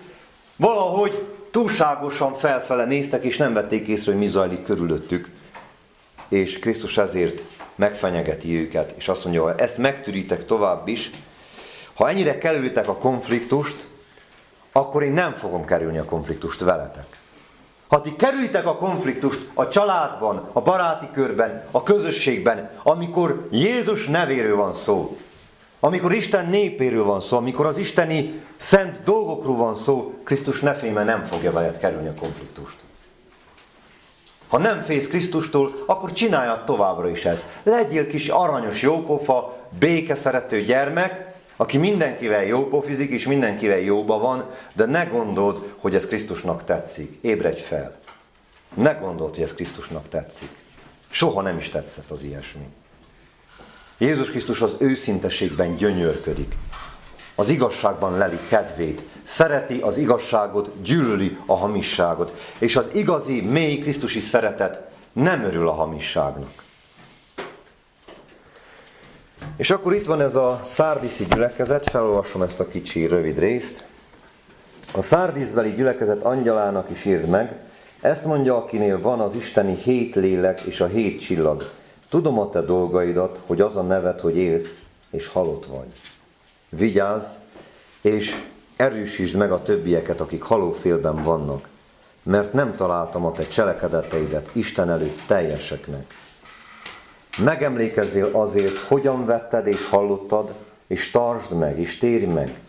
valahogy 0.57 1.27
túlságosan 1.51 2.35
felfele 2.35 2.85
néztek, 2.85 3.25
és 3.25 3.37
nem 3.37 3.53
vették 3.53 3.87
észre, 3.87 4.12
hogy 4.12 4.21
mi 4.21 4.27
zajlik 4.27 4.65
körülöttük 4.65 5.29
és 6.29 6.59
Krisztus 6.59 6.99
ezért 6.99 7.41
megfenyegeti 7.75 8.57
őket, 8.57 8.95
és 8.97 9.09
azt 9.09 9.25
mondja, 9.25 9.43
hogy 9.43 9.61
ezt 9.61 9.79
megtűritek 9.79 10.47
tovább 10.47 10.89
is. 10.89 11.11
Ha 11.95 12.09
ennyire 12.09 12.39
kerültek 12.39 12.89
a 12.89 12.97
konfliktust, 12.97 13.87
akkor 14.77 15.03
én 15.03 15.12
nem 15.12 15.33
fogom 15.33 15.64
kerülni 15.64 15.99
a 15.99 16.05
konfliktust 16.05 16.61
veletek. 16.61 17.07
Ha 17.89 18.01
ti 18.01 18.16
kerültek 18.16 18.66
a 18.66 18.77
konfliktust 18.77 19.49
a 19.55 19.68
családban, 19.68 20.49
a 20.53 20.61
baráti 20.61 21.09
körben, 21.12 21.64
a 21.70 21.83
közösségben, 21.83 22.70
amikor 22.83 23.49
Jézus 23.51 24.07
nevéről 24.07 24.57
van 24.57 24.75
szó, 24.75 25.18
amikor 25.81 26.12
Isten 26.12 26.47
népéről 26.47 27.05
van 27.05 27.20
szó, 27.20 27.37
amikor 27.37 27.66
az 27.66 27.79
isteni 27.79 28.43
szent 28.57 29.03
dolgokról 29.05 29.57
van 29.57 29.75
szó, 29.75 30.14
Krisztus 30.25 30.61
neféme 30.61 31.05
nem 31.05 31.25
fogja 31.25 31.53
veled 31.53 31.79
kerülni 31.79 32.09
a 32.09 32.20
konfliktust. 32.20 32.77
Ha 34.49 34.59
nem 34.59 34.81
félsz 34.81 35.07
Krisztustól, 35.07 35.72
akkor 35.87 36.12
csináljad 36.12 36.64
továbbra 36.64 37.09
is 37.09 37.25
ezt. 37.25 37.45
Legyél 37.62 38.07
kis 38.07 38.29
aranyos, 38.29 38.83
jópofa, 38.83 39.57
békeszerető 39.79 40.61
gyermek, 40.61 41.34
aki 41.57 41.79
mindenkivel 41.79 42.45
jópofizik 42.45 43.11
és 43.11 43.27
mindenkivel 43.27 43.79
jóba 43.79 44.19
van, 44.19 44.45
de 44.73 44.87
ne 44.87 45.05
gondold, 45.05 45.73
hogy 45.79 45.95
ez 45.95 46.07
Krisztusnak 46.07 46.65
tetszik. 46.65 47.19
Ébredj 47.21 47.61
fel. 47.61 47.97
Ne 48.75 48.93
gondold, 48.93 49.35
hogy 49.35 49.43
ez 49.43 49.55
Krisztusnak 49.55 50.09
tetszik. 50.09 50.49
Soha 51.11 51.41
nem 51.41 51.57
is 51.57 51.69
tetszett 51.69 52.11
az 52.11 52.23
ilyesmi. 52.23 52.67
Jézus 53.99 54.31
Krisztus 54.31 54.61
az 54.61 54.77
őszinteségben 54.79 55.77
gyönyörködik. 55.77 56.55
Az 57.35 57.49
igazságban 57.49 58.19
leli 58.19 58.39
kedvét, 58.49 59.01
szereti 59.25 59.81
az 59.81 59.97
igazságot, 59.97 60.83
gyűlöli 60.83 61.39
a 61.47 61.57
hamisságot. 61.57 62.33
És 62.59 62.77
az 62.77 62.87
igazi, 62.93 63.41
mély 63.41 63.79
Krisztusi 63.79 64.21
szeretet 64.21 64.91
nem 65.13 65.45
örül 65.45 65.69
a 65.69 65.73
hamisságnak. 65.73 66.64
És 69.57 69.71
akkor 69.71 69.95
itt 69.95 70.07
van 70.07 70.21
ez 70.21 70.37
a 70.37 70.61
szárdiszi 70.63 71.25
gyülekezet, 71.31 71.91
felolvasom 71.91 72.43
ezt 72.43 72.61
a 72.61 72.69
kicsi, 72.69 73.07
rövid 73.07 73.39
részt. 73.39 73.85
A 74.93 75.03
szárdíszbeli 75.03 75.71
gyülekezet 75.71 76.23
angyalának 76.23 76.91
is 76.91 77.05
írd 77.05 77.29
meg, 77.29 77.57
ezt 78.01 78.25
mondja, 78.25 78.57
akinél 78.57 79.01
van 79.01 79.21
az 79.21 79.35
isteni 79.35 79.75
hét 79.75 80.15
lélek 80.15 80.61
és 80.61 80.81
a 80.81 80.87
hét 80.87 81.21
csillag. 81.21 81.71
Tudom 82.09 82.39
a 82.39 82.51
te 82.51 82.61
dolgaidat, 82.61 83.41
hogy 83.47 83.61
az 83.61 83.77
a 83.77 83.83
neved, 83.83 84.21
hogy 84.21 84.37
élsz, 84.37 84.79
és 85.11 85.29
halott 85.29 85.67
vagy. 85.67 85.93
Vigyázz, 86.69 87.25
és 88.01 88.35
erősítsd 88.77 89.37
meg 89.37 89.53
a 89.53 89.63
többieket, 89.63 90.21
akik 90.21 90.43
halófélben 90.43 91.23
vannak, 91.23 91.69
mert 92.23 92.53
nem 92.53 92.75
találtam 92.75 93.25
a 93.25 93.33
te 93.33 93.49
cselekedeteidet 93.49 94.51
Isten 94.53 94.91
előtt 94.91 95.21
teljeseknek. 95.27 96.15
Megemlékezzél 97.39 98.28
azért, 98.32 98.78
hogyan 98.78 99.26
vetted 99.26 99.66
és 99.66 99.89
hallottad, 99.89 100.53
és 100.87 101.11
tartsd 101.11 101.53
meg, 101.53 101.78
és 101.78 101.99
térj 101.99 102.24
meg. 102.24 102.61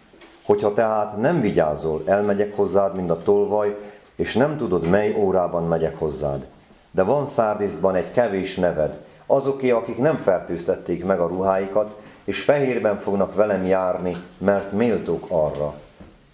Hogyha 0.44 0.74
tehát 0.74 1.18
nem 1.18 1.42
vigyázol, 1.42 2.02
elmegyek 2.06 2.56
hozzád, 2.56 2.96
mint 2.96 3.10
a 3.10 3.24
tolvaj, 3.24 3.76
és 4.16 4.34
nem 4.34 4.58
tudod, 4.58 4.88
mely 4.90 5.16
órában 5.18 5.68
megyek 5.68 5.98
hozzád. 5.98 6.46
De 6.92 7.04
van 7.04 7.28
szárdíszban 7.28 7.96
egy 7.96 8.12
kevés 8.12 8.56
neved, 8.56 8.98
azoké, 9.26 9.70
akik 9.70 9.98
nem 9.98 10.18
fertőztették 10.18 11.06
meg 11.06 11.20
a 11.20 11.28
ruháikat, 11.28 11.96
és 12.24 12.42
fehérben 12.42 12.98
fognak 12.98 13.36
velem 13.36 13.66
járni, 13.66 14.16
mert 14.38 14.72
méltók 14.72 15.26
arra. 15.28 15.74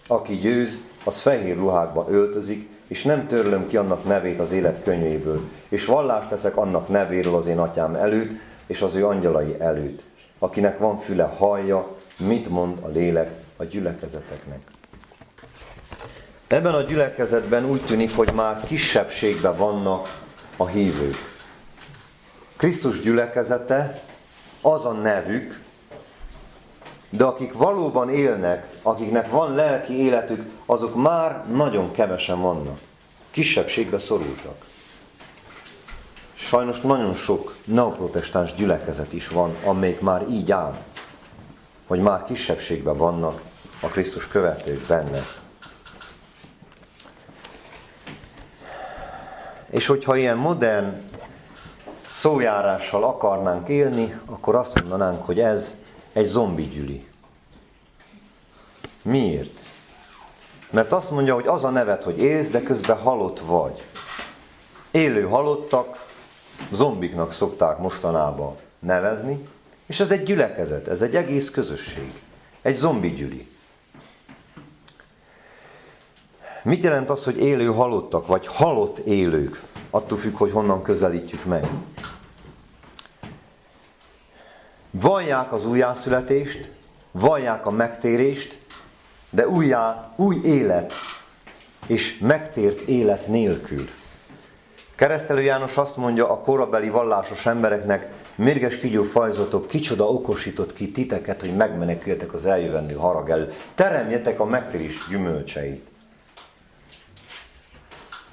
Aki 0.06 0.36
győz, 0.36 0.78
az 1.04 1.20
fehér 1.20 1.56
ruhákba 1.56 2.06
öltözik, 2.08 2.70
és 2.92 3.02
nem 3.02 3.26
törlöm 3.26 3.66
ki 3.66 3.76
annak 3.76 4.04
nevét 4.04 4.38
az 4.38 4.52
élet 4.52 4.82
könyvéből, 4.82 5.40
és 5.68 5.84
vallást 5.84 6.28
teszek 6.28 6.56
annak 6.56 6.88
nevéről 6.88 7.34
az 7.34 7.46
én 7.46 7.58
atyám 7.58 7.94
előtt, 7.94 8.30
és 8.66 8.82
az 8.82 8.94
ő 8.94 9.06
angyalai 9.06 9.56
előtt. 9.58 10.02
Akinek 10.38 10.78
van 10.78 10.98
füle, 10.98 11.24
hallja, 11.24 11.96
mit 12.16 12.48
mond 12.48 12.78
a 12.82 12.88
lélek 12.88 13.30
a 13.56 13.64
gyülekezeteknek. 13.64 14.60
Ebben 16.46 16.74
a 16.74 16.80
gyülekezetben 16.80 17.64
úgy 17.64 17.84
tűnik, 17.84 18.16
hogy 18.16 18.32
már 18.34 18.64
kisebbségben 18.64 19.56
vannak 19.56 20.18
a 20.56 20.66
hívők. 20.66 21.16
Krisztus 22.56 23.00
gyülekezete 23.00 24.02
az 24.60 24.84
a 24.84 24.92
nevük, 24.92 25.61
de 27.16 27.24
akik 27.24 27.52
valóban 27.52 28.10
élnek, 28.10 28.66
akiknek 28.82 29.30
van 29.30 29.54
lelki 29.54 29.92
életük, 29.92 30.50
azok 30.66 30.94
már 30.94 31.44
nagyon 31.46 31.92
kevesen 31.92 32.40
vannak. 32.40 32.78
Kisebbségbe 33.30 33.98
szorultak. 33.98 34.64
Sajnos 36.34 36.80
nagyon 36.80 37.14
sok 37.14 37.56
neoprotestáns 37.66 38.54
gyülekezet 38.54 39.12
is 39.12 39.28
van, 39.28 39.56
amelyik 39.64 40.00
már 40.00 40.28
így 40.28 40.52
áll, 40.52 40.76
hogy 41.86 42.00
már 42.00 42.24
kisebbségben 42.24 42.96
vannak 42.96 43.40
a 43.80 43.86
Krisztus 43.86 44.28
követők 44.28 44.86
benne. 44.86 45.26
És 49.70 49.86
hogyha 49.86 50.16
ilyen 50.16 50.36
modern 50.36 51.10
szójárással 52.12 53.04
akarnánk 53.04 53.68
élni, 53.68 54.20
akkor 54.24 54.54
azt 54.54 54.80
mondanánk, 54.80 55.24
hogy 55.24 55.40
ez 55.40 55.74
egy 56.12 56.26
zombi 56.26 56.68
gyüli. 56.68 57.06
Miért? 59.02 59.62
Mert 60.70 60.92
azt 60.92 61.10
mondja, 61.10 61.34
hogy 61.34 61.46
az 61.46 61.64
a 61.64 61.70
nevet, 61.70 62.02
hogy 62.02 62.18
élsz, 62.18 62.48
de 62.48 62.62
közben 62.62 62.98
halott 62.98 63.40
vagy. 63.40 63.82
Élő 64.90 65.22
halottak, 65.22 66.06
zombiknak 66.72 67.32
szokták 67.32 67.78
mostanában 67.78 68.56
nevezni, 68.78 69.48
és 69.86 70.00
ez 70.00 70.10
egy 70.10 70.22
gyülekezet, 70.22 70.88
ez 70.88 71.02
egy 71.02 71.14
egész 71.14 71.50
közösség. 71.50 72.12
Egy 72.62 72.76
zombi 72.76 73.12
gyüli. 73.12 73.50
Mit 76.62 76.82
jelent 76.82 77.10
az, 77.10 77.24
hogy 77.24 77.38
élő 77.38 77.66
halottak, 77.66 78.26
vagy 78.26 78.46
halott 78.46 78.98
élők? 78.98 79.62
Attól 79.90 80.18
függ, 80.18 80.36
hogy 80.36 80.52
honnan 80.52 80.82
közelítjük 80.82 81.44
meg. 81.44 81.68
Vallják 84.94 85.52
az 85.52 85.66
újjászületést, 85.66 86.70
vallják 87.10 87.66
a 87.66 87.70
megtérést, 87.70 88.58
de 89.30 89.48
újjá, 89.48 90.12
új 90.16 90.40
élet 90.44 90.92
és 91.86 92.18
megtért 92.18 92.80
élet 92.80 93.26
nélkül. 93.28 93.88
Keresztelő 94.94 95.40
János 95.40 95.76
azt 95.76 95.96
mondja 95.96 96.30
a 96.30 96.40
korabeli 96.40 96.88
vallásos 96.88 97.46
embereknek, 97.46 98.12
mérges 98.34 98.78
kigyó 98.78 99.02
fajzotok, 99.02 99.66
kicsoda 99.66 100.08
okosított 100.08 100.72
ki 100.72 100.90
titeket, 100.90 101.40
hogy 101.40 101.56
megmeneküljetek 101.56 102.32
az 102.32 102.46
eljövendő 102.46 102.94
harag 102.94 103.28
elő. 103.30 103.52
Teremjetek 103.74 104.40
a 104.40 104.44
megtérés 104.44 105.06
gyümölcseit. 105.08 105.86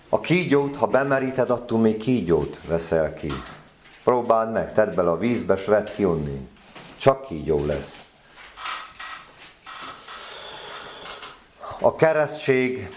A 0.09 0.19
kígyót, 0.19 0.75
ha 0.75 0.87
bemeríted, 0.87 1.49
attól 1.49 1.79
még 1.79 1.97
kígyót 1.97 2.59
veszel 2.67 3.13
ki. 3.13 3.31
Próbáld 4.09 4.51
meg, 4.51 4.73
tedd 4.73 4.95
bele 4.95 5.09
a 5.09 5.17
vízbe, 5.17 5.55
s 5.55 5.65
vedd 5.65 5.89
ki 5.95 6.05
onnét. 6.05 6.49
Csak 6.97 7.25
kígyó 7.25 7.65
lesz. 7.65 8.03
A 11.79 11.95
keresztség 11.95 12.89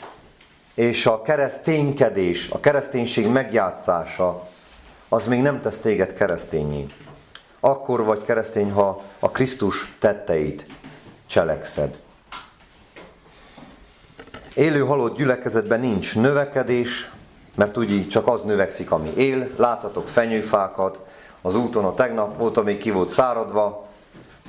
és 0.75 1.07
a 1.07 1.23
kereszténykedés, 1.23 2.49
a 2.51 2.61
kereszténység 2.61 3.27
megjátszása, 3.27 4.49
az 5.09 5.27
még 5.27 5.43
nem 5.43 5.61
tesz 5.61 5.79
téged 5.79 6.15
keresztényé. 6.15 6.87
Akkor 7.61 8.05
vagy 8.05 8.23
keresztény, 8.23 8.71
ha 8.71 9.03
a 9.19 9.31
Krisztus 9.31 9.95
tetteit 9.99 10.67
cselekszed. 11.27 12.01
Élő 14.55 14.81
halott 14.81 15.17
gyülekezetben 15.17 15.81
nincs 15.81 16.17
növekedés, 16.17 17.11
mert 17.55 17.77
úgy 17.77 18.09
csak 18.09 18.27
az 18.27 18.43
növekszik, 18.43 18.91
ami 18.91 19.13
él. 19.17 19.51
Láthatok 19.57 20.09
fenyőfákat, 20.09 21.01
az 21.43 21.55
úton 21.55 21.85
a 21.85 21.95
tegnap 21.95 22.41
volt, 22.41 22.57
amíg 22.57 22.79
ki 22.79 22.91
volt 22.91 23.11
száradva. 23.11 23.87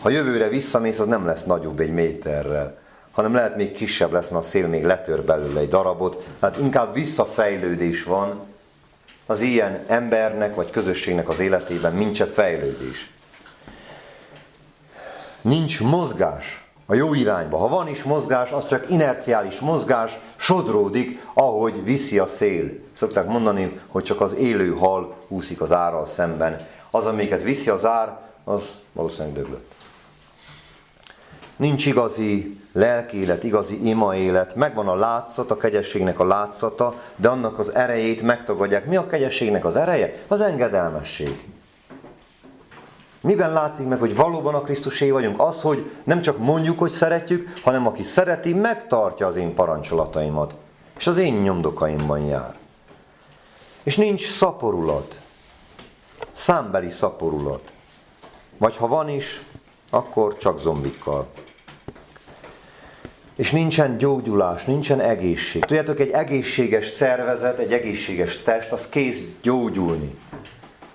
Ha 0.02 0.10
jövőre 0.10 0.48
visszamész, 0.48 1.00
az 1.00 1.08
nem 1.08 1.26
lesz 1.26 1.44
nagyobb 1.44 1.80
egy 1.80 1.94
méterrel, 1.94 2.78
hanem 3.12 3.34
lehet 3.34 3.56
még 3.56 3.72
kisebb 3.72 4.12
lesz, 4.12 4.30
mert 4.30 4.44
a 4.44 4.48
szél 4.48 4.68
még 4.68 4.86
letör 4.86 5.22
belőle 5.22 5.60
egy 5.60 5.68
darabot. 5.68 6.28
Tehát 6.40 6.58
inkább 6.58 6.94
visszafejlődés 6.94 8.04
van 8.04 8.40
az 9.26 9.42
ilyen 9.42 9.84
embernek 9.88 10.56
vagy 10.56 10.70
közösségnek 10.70 11.30
az 11.30 11.40
életében, 11.40 11.94
mint 11.94 12.16
se 12.16 12.26
fejlődés. 12.26 13.12
Nincs 15.42 15.82
mozgás 15.82 16.63
a 16.86 16.94
jó 16.94 17.14
irányba. 17.14 17.58
Ha 17.58 17.68
van 17.68 17.88
is 17.88 18.04
mozgás, 18.04 18.52
az 18.52 18.68
csak 18.68 18.90
inerciális 18.90 19.60
mozgás, 19.60 20.20
sodródik, 20.36 21.26
ahogy 21.34 21.84
viszi 21.84 22.20
a 22.20 22.26
szél. 22.26 22.72
Szokták 22.92 23.28
mondani, 23.28 23.80
hogy 23.88 24.04
csak 24.04 24.22
az 24.22 24.36
élő 24.36 24.74
hal 24.74 25.16
úszik 25.28 25.62
az 25.62 25.72
árral 25.72 26.06
szemben. 26.06 26.58
Az, 26.92 27.06
amiket 27.06 27.44
viszi 27.44 27.70
az 27.70 27.86
ár, 27.86 28.18
az 28.44 28.82
valószínűleg 28.94 29.34
döglött. 29.34 29.72
Nincs 31.56 31.86
igazi 31.86 32.62
lelkélet, 32.74 33.44
igazi 33.44 33.88
ima 33.88 34.16
élet, 34.16 34.56
megvan 34.56 34.88
a 34.88 34.96
látszat, 34.96 35.52
a 35.52 35.58
kegyességnek 35.58 36.20
a 36.20 36.26
látszata, 36.26 36.96
de 37.16 37.30
annak 37.30 37.60
az 37.60 37.76
erejét 37.76 38.22
megtagadják. 38.22 38.86
Mi 38.86 38.96
a 38.96 39.08
kegyességnek 39.08 39.66
az 39.66 39.76
ereje? 39.76 40.14
Az 40.28 40.42
engedelmesség. 40.42 41.44
Miben 43.24 43.54
látszik 43.54 43.88
meg, 43.88 44.00
hogy 44.00 44.16
valóban 44.16 44.56
a 44.56 44.62
Krisztusé 44.62 45.10
vagyunk? 45.10 45.40
Az, 45.40 45.62
hogy 45.62 45.92
nem 46.04 46.22
csak 46.22 46.38
mondjuk, 46.38 46.80
hogy 46.80 46.92
szeretjük, 46.92 47.54
hanem 47.62 47.88
aki 47.88 48.04
szereti, 48.04 48.54
megtartja 48.54 49.28
az 49.28 49.36
én 49.36 49.54
parancsolataimat. 49.54 50.56
És 50.98 51.08
az 51.08 51.18
én 51.18 51.34
nyomdokaimban 51.34 52.20
jár. 52.20 52.56
És 53.84 53.98
nincs 53.98 54.28
szaporulat. 54.28 55.20
Számbeli 56.34 56.90
szaporulat. 56.90 57.74
Vagy 58.58 58.76
ha 58.76 58.88
van 58.88 59.10
is, 59.10 59.42
akkor 59.90 60.38
csak 60.38 60.60
zombikkal. 60.60 61.28
És 63.36 63.52
nincsen 63.52 63.98
gyógyulás, 63.98 64.64
nincsen 64.64 65.00
egészség. 65.00 65.66
Tudjátok, 65.66 66.00
egy 66.00 66.10
egészséges 66.10 66.88
szervezet, 66.88 67.58
egy 67.58 67.74
egészséges 67.74 68.38
test, 68.38 68.72
az 68.72 68.90
kész 68.90 69.22
gyógyulni. 69.42 70.18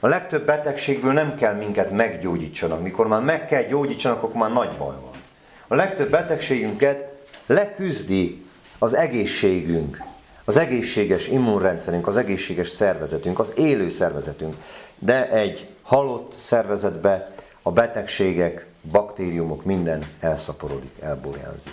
A 0.00 0.06
legtöbb 0.06 0.46
betegségből 0.46 1.12
nem 1.12 1.36
kell 1.36 1.54
minket 1.54 1.90
meggyógyítsanak. 1.90 2.82
Mikor 2.82 3.06
már 3.06 3.22
meg 3.22 3.46
kell 3.46 3.62
gyógyítsanak, 3.62 4.22
akkor 4.22 4.40
már 4.40 4.52
nagy 4.52 4.76
baj 4.76 4.96
van. 5.00 5.22
A 5.68 5.74
legtöbb 5.74 6.10
betegségünket 6.10 7.12
leküzdi 7.46 8.46
az 8.78 8.94
egészségünk, 8.94 10.02
az 10.44 10.56
egészséges 10.56 11.28
immunrendszerünk, 11.28 12.06
az 12.06 12.16
egészséges 12.16 12.68
szervezetünk, 12.68 13.38
az 13.38 13.52
élő 13.56 13.88
szervezetünk. 13.88 14.54
De 14.98 15.30
egy 15.30 15.68
halott 15.82 16.32
szervezetbe 16.40 17.34
a 17.62 17.70
betegségek, 17.70 18.66
baktériumok, 18.90 19.64
minden 19.64 20.04
elszaporodik, 20.20 20.92
elborjánzik. 21.00 21.72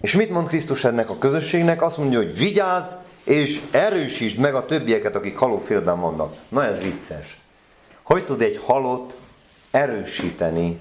És 0.00 0.12
mit 0.12 0.30
mond 0.30 0.48
Krisztus 0.48 0.84
ennek 0.84 1.10
a 1.10 1.18
közösségnek? 1.18 1.82
Azt 1.82 1.96
mondja, 1.96 2.18
hogy 2.18 2.38
vigyázz, 2.38 2.92
és 3.26 3.60
erősítsd 3.70 4.38
meg 4.38 4.54
a 4.54 4.66
többieket, 4.66 5.16
akik 5.16 5.36
halófélben 5.36 6.00
vannak. 6.00 6.34
Na 6.48 6.64
ez 6.64 6.80
vicces. 6.80 7.38
Hogy 8.02 8.24
tud 8.24 8.42
egy 8.42 8.60
halott 8.64 9.14
erősíteni 9.70 10.78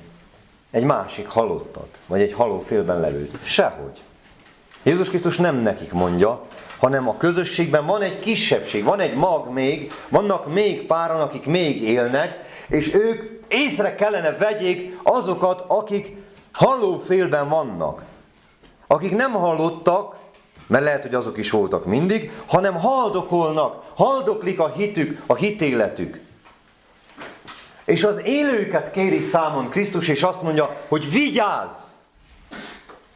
egy 0.72 0.84
másik 0.84 1.28
halottat, 1.28 2.00
vagy 2.08 2.22
egy 2.22 2.34
halófélben 2.34 3.00
levőt? 3.00 3.38
Sehogy. 3.44 4.02
Jézus 4.84 5.10
Krisztus 5.10 5.38
nem 5.38 5.56
nekik 5.56 5.92
mondja, 5.92 6.46
hanem 6.78 7.10
a 7.10 7.18
közösségben 7.18 7.86
van 7.86 8.02
egy 8.02 8.20
kisebbség, 8.20 8.84
van 8.84 9.00
egy 9.00 9.14
mag 9.14 9.52
még, 9.52 9.94
vannak 10.10 10.54
még 10.54 10.86
páran, 10.86 11.22
akik 11.22 11.46
még 11.46 11.82
élnek, 11.82 12.44
és 12.68 12.94
ők 12.94 13.42
észre 13.48 13.96
kellene 13.96 14.32
vegyék 14.32 15.00
azokat, 15.04 15.64
akik 15.68 16.16
halófélben 16.52 17.50
vannak. 17.50 18.04
Akik 18.88 19.16
nem 19.16 19.32
hallottak, 19.32 20.16
mert 20.68 20.84
lehet, 20.84 21.02
hogy 21.02 21.16
azok 21.16 21.38
is 21.38 21.52
voltak 21.52 21.86
mindig, 21.86 22.32
hanem 22.46 22.74
haldokolnak, 22.74 23.84
haldoklik 23.96 24.60
a 24.60 24.68
hitük, 24.68 25.22
a 25.26 25.36
hitéletük. 25.36 26.20
És 27.86 28.04
az 28.04 28.22
élőket 28.24 28.92
kéri 28.92 29.22
számon 29.22 29.70
Krisztus, 29.70 30.08
és 30.08 30.24
azt 30.24 30.42
mondja, 30.42 30.76
hogy 30.88 31.12
vigyázz! 31.12 31.84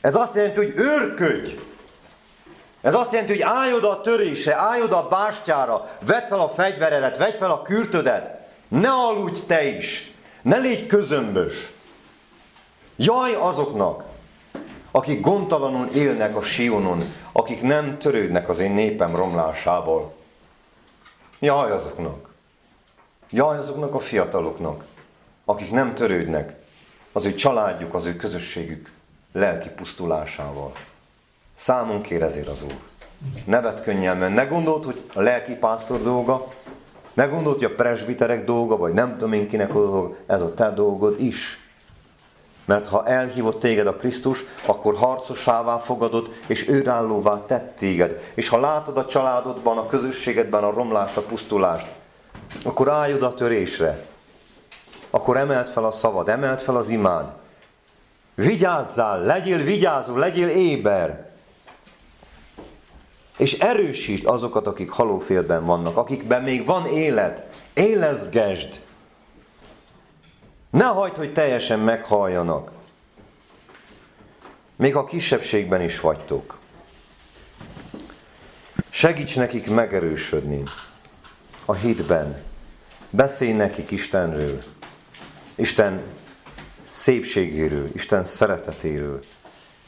Ez 0.01 0.15
azt 0.15 0.35
jelenti, 0.35 0.57
hogy 0.57 0.73
őrködj. 0.75 1.51
Ez 2.81 2.93
azt 2.93 3.11
jelenti, 3.11 3.33
hogy 3.33 3.41
állj 3.41 3.73
oda 3.73 3.89
a 3.89 4.01
törésre, 4.01 4.55
állj 4.55 4.81
oda 4.81 4.97
a 4.97 5.07
bástyára, 5.07 5.89
vedd 6.05 6.25
fel 6.25 6.39
a 6.39 6.49
fegyveredet, 6.49 7.17
vedd 7.17 7.33
fel 7.33 7.51
a 7.51 7.61
kürtödet. 7.61 8.47
Ne 8.67 8.89
aludj 8.89 9.39
te 9.47 9.63
is. 9.63 10.13
Ne 10.41 10.57
légy 10.57 10.85
közömbös. 10.85 11.71
Jaj 12.95 13.33
azoknak, 13.33 14.03
akik 14.91 15.21
gondtalanul 15.21 15.87
élnek 15.87 16.35
a 16.35 16.41
Sionon, 16.41 17.03
akik 17.31 17.61
nem 17.61 17.97
törődnek 17.97 18.49
az 18.49 18.59
én 18.59 18.71
népem 18.71 19.15
romlásával. 19.15 20.13
Jaj 21.39 21.71
azoknak. 21.71 22.29
Jaj 23.31 23.57
azoknak 23.57 23.93
a 23.93 23.99
fiataloknak, 23.99 24.85
akik 25.45 25.71
nem 25.71 25.93
törődnek 25.93 26.55
az 27.11 27.25
ő 27.25 27.33
családjuk, 27.33 27.93
az 27.93 28.05
ő 28.05 28.15
közösségük 28.15 28.91
lelki 29.31 29.69
pusztulásával. 29.69 30.71
Számon 31.55 32.01
kér 32.01 32.21
ezért 32.21 32.47
az 32.47 32.63
Úr. 32.63 32.77
Nevet 33.45 33.83
könnyelmen. 33.83 34.31
Ne 34.31 34.45
gondolt, 34.45 34.85
hogy 34.85 35.03
a 35.13 35.21
lelki 35.21 35.53
pásztor 35.53 36.01
dolga, 36.01 36.53
ne 37.13 37.25
gondolt, 37.25 37.55
hogy 37.55 37.71
a 37.71 37.75
presbiterek 37.75 38.45
dolga, 38.45 38.77
vagy 38.77 38.93
nem 38.93 39.11
tudom 39.11 39.33
én 39.33 39.47
kinek 39.47 39.69
a 39.69 39.73
dolga, 39.73 40.15
ez 40.25 40.41
a 40.41 40.53
te 40.53 40.71
dolgod 40.71 41.21
is. 41.21 41.68
Mert 42.69 42.87
ha 42.87 43.05
elhívott 43.05 43.59
téged 43.59 43.87
a 43.87 43.95
Krisztus, 43.95 44.45
akkor 44.65 44.95
harcosává 44.95 45.77
fogadod, 45.77 46.29
és 46.47 46.67
őrállóvá 46.67 47.45
tett 47.45 47.75
téged. 47.77 48.21
És 48.33 48.47
ha 48.47 48.59
látod 48.59 48.97
a 48.97 49.05
családodban, 49.05 49.77
a 49.77 49.87
közösségedben 49.87 50.63
a 50.63 50.73
romlást, 50.73 51.17
a 51.17 51.21
pusztulást, 51.21 51.87
akkor 52.65 52.89
állj 52.89 53.13
oda 53.13 53.27
a 53.27 53.33
törésre. 53.33 54.03
Akkor 55.09 55.37
emeld 55.37 55.67
fel 55.67 55.83
a 55.83 55.91
szavad, 55.91 56.29
emeld 56.29 56.59
fel 56.59 56.75
az 56.75 56.89
imád. 56.89 57.31
Vigyázzál, 58.35 59.23
legyél 59.23 59.63
vigyázó, 59.63 60.17
legyél 60.17 60.49
éber. 60.49 61.29
És 63.37 63.53
erősítsd 63.53 64.25
azokat, 64.25 64.67
akik 64.67 64.89
halófélben 64.89 65.65
vannak, 65.65 65.97
akikben 65.97 66.43
még 66.43 66.65
van 66.65 66.85
élet. 66.85 67.49
Élezgesd. 67.73 68.81
Ne 70.69 70.85
hagyd, 70.85 71.15
hogy 71.15 71.33
teljesen 71.33 71.79
meghalljanak. 71.79 72.71
Még 74.75 74.95
a 74.95 75.05
kisebbségben 75.05 75.81
is 75.81 75.99
vagytok. 75.99 76.57
Segíts 78.89 79.35
nekik 79.35 79.69
megerősödni 79.69 80.63
a 81.65 81.73
hitben. 81.73 82.43
Beszélj 83.09 83.51
nekik 83.51 83.91
Istenről. 83.91 84.63
Isten 85.55 86.03
szépségéről, 86.83 87.89
Isten 87.93 88.23
szeretetéről, 88.23 89.23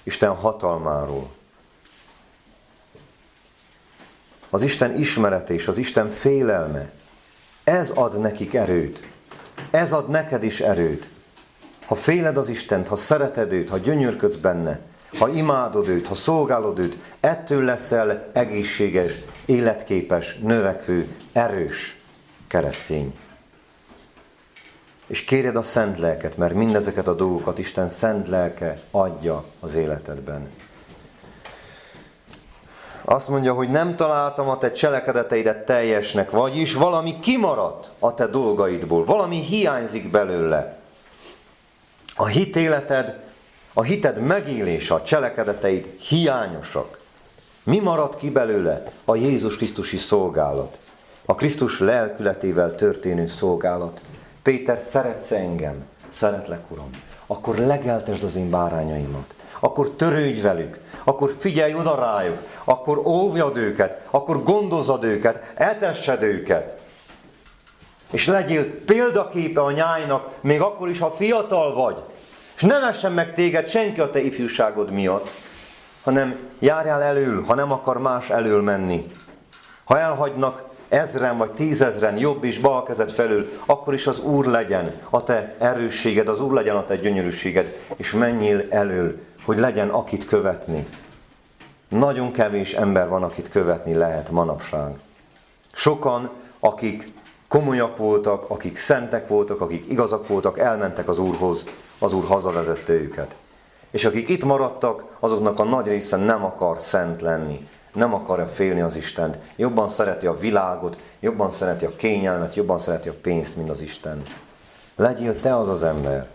Isten 0.03 0.35
hatalmáról. 0.35 1.31
Az 4.49 4.61
Isten 4.61 4.95
ismerete 4.95 5.53
és 5.53 5.67
az 5.67 5.77
Isten 5.77 6.09
félelme, 6.09 6.91
ez 7.63 7.89
ad 7.89 8.19
nekik 8.19 8.53
erőt. 8.53 9.10
Ez 9.71 9.93
ad 9.93 10.09
neked 10.09 10.43
is 10.43 10.59
erőt. 10.59 11.07
Ha 11.85 11.95
féled 11.95 12.37
az 12.37 12.49
Istent, 12.49 12.87
ha 12.87 12.95
szereted 12.95 13.51
őt, 13.51 13.69
ha 13.69 13.77
gyönyörködsz 13.77 14.35
benne, 14.35 14.79
ha 15.17 15.29
imádod 15.29 15.87
őt, 15.87 16.07
ha 16.07 16.15
szolgálod 16.15 16.79
őt, 16.79 16.97
ettől 17.19 17.63
leszel 17.63 18.29
egészséges, 18.33 19.19
életképes, 19.45 20.37
növekvő, 20.41 21.07
erős 21.31 21.99
keresztény. 22.47 23.17
És 25.07 25.23
kéred 25.23 25.55
a 25.55 25.61
szent 25.61 25.99
lelket, 25.99 26.37
mert 26.37 26.53
mindezeket 26.53 27.07
a 27.07 27.13
dolgokat 27.13 27.59
Isten 27.59 27.89
szent 27.89 28.27
lelke 28.27 28.79
adja 28.91 29.43
az 29.59 29.75
életedben. 29.75 30.49
Azt 33.05 33.27
mondja, 33.27 33.53
hogy 33.53 33.69
nem 33.69 33.95
találtam 33.95 34.49
a 34.49 34.57
te 34.57 34.71
cselekedeteidet 34.71 35.65
teljesnek, 35.65 36.31
vagyis 36.31 36.73
valami 36.73 37.19
kimaradt 37.19 37.89
a 37.99 38.13
te 38.13 38.27
dolgaidból, 38.27 39.05
valami 39.05 39.39
hiányzik 39.39 40.11
belőle. 40.11 40.77
A 42.15 42.25
hitéleted, 42.25 43.19
a 43.73 43.81
hited 43.81 44.19
megélése, 44.19 44.93
a 44.93 45.01
cselekedeteid 45.01 45.85
hiányosak. 45.99 46.99
Mi 47.63 47.79
maradt 47.79 48.17
ki 48.17 48.29
belőle? 48.29 48.91
A 49.05 49.15
Jézus 49.15 49.55
Krisztusi 49.55 49.97
szolgálat. 49.97 50.79
A 51.25 51.35
Krisztus 51.35 51.79
lelkületével 51.79 52.75
történő 52.75 53.27
szolgálat. 53.27 54.01
Péter, 54.43 54.81
szeretsz 54.89 55.31
engem? 55.31 55.85
Szeretlek, 56.09 56.71
Uram. 56.71 56.89
Akkor 57.27 57.57
legeltesd 57.57 58.23
az 58.23 58.35
én 58.35 58.49
bárányaimat. 58.49 59.35
Akkor 59.63 59.89
törődj 59.89 60.41
velük. 60.41 60.77
Akkor 61.03 61.35
figyelj 61.39 61.73
oda 61.73 61.95
rájuk. 61.95 62.37
Akkor 62.63 62.97
óvjad 62.97 63.57
őket. 63.57 64.01
Akkor 64.09 64.43
gondozod 64.43 65.03
őket. 65.03 65.43
Etessed 65.53 66.23
őket. 66.23 66.79
És 68.11 68.27
legyél 68.27 68.83
példaképe 68.85 69.61
a 69.61 69.71
nyájnak, 69.71 70.29
még 70.41 70.61
akkor 70.61 70.89
is, 70.89 70.99
ha 70.99 71.11
fiatal 71.11 71.73
vagy. 71.73 71.97
És 72.55 72.61
ne 72.61 72.79
vessen 72.79 73.11
meg 73.11 73.33
téged 73.33 73.67
senki 73.67 73.99
a 73.99 74.09
te 74.09 74.19
ifjúságod 74.19 74.91
miatt, 74.91 75.29
hanem 76.03 76.37
járjál 76.59 77.01
elől, 77.01 77.43
ha 77.43 77.55
nem 77.55 77.71
akar 77.71 77.97
más 77.97 78.29
elől 78.29 78.61
menni. 78.61 79.11
Ha 79.83 79.99
elhagynak 79.99 80.63
ezren 80.89 81.37
vagy 81.37 81.51
tízezren 81.51 82.17
jobb 82.17 82.43
és 82.43 82.59
bal 82.59 82.83
kezed 82.83 83.11
felül, 83.11 83.49
akkor 83.65 83.93
is 83.93 84.07
az 84.07 84.19
Úr 84.19 84.45
legyen 84.45 84.91
a 85.09 85.23
te 85.23 85.55
erősséged, 85.59 86.27
az 86.27 86.41
Úr 86.41 86.53
legyen 86.53 86.75
a 86.75 86.85
te 86.85 86.95
gyönyörűséged, 86.95 87.77
és 87.95 88.11
menjél 88.11 88.65
elől, 88.69 89.19
hogy 89.45 89.57
legyen 89.57 89.89
akit 89.89 90.25
követni. 90.25 90.87
Nagyon 91.87 92.31
kevés 92.31 92.73
ember 92.73 93.09
van, 93.09 93.23
akit 93.23 93.49
követni 93.49 93.93
lehet 93.93 94.31
manapság. 94.31 94.99
Sokan, 95.73 96.29
akik 96.59 97.11
komolyak 97.47 97.97
voltak, 97.97 98.49
akik 98.49 98.77
szentek 98.77 99.27
voltak, 99.27 99.61
akik 99.61 99.85
igazak 99.89 100.27
voltak, 100.27 100.59
elmentek 100.59 101.07
az 101.07 101.19
Úrhoz, 101.19 101.65
az 101.99 102.13
Úr 102.13 102.25
hazavezette 102.25 102.93
őket. 102.93 103.35
És 103.91 104.05
akik 104.05 104.29
itt 104.29 104.43
maradtak, 104.43 105.03
azoknak 105.19 105.59
a 105.59 105.63
nagy 105.63 105.87
része 105.87 106.17
nem 106.17 106.43
akar 106.43 106.79
szent 106.79 107.21
lenni, 107.21 107.67
nem 107.93 108.13
akarja 108.13 108.47
félni 108.47 108.81
az 108.81 108.95
Istent. 108.95 109.37
Jobban 109.55 109.89
szereti 109.89 110.25
a 110.25 110.37
világot, 110.37 110.97
jobban 111.19 111.51
szereti 111.51 111.85
a 111.85 111.95
kényelmet, 111.95 112.55
jobban 112.55 112.79
szereti 112.79 113.09
a 113.09 113.15
pénzt, 113.21 113.55
mint 113.55 113.69
az 113.69 113.81
Isten. 113.81 114.23
Legyél 114.95 115.39
te 115.39 115.57
az 115.57 115.69
az 115.69 115.83
ember. 115.83 116.27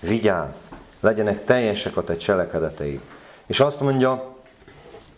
Vigyázz, 0.00 0.56
legyenek 1.04 1.44
teljesek 1.44 1.96
a 1.96 2.02
te 2.02 2.16
cselekedeteid. 2.16 3.00
És 3.46 3.60
azt 3.60 3.80
mondja 3.80 4.34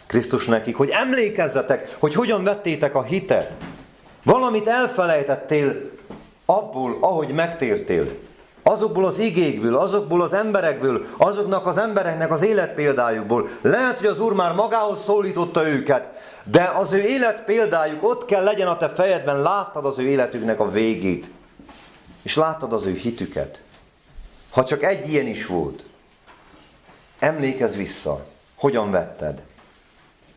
Krisztus 0.06 0.46
nekik, 0.46 0.76
hogy 0.76 0.88
emlékezzetek, 0.88 1.96
hogy 1.98 2.14
hogyan 2.14 2.44
vettétek 2.44 2.94
a 2.94 3.02
hitet. 3.02 3.52
Valamit 4.24 4.66
elfelejtettél 4.66 5.90
abból, 6.44 6.96
ahogy 7.00 7.28
megtértél. 7.28 8.06
Azokból 8.62 9.04
az 9.04 9.18
igékből, 9.18 9.76
azokból 9.76 10.22
az 10.22 10.32
emberekből, 10.32 11.06
azoknak 11.16 11.66
az 11.66 11.78
embereknek 11.78 12.32
az 12.32 12.42
életpéldájukból. 12.42 13.48
Lehet, 13.60 13.98
hogy 13.98 14.06
az 14.06 14.20
Úr 14.20 14.32
már 14.32 14.52
magához 14.52 15.02
szólította 15.02 15.68
őket, 15.68 16.08
de 16.44 16.72
az 16.74 16.92
ő 16.92 17.00
életpéldájuk 17.00 18.02
ott 18.08 18.24
kell 18.24 18.44
legyen 18.44 18.68
a 18.68 18.76
te 18.76 18.88
fejedben, 18.88 19.40
láttad 19.40 19.86
az 19.86 19.98
ő 19.98 20.02
életüknek 20.02 20.60
a 20.60 20.70
végét. 20.70 21.30
És 22.22 22.36
láttad 22.36 22.72
az 22.72 22.84
ő 22.84 22.92
hitüket. 22.92 23.60
Ha 24.56 24.64
csak 24.64 24.82
egy 24.82 25.08
ilyen 25.08 25.26
is 25.26 25.46
volt, 25.46 25.84
emlékezz 27.18 27.76
vissza, 27.76 28.26
hogyan 28.54 28.90
vetted. 28.90 29.42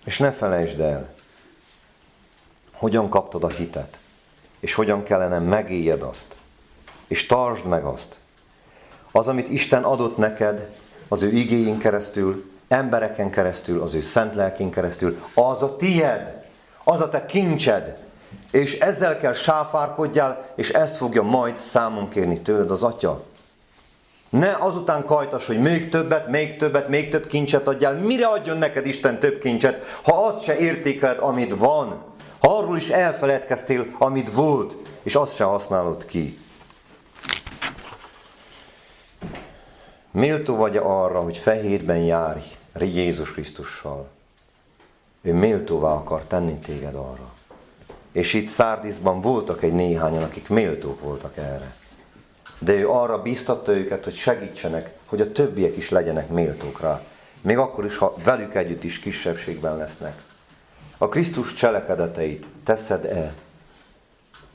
És 0.05 0.17
ne 0.17 0.31
felejtsd 0.31 0.79
el, 0.79 1.13
hogyan 2.73 3.09
kaptad 3.09 3.43
a 3.43 3.47
hitet, 3.47 3.99
és 4.59 4.73
hogyan 4.73 5.03
kellene 5.03 5.39
megéljed 5.39 6.01
azt, 6.01 6.35
és 7.07 7.25
tartsd 7.25 7.65
meg 7.65 7.83
azt. 7.83 8.17
Az, 9.11 9.27
amit 9.27 9.49
Isten 9.49 9.83
adott 9.83 10.17
neked, 10.17 10.69
az 11.07 11.21
ő 11.21 11.31
igéjén 11.31 11.77
keresztül, 11.77 12.51
embereken 12.67 13.29
keresztül, 13.29 13.81
az 13.81 13.93
ő 13.93 14.01
szent 14.01 14.35
lelkén 14.35 14.71
keresztül, 14.71 15.21
az 15.33 15.63
a 15.63 15.75
tied, 15.75 16.45
az 16.83 17.01
a 17.01 17.09
te 17.09 17.25
kincsed, 17.25 17.97
és 18.51 18.79
ezzel 18.79 19.19
kell 19.19 19.33
sáfárkodjál, 19.33 20.53
és 20.55 20.69
ezt 20.69 20.95
fogja 20.95 21.23
majd 21.23 21.57
számon 21.57 22.09
kérni 22.09 22.41
tőled 22.41 22.71
az 22.71 22.83
Atya. 22.83 23.27
Ne 24.29 24.55
azután 24.59 25.05
kajtas, 25.05 25.45
hogy 25.45 25.59
még 25.59 25.89
többet, 25.89 26.27
még 26.27 26.57
többet, 26.57 26.87
még 26.87 27.09
több 27.09 27.27
kincset 27.27 27.67
adjál. 27.67 27.93
Mire 27.93 28.27
adjon 28.27 28.57
neked 28.57 28.85
Isten 28.85 29.19
több 29.19 29.39
kincset, 29.39 29.99
ha 30.03 30.25
azt 30.25 30.43
se 30.43 30.57
értékeled, 30.57 31.17
amit 31.19 31.55
van? 31.55 32.03
Ha 32.39 32.57
arról 32.57 32.77
is 32.77 32.89
elfeledkeztél, 32.89 33.85
amit 33.97 34.33
volt, 34.33 34.75
és 35.03 35.15
azt 35.15 35.35
se 35.35 35.43
használod 35.43 36.05
ki. 36.05 36.37
Méltó 40.11 40.55
vagy 40.55 40.77
arra, 40.77 41.19
hogy 41.19 41.37
fehérben 41.37 41.97
járj 41.97 42.43
Jézus 42.79 43.31
Krisztussal. 43.31 44.07
Ő 45.21 45.33
méltóvá 45.33 45.91
akar 45.91 46.25
tenni 46.25 46.53
téged 46.53 46.95
arra. 46.95 47.33
És 48.11 48.33
itt 48.33 48.49
Szárdiszban 48.49 49.21
voltak 49.21 49.63
egy 49.63 49.73
néhányan, 49.73 50.23
akik 50.23 50.49
méltók 50.49 51.01
voltak 51.01 51.37
erre. 51.37 51.78
De 52.59 52.73
ő 52.73 52.89
arra 52.89 53.21
bíztatta 53.21 53.71
őket, 53.71 54.03
hogy 54.03 54.15
segítsenek, 54.15 54.93
hogy 55.05 55.21
a 55.21 55.31
többiek 55.31 55.77
is 55.77 55.89
legyenek 55.89 56.29
méltók 56.29 56.81
rá. 56.81 57.01
még 57.41 57.57
akkor 57.57 57.85
is, 57.85 57.97
ha 57.97 58.13
velük 58.23 58.55
együtt 58.55 58.83
is 58.83 58.99
kisebbségben 58.99 59.77
lesznek. 59.77 60.21
A 60.97 61.09
Krisztus 61.09 61.53
cselekedeteit 61.53 62.45
teszed-e? 62.63 63.33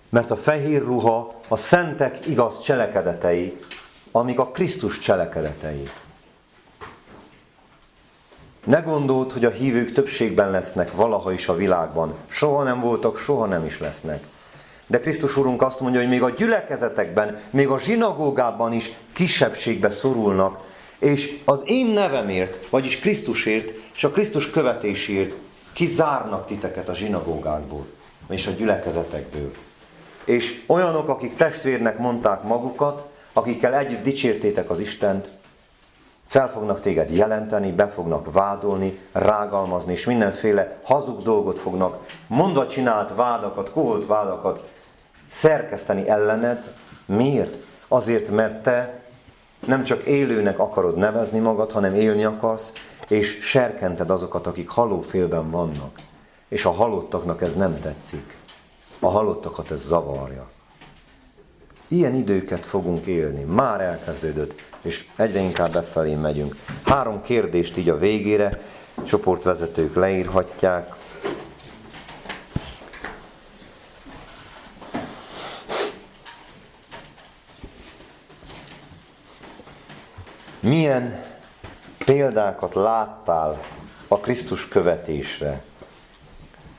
Mert 0.08 0.30
a 0.30 0.36
fehér 0.36 0.82
ruha 0.82 1.40
a 1.48 1.56
szentek 1.56 2.26
igaz 2.26 2.60
cselekedetei, 2.60 3.60
amik 4.10 4.38
a 4.38 4.46
Krisztus 4.46 4.98
cselekedetei. 4.98 5.82
Ne 8.64 8.80
gondold, 8.80 9.32
hogy 9.32 9.44
a 9.44 9.50
hívők 9.50 9.92
többségben 9.92 10.50
lesznek 10.50 10.92
valaha 10.92 11.32
is 11.32 11.48
a 11.48 11.54
világban. 11.54 12.14
Soha 12.28 12.62
nem 12.62 12.80
voltak, 12.80 13.18
soha 13.18 13.46
nem 13.46 13.64
is 13.64 13.80
lesznek. 13.80 14.26
De 14.86 15.00
Krisztus 15.00 15.36
Urunk 15.36 15.62
azt 15.62 15.80
mondja, 15.80 16.00
hogy 16.00 16.08
még 16.08 16.22
a 16.22 16.30
gyülekezetekben, 16.30 17.40
még 17.50 17.68
a 17.68 17.78
zsinagógában 17.78 18.72
is 18.72 18.92
kisebbségbe 19.12 19.90
szorulnak, 19.90 20.60
és 20.98 21.40
az 21.44 21.62
én 21.64 21.86
nevemért, 21.86 22.66
vagyis 22.68 22.98
Krisztusért, 22.98 23.72
és 23.96 24.04
a 24.04 24.10
Krisztus 24.10 24.50
követésért 24.50 25.34
kizárnak 25.72 26.46
titeket 26.46 26.88
a 26.88 26.94
zsinagógákból, 26.94 27.86
és 28.28 28.46
a 28.46 28.50
gyülekezetekből. 28.50 29.52
És 30.24 30.62
olyanok, 30.66 31.08
akik 31.08 31.36
testvérnek 31.36 31.98
mondták 31.98 32.42
magukat, 32.42 33.08
akikkel 33.32 33.74
együtt 33.74 34.02
dicsértétek 34.02 34.70
az 34.70 34.80
Istent, 34.80 35.28
fel 36.26 36.50
fognak 36.50 36.80
téged 36.80 37.10
jelenteni, 37.10 37.72
be 37.72 37.88
fognak 37.88 38.32
vádolni, 38.32 38.98
rágalmazni, 39.12 39.92
és 39.92 40.04
mindenféle 40.04 40.78
hazug 40.82 41.22
dolgot 41.22 41.58
fognak, 41.58 42.06
mondva 42.26 42.66
csinált 42.66 43.14
vádakat, 43.14 43.70
koholt 43.70 44.06
vádakat 44.06 44.72
szerkeszteni 45.34 46.08
ellened. 46.08 46.72
Miért? 47.06 47.56
Azért, 47.88 48.30
mert 48.30 48.62
te 48.62 49.02
nem 49.66 49.82
csak 49.82 50.04
élőnek 50.04 50.58
akarod 50.58 50.96
nevezni 50.96 51.38
magad, 51.38 51.72
hanem 51.72 51.94
élni 51.94 52.24
akarsz, 52.24 52.72
és 53.08 53.38
serkented 53.42 54.10
azokat, 54.10 54.46
akik 54.46 54.68
halófélben 54.68 55.50
vannak. 55.50 55.98
És 56.48 56.64
a 56.64 56.70
halottaknak 56.70 57.42
ez 57.42 57.54
nem 57.54 57.80
tetszik. 57.80 58.36
A 58.98 59.08
halottakat 59.08 59.70
ez 59.70 59.80
zavarja. 59.80 60.48
Ilyen 61.88 62.14
időket 62.14 62.66
fogunk 62.66 63.06
élni. 63.06 63.42
Már 63.42 63.80
elkezdődött, 63.80 64.54
és 64.82 65.06
egyre 65.16 65.40
inkább 65.40 65.72
befelé 65.72 66.14
megyünk. 66.14 66.56
Három 66.84 67.22
kérdést 67.22 67.76
így 67.76 67.88
a 67.88 67.98
végére 67.98 68.60
csoportvezetők 69.02 69.94
leírhatják. 69.94 70.94
Milyen 80.64 81.20
példákat 82.04 82.74
láttál 82.74 83.60
a 84.08 84.18
Krisztus 84.18 84.68
követésre? 84.68 85.62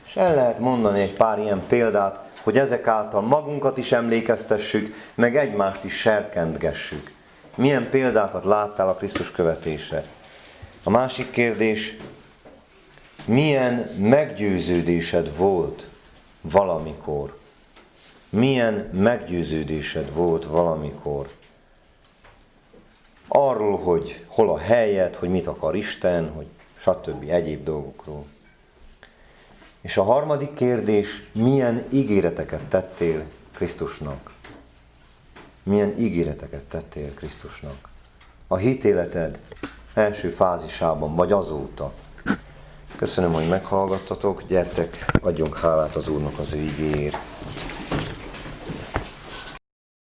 És 0.06 0.16
el 0.16 0.34
lehet 0.34 0.58
mondani 0.58 1.00
egy 1.00 1.12
pár 1.12 1.38
ilyen 1.38 1.62
példát, 1.68 2.30
hogy 2.42 2.58
ezek 2.58 2.86
által 2.86 3.20
magunkat 3.20 3.78
is 3.78 3.92
emlékeztessük, 3.92 4.94
meg 5.14 5.36
egymást 5.36 5.84
is 5.84 5.94
serkentgessük. 5.94 7.12
Milyen 7.54 7.90
példákat 7.90 8.44
láttál 8.44 8.88
a 8.88 8.94
Krisztus 8.94 9.30
követésre? 9.30 10.04
A 10.82 10.90
másik 10.90 11.30
kérdés, 11.30 11.96
milyen 13.24 13.74
meggyőződésed 13.98 15.36
volt 15.36 15.88
valamikor? 16.40 17.38
Milyen 18.28 18.74
meggyőződésed 18.92 20.12
volt 20.12 20.44
valamikor? 20.44 21.26
Arról, 23.28 23.78
hogy 23.78 24.24
hol 24.26 24.50
a 24.50 24.58
helyed, 24.58 25.14
hogy 25.14 25.28
mit 25.28 25.46
akar 25.46 25.76
Isten, 25.76 26.32
hogy 26.34 26.46
stb. 26.78 27.30
egyéb 27.30 27.64
dolgokról. 27.64 28.24
És 29.80 29.96
a 29.96 30.02
harmadik 30.02 30.54
kérdés, 30.54 31.22
milyen 31.32 31.84
ígéreteket 31.90 32.62
tettél 32.62 33.24
Krisztusnak? 33.54 34.32
Milyen 35.62 35.98
ígéreteket 35.98 36.64
tettél 36.64 37.14
Krisztusnak? 37.14 37.88
A 38.46 38.56
hitéleted 38.56 39.38
első 39.94 40.28
fázisában, 40.28 41.14
vagy 41.14 41.32
azóta. 41.32 41.92
Köszönöm, 42.96 43.32
hogy 43.32 43.48
meghallgattatok, 43.48 44.42
gyertek, 44.42 45.18
adjunk 45.22 45.56
hálát 45.56 45.94
az 45.94 46.08
Úrnak 46.08 46.38
az 46.38 46.52
ő 46.52 46.60
igéért. 46.60 47.18